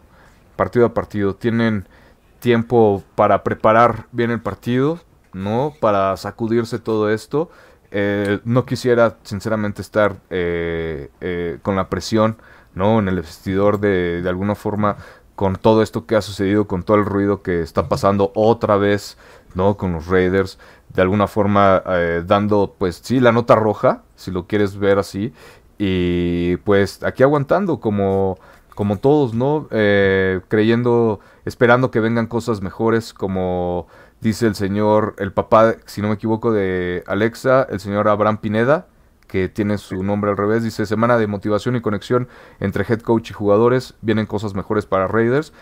[0.56, 1.34] partido a partido.
[1.34, 1.86] Tienen
[2.40, 5.00] tiempo para preparar bien el partido,
[5.32, 5.74] ¿no?
[5.80, 7.50] Para sacudirse todo esto.
[7.90, 12.36] Eh, no quisiera, sinceramente, estar eh, con la presión,
[12.74, 12.98] ¿no?
[12.98, 14.96] En el vestidor de, de alguna forma
[15.34, 19.16] con todo esto que ha sucedido, con todo el ruido que está pasando otra vez,
[19.54, 19.76] ¿no?
[19.76, 20.58] Con los Raiders
[20.94, 25.32] de alguna forma eh, dando, pues sí, la nota roja, si lo quieres ver así,
[25.76, 28.38] y pues aquí aguantando como,
[28.74, 29.68] como todos, ¿no?
[29.72, 33.88] Eh, creyendo, esperando que vengan cosas mejores, como
[34.20, 38.86] dice el señor, el papá, si no me equivoco, de Alexa, el señor Abraham Pineda,
[39.26, 42.28] que tiene su nombre al revés, dice semana de motivación y conexión
[42.60, 45.52] entre head coach y jugadores, vienen cosas mejores para Raiders,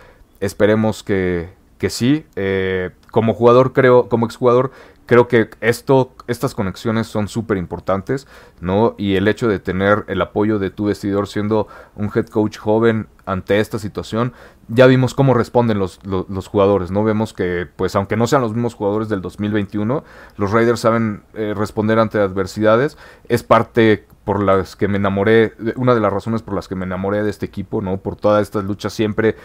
[0.41, 4.71] esperemos que, que sí, eh, como jugador creo, como exjugador
[5.13, 8.27] creo que esto, estas conexiones son súper importantes,
[8.63, 8.95] ¿no?
[8.97, 13.09] Y el hecho de tener el apoyo de tu vestidor siendo un head coach joven
[13.27, 14.33] ante esta situación,
[14.69, 17.05] ya vimos cómo responden los, los, jugadores, ¿no?
[17.05, 20.03] Vemos que, pues, aunque no sean los mismos jugadores del 2021,
[20.39, 22.97] los Raiders saben eh, responder ante adversidades.
[23.29, 26.87] Es parte por las que me enamoré, una de las razones por las que me
[26.87, 27.99] enamoré de este equipo, ¿no?
[27.99, 29.37] Por todas estas luchas siempre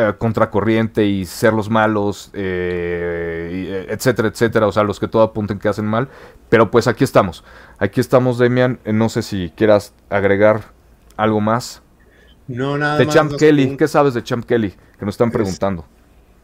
[0.00, 5.58] eh, contracorriente y ser los malos, eh, etcétera, etcétera, o sea, los que todo apunten
[5.58, 6.08] que hacen mal.
[6.48, 7.42] Pero pues aquí estamos,
[7.78, 8.78] aquí estamos, Demian.
[8.84, 10.72] no sé si quieras agregar
[11.16, 11.82] algo más.
[12.46, 14.70] No, nada de Champ Kelly, ¿qué sabes de Champ Kelly?
[14.70, 15.84] Que nos están preguntando.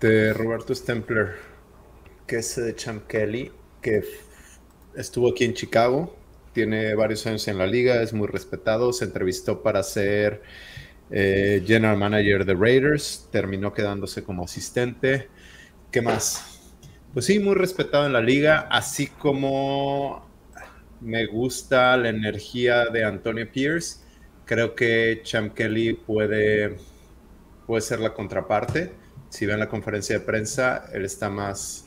[0.01, 1.37] De Roberto Stempler,
[2.27, 3.53] ¿qué es de Champ Kelly?
[3.81, 4.03] Que
[4.97, 6.17] estuvo aquí en Chicago,
[6.53, 10.43] tiene varios años en la liga, es muy respetado, se entrevistó para ser
[11.11, 15.29] eh, general manager de Raiders, terminó quedándose como asistente.
[15.91, 16.73] ¿Qué más?
[17.13, 20.29] Pues sí, muy respetado en la liga, así como
[21.01, 24.05] me gusta la energía de Antonio Pierce
[24.45, 26.77] Creo que Champ Kelly puede,
[27.67, 28.93] puede ser la contraparte.
[29.31, 31.87] Si ven la conferencia de prensa, él está más,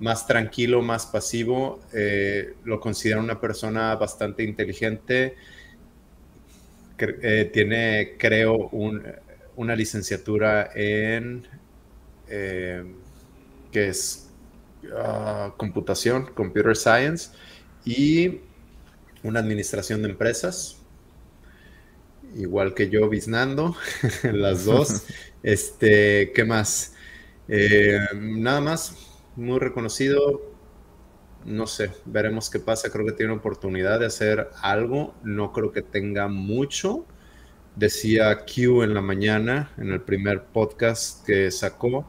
[0.00, 1.80] más tranquilo, más pasivo.
[1.92, 5.36] Eh, lo considero una persona bastante inteligente.
[6.98, 8.70] Eh, tiene, creo,
[9.56, 11.46] una licenciatura en
[12.28, 12.84] eh,
[13.72, 14.30] que es
[14.94, 17.30] ah, computación, computer science
[17.84, 18.40] y
[19.22, 20.78] una administración de empresas
[22.36, 23.76] igual que yo, biznando,
[24.22, 25.04] las dos.
[25.42, 26.94] este, ¿qué más?
[27.48, 28.96] Eh, nada más,
[29.36, 30.57] muy reconocido.
[31.48, 32.90] No sé, veremos qué pasa.
[32.90, 35.14] Creo que tiene oportunidad de hacer algo.
[35.22, 37.06] No creo que tenga mucho.
[37.76, 42.08] Decía Q en la mañana, en el primer podcast que sacó,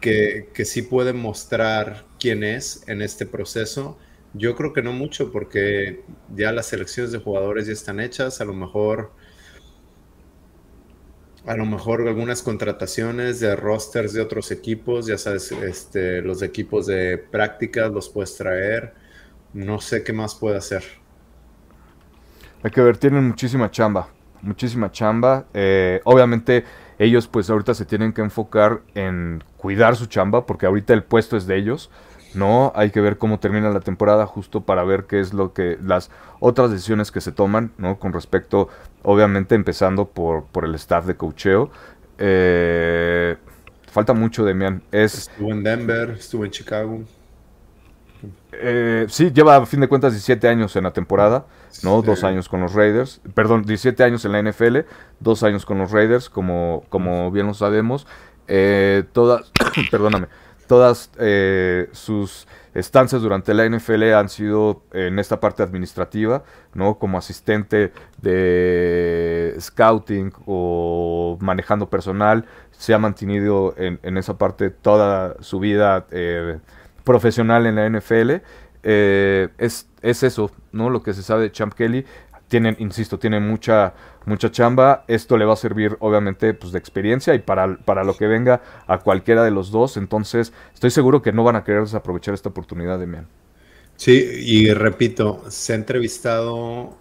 [0.00, 3.98] que, que sí puede mostrar quién es en este proceso
[4.38, 6.02] yo creo que no mucho porque
[6.34, 9.12] ya las selecciones de jugadores ya están hechas, a lo mejor
[11.46, 16.86] a lo mejor algunas contrataciones de rosters de otros equipos, ya sabes, este, los equipos
[16.86, 18.94] de prácticas los puedes traer,
[19.52, 20.82] no sé qué más puede hacer.
[22.64, 24.08] Hay que ver, tienen muchísima chamba,
[24.42, 25.46] muchísima chamba.
[25.54, 26.64] Eh, obviamente
[26.98, 31.36] ellos pues ahorita se tienen que enfocar en cuidar su chamba porque ahorita el puesto
[31.36, 31.90] es de ellos.
[32.36, 32.72] ¿No?
[32.76, 36.10] Hay que ver cómo termina la temporada justo para ver qué es lo que las
[36.38, 37.98] otras decisiones que se toman, ¿no?
[37.98, 38.68] Con respecto,
[39.02, 41.70] obviamente, empezando por, por el staff de cocheo.
[42.18, 43.36] Eh,
[43.90, 44.82] falta mucho, Demian.
[44.92, 47.00] Es, estuvo en Denver, estuvo en Chicago.
[48.52, 51.46] Eh, sí, lleva a fin de cuentas 17 años en la temporada,
[51.82, 52.02] ¿no?
[52.02, 53.20] Dos años con los Raiders.
[53.34, 54.78] Perdón, 17 años en la NFL,
[55.20, 58.06] dos años con los Raiders, como, como bien lo sabemos.
[58.48, 59.52] Eh, todas,
[59.90, 60.28] perdóname,
[60.66, 66.44] todas eh, sus estancias durante la NFL han sido en esta parte administrativa,
[66.74, 66.98] ¿no?
[66.98, 75.58] Como asistente de scouting o manejando personal, se ha mantenido en, esa parte toda su
[75.58, 76.58] vida eh,
[77.04, 78.42] profesional en la NFL.
[78.82, 80.90] Eh, es, es, eso, ¿no?
[80.90, 82.04] Lo que se sabe de Champ Kelly
[82.48, 83.94] tienen, insisto, tienen mucha,
[84.24, 85.04] mucha chamba.
[85.08, 88.62] Esto le va a servir, obviamente, pues de experiencia y para, para lo que venga
[88.86, 89.96] a cualquiera de los dos.
[89.96, 93.26] Entonces, estoy seguro que no van a querer desaprovechar esta oportunidad, de Demian.
[93.96, 96.96] Sí, y repito, se ha entrevistado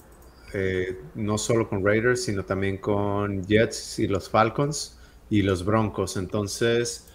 [0.53, 4.97] eh, no solo con Raiders, sino también con Jets y los Falcons
[5.29, 6.15] y los Broncos.
[6.15, 7.09] Entonces,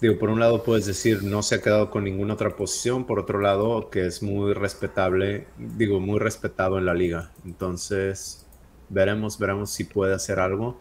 [0.00, 3.18] Digo, por un lado puedes decir no se ha quedado con ninguna otra posición, por
[3.18, 7.32] otro lado que es muy respetable, digo, muy respetado en la liga.
[7.44, 8.46] Entonces,
[8.88, 10.78] veremos, veremos si puede hacer algo.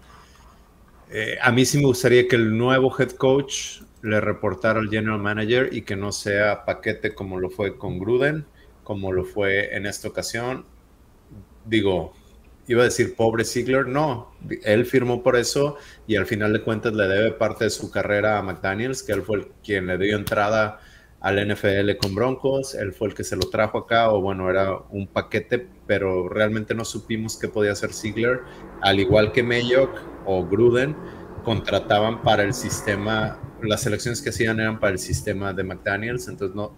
[1.10, 5.20] Eh, a mí sí me gustaría que el nuevo head coach le reportara al general
[5.20, 8.46] manager y que no sea paquete como lo fue con Gruden,
[8.84, 10.66] como lo fue en esta ocasión.
[11.66, 12.14] Digo,
[12.68, 14.32] iba a decir pobre Ziegler, no,
[14.64, 18.38] él firmó por eso y al final de cuentas le debe parte de su carrera
[18.38, 20.80] a McDaniels, que él fue el, quien le dio entrada
[21.22, 24.78] al NFL con Broncos, él fue el que se lo trajo acá, o bueno, era
[24.92, 28.42] un paquete, pero realmente no supimos qué podía hacer Ziegler,
[28.82, 30.96] al igual que Mayock o Gruden,
[31.44, 36.56] contrataban para el sistema, las selecciones que hacían eran para el sistema de McDaniels, entonces
[36.56, 36.76] no,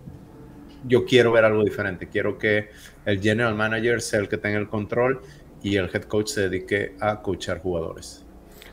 [0.85, 2.69] yo quiero ver algo diferente, quiero que
[3.05, 5.21] el general manager sea el que tenga el control
[5.61, 8.25] y el head coach se dedique a coachar jugadores.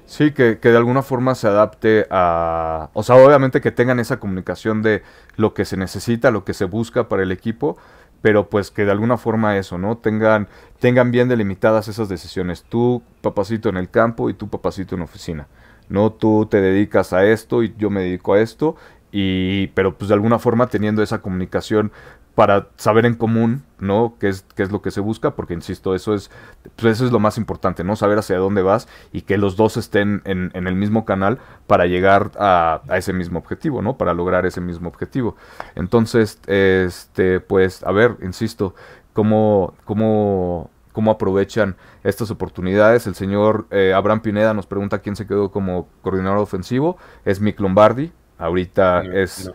[0.07, 2.91] Sí, que, de alguna forma se adapte a...
[2.93, 5.03] O sea, obviamente que tengan esa comunicación de
[5.37, 7.77] lo que se necesita, lo que se busca para el equipo,
[8.23, 9.99] pero pues que de alguna forma eso, ¿no?
[9.99, 10.49] Tengan,
[10.79, 12.63] tengan bien delimitadas esas decisiones.
[12.63, 15.49] Tú, papacito, en el campo y tú, papacito, en oficina.
[15.89, 18.77] No tú te dedicas a esto y yo me dedico a esto
[19.11, 21.91] y, pero pues de alguna forma teniendo esa comunicación
[22.37, 24.17] para saber en común, ¿no?
[24.21, 25.35] ¿Qué es, qué es lo que se busca?
[25.35, 26.31] Porque, insisto, eso es,
[26.77, 27.97] pues eso es lo más importante, ¿no?
[27.97, 31.87] Saber hacia dónde vas y que los dos estén en, en el mismo canal para
[31.87, 33.97] llegar a, a, ese mismo objetivo, ¿no?
[33.97, 35.35] Para lograr ese mismo objetivo.
[35.77, 38.75] Entonces, este, pues, a ver, insisto,
[39.15, 43.07] cómo, cómo, cómo aprovechan estas oportunidades.
[43.07, 46.99] El señor eh, Abraham Pineda nos pregunta quién se quedó como coordinador ofensivo.
[47.25, 48.13] Es Mick Lombardi.
[48.37, 49.51] Ahorita es...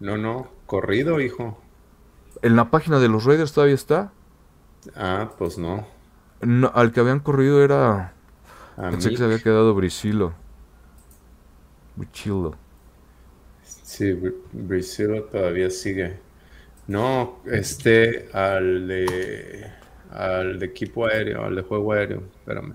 [0.00, 1.61] No, no, no, corrido, hijo
[2.42, 4.12] en la página de los Raiders todavía está.
[4.96, 5.86] Ah, pues no.
[6.40, 8.12] no al que habían corrido era.
[8.76, 10.34] Pensé que se había quedado Brisilo.
[11.94, 12.56] Brisilo.
[13.62, 14.18] Sí,
[14.52, 16.18] Brisilo todavía sigue.
[16.88, 19.70] No, este, al de.
[20.10, 22.22] Al de equipo aéreo, al de juego aéreo.
[22.38, 22.74] Espérame.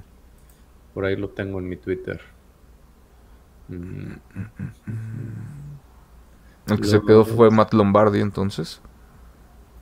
[0.94, 2.20] Por ahí lo tengo en mi Twitter.
[3.68, 4.14] Mm.
[6.68, 8.82] El que se quedó fue Matt Lombardi entonces.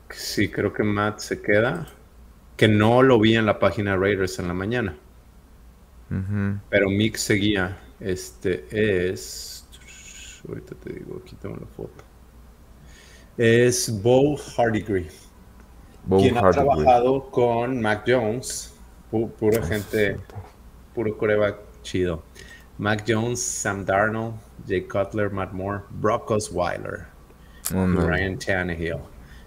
[0.10, 1.88] Sí, creo que Matt se queda.
[2.58, 4.96] Que no lo vi en la página de Raiders en la mañana.
[6.70, 7.78] Pero Mick seguía.
[8.00, 8.66] Este
[9.10, 9.68] es.
[10.48, 12.04] Ahorita te digo, aquí tengo la foto.
[13.38, 15.10] Es Bo Hardigree.
[16.08, 18.74] quien ha trabajado con Mac Jones.
[19.10, 20.18] pura gente.
[20.94, 22.24] Puro coreback chido.
[22.78, 24.36] Mac Jones, Sam Darnold,
[24.68, 27.08] Jay Cutler, Matt Moore, Brock Osweiler,
[27.72, 29.00] Ryan Tannehill.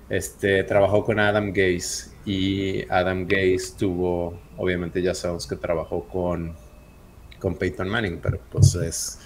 [0.09, 6.55] Este, trabajó con Adam Gaze y Adam Gaze tuvo, obviamente ya sabemos que trabajó con,
[7.39, 9.21] con Peyton Manning, pero pues es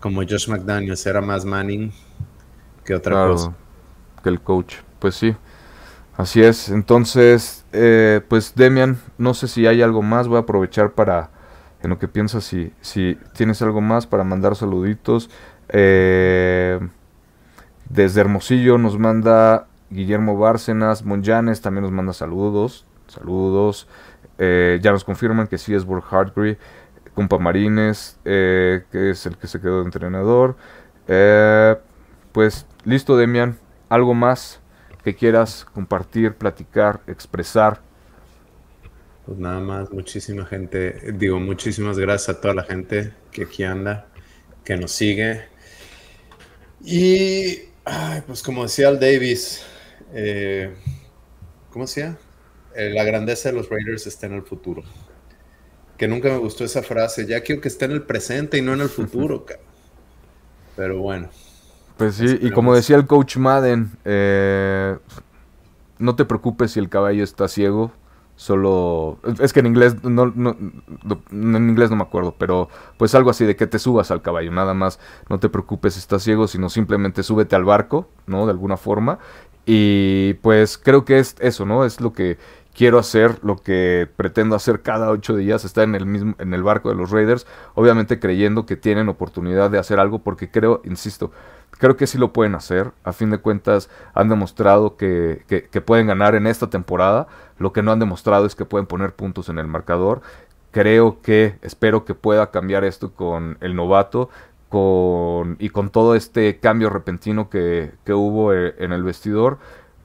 [0.00, 1.92] como Josh McDaniels era más Manning
[2.84, 3.54] que otra cosa.
[4.22, 5.36] Que el coach, pues sí.
[6.16, 10.92] Así es, entonces, eh, pues Demian, no sé si hay algo más, voy a aprovechar
[10.92, 11.30] para,
[11.82, 15.28] en lo que piensas, si, si tienes algo más para mandar saluditos.
[15.68, 16.80] Eh,
[17.90, 22.86] desde Hermosillo nos manda Guillermo Bárcenas, Monjanes también nos manda saludos.
[23.06, 23.86] Saludos.
[24.38, 26.58] Eh, ya nos confirman que sí es Burk Hardgree.
[27.14, 30.56] Compa Marines, eh, que es el que se quedó de entrenador.
[31.08, 31.76] Eh,
[32.32, 33.58] pues listo, Demian.
[33.88, 34.60] ¿Algo más
[35.04, 37.80] que quieras compartir, platicar, expresar?
[39.24, 44.08] Pues nada más, muchísima gente, digo, muchísimas gracias a toda la gente que aquí anda,
[44.64, 45.44] que nos sigue.
[46.84, 47.58] Y,
[48.26, 49.64] pues como decía el Davis,
[50.18, 50.74] eh,
[51.70, 52.16] ¿cómo se llama?
[52.74, 54.82] Eh, la grandeza de los Raiders está en el futuro.
[55.98, 57.26] Que nunca me gustó esa frase.
[57.26, 59.44] Ya quiero que esté en el presente y no en el futuro.
[60.76, 61.28] Pero bueno.
[61.98, 64.96] Pues sí, y como decía el coach Madden, eh,
[65.98, 67.92] no te preocupes si el caballo está ciego.
[68.36, 69.18] Solo.
[69.40, 72.68] Es que en inglés no, en inglés no me acuerdo, pero
[72.98, 75.00] pues algo así de que te subas al caballo, nada más.
[75.30, 78.44] No te preocupes si estás ciego, sino simplemente súbete al barco, ¿no?
[78.44, 79.18] De alguna forma.
[79.66, 81.84] Y pues creo que es eso, ¿no?
[81.84, 82.38] Es lo que
[82.72, 86.62] quiero hacer, lo que pretendo hacer cada ocho días, estar en el mismo, en el
[86.62, 91.32] barco de los Raiders, obviamente creyendo que tienen oportunidad de hacer algo, porque creo, insisto,
[91.78, 92.92] creo que sí lo pueden hacer.
[93.02, 97.26] A fin de cuentas, han demostrado que, que, pueden ganar en esta temporada.
[97.58, 100.20] Lo que no han demostrado es que pueden poner puntos en el marcador.
[100.70, 104.28] Creo que, espero que pueda cambiar esto con el novato
[104.68, 109.58] con, y con todo este cambio repentino que, hubo eh, en el vestidor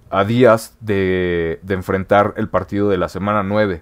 [0.09, 3.81] a días de, enfrentar el partido de la semana 9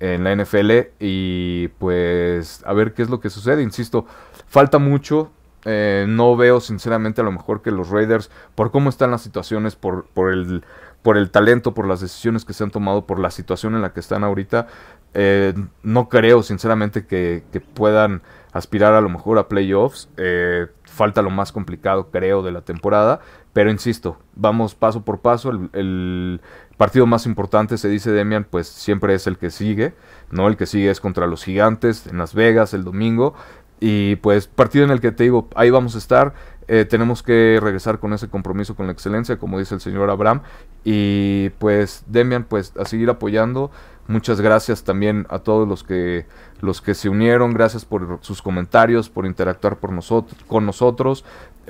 [0.00, 3.62] en la NFL y pues a ver qué es lo que sucede.
[3.62, 4.06] Insisto,
[4.46, 5.30] falta mucho.
[5.66, 9.76] Eh, no veo sinceramente a lo mejor que los Raiders, por cómo están las situaciones,
[9.76, 10.62] por, por, el,
[11.02, 13.94] por el talento, por las decisiones que se han tomado, por la situación en la
[13.94, 14.66] que están ahorita,
[15.14, 18.20] eh, no creo sinceramente que, que puedan
[18.54, 20.08] aspirar a lo mejor a playoffs.
[20.16, 23.20] Eh, falta lo más complicado, creo, de la temporada.
[23.52, 25.50] Pero insisto, vamos paso por paso.
[25.50, 26.40] El,
[26.76, 29.92] partido más importante, se dice Demian, pues siempre es el que sigue.
[30.30, 30.48] ¿no?
[30.48, 33.34] El que sigue es contra los gigantes en Las Vegas el domingo.
[33.80, 36.34] Y pues partido en el que te digo, ahí vamos a estar.
[36.68, 40.42] Eh, tenemos que regresar con ese compromiso con la excelencia, como dice el señor Abraham.
[40.84, 43.72] Y pues Demian, pues a seguir apoyando.
[44.06, 46.26] Muchas gracias también a todos los que
[46.64, 51.24] los que se unieron, gracias por sus comentarios, por interactuar por nosotros, con nosotros,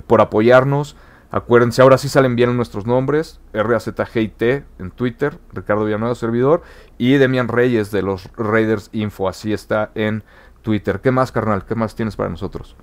[0.06, 0.96] por apoyarnos.
[1.30, 6.62] Acuérdense, ahora sí salen bien nuestros nombres, RAZGIT en Twitter, Ricardo Villanueva, servidor,
[6.96, 10.22] y Demian Reyes de los Raiders Info, así está en
[10.62, 11.00] Twitter.
[11.00, 11.64] ¿Qué más, carnal?
[11.66, 12.76] ¿Qué más tienes para nosotros?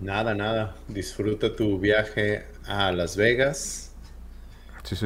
[0.00, 0.74] Nada, nada.
[0.88, 3.94] Disfruta tu viaje a Las Vegas.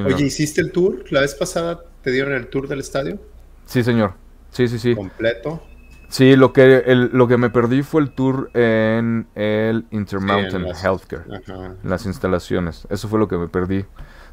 [0.05, 1.05] Oye, ¿hiciste el tour?
[1.11, 3.19] ¿La vez pasada te dieron el tour del estadio?
[3.67, 4.15] Sí, señor.
[4.51, 4.95] Sí, sí, sí.
[4.95, 5.63] ¿Completo?
[6.11, 6.83] Sí, lo que,
[7.13, 12.87] lo que me perdí fue el tour en el Intermountain Healthcare, en las instalaciones.
[12.91, 13.85] Eso fue lo que me perdí,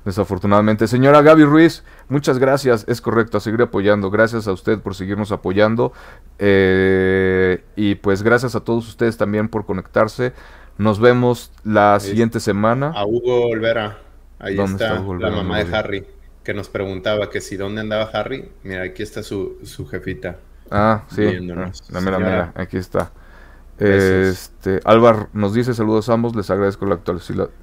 [0.03, 0.87] desafortunadamente.
[0.87, 2.83] Señora Gaby Ruiz, muchas gracias.
[2.87, 4.09] Es correcto, a seguir apoyando.
[4.09, 5.93] Gracias a usted por seguirnos apoyando.
[6.39, 10.33] Eh, y pues gracias a todos ustedes también por conectarse.
[10.79, 12.91] Nos vemos la siguiente semana.
[12.95, 13.99] A Hugo Olvera.
[14.39, 16.07] Ahí está, la mamá de Harry,
[16.43, 18.49] que nos preguntaba que si dónde andaba Harry.
[18.63, 20.37] Mira, aquí está su, su jefita.
[20.71, 21.25] Ah, sí.
[21.25, 23.11] Ah, la mera, mera, aquí está.
[23.79, 26.99] Este, Álvaro nos dice saludos a ambos, les agradezco la,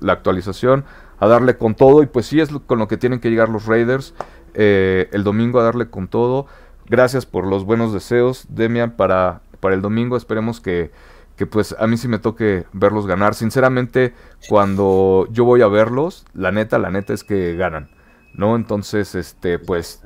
[0.01, 0.85] la, actualización,
[1.19, 3.67] a darle con todo y pues sí es con lo que tienen que llegar los
[3.67, 4.15] Raiders
[4.55, 6.47] eh, el domingo a darle con todo.
[6.87, 10.17] Gracias por los buenos deseos, Demian, para, para el domingo.
[10.17, 10.93] Esperemos que,
[11.37, 13.35] que pues a mí sí me toque verlos ganar.
[13.35, 14.15] Sinceramente,
[14.49, 17.91] cuando yo voy a verlos, la neta, la neta es que ganan,
[18.35, 18.55] ¿no?
[18.55, 20.03] Entonces, este, pues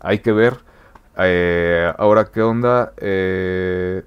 [0.00, 0.58] hay que ver.
[1.18, 2.92] Eh, ahora, ¿qué onda?
[2.96, 4.02] Eh,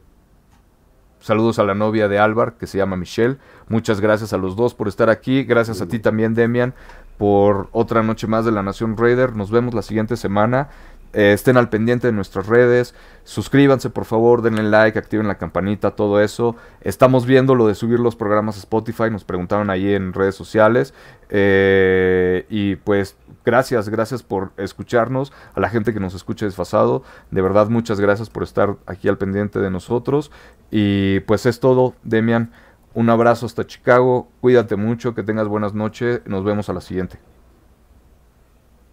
[1.20, 3.38] saludos a la novia de Álvar, que se llama Michelle.
[3.68, 5.44] Muchas gracias a los dos por estar aquí.
[5.44, 6.74] Gracias a ti también, Demian,
[7.18, 9.36] por otra noche más de la Nación Raider.
[9.36, 10.70] Nos vemos la siguiente semana.
[11.14, 12.94] Eh, estén al pendiente de nuestras redes.
[13.24, 16.58] Suscríbanse, por favor, denle like, activen la campanita, todo eso.
[16.82, 19.10] Estamos viendo lo de subir los programas a Spotify.
[19.10, 20.94] Nos preguntaron ahí en redes sociales.
[21.32, 23.16] y pues
[23.46, 28.30] gracias, gracias por escucharnos, a la gente que nos escucha desfasado, de verdad muchas gracias
[28.30, 30.32] por estar aquí al pendiente de nosotros
[30.72, 32.52] y pues es todo, Demian,
[32.94, 37.20] un abrazo hasta Chicago, cuídate mucho, que tengas buenas noches, nos vemos a la siguiente.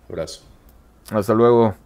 [0.08, 0.42] Abrazo.
[1.10, 1.81] Hasta luego.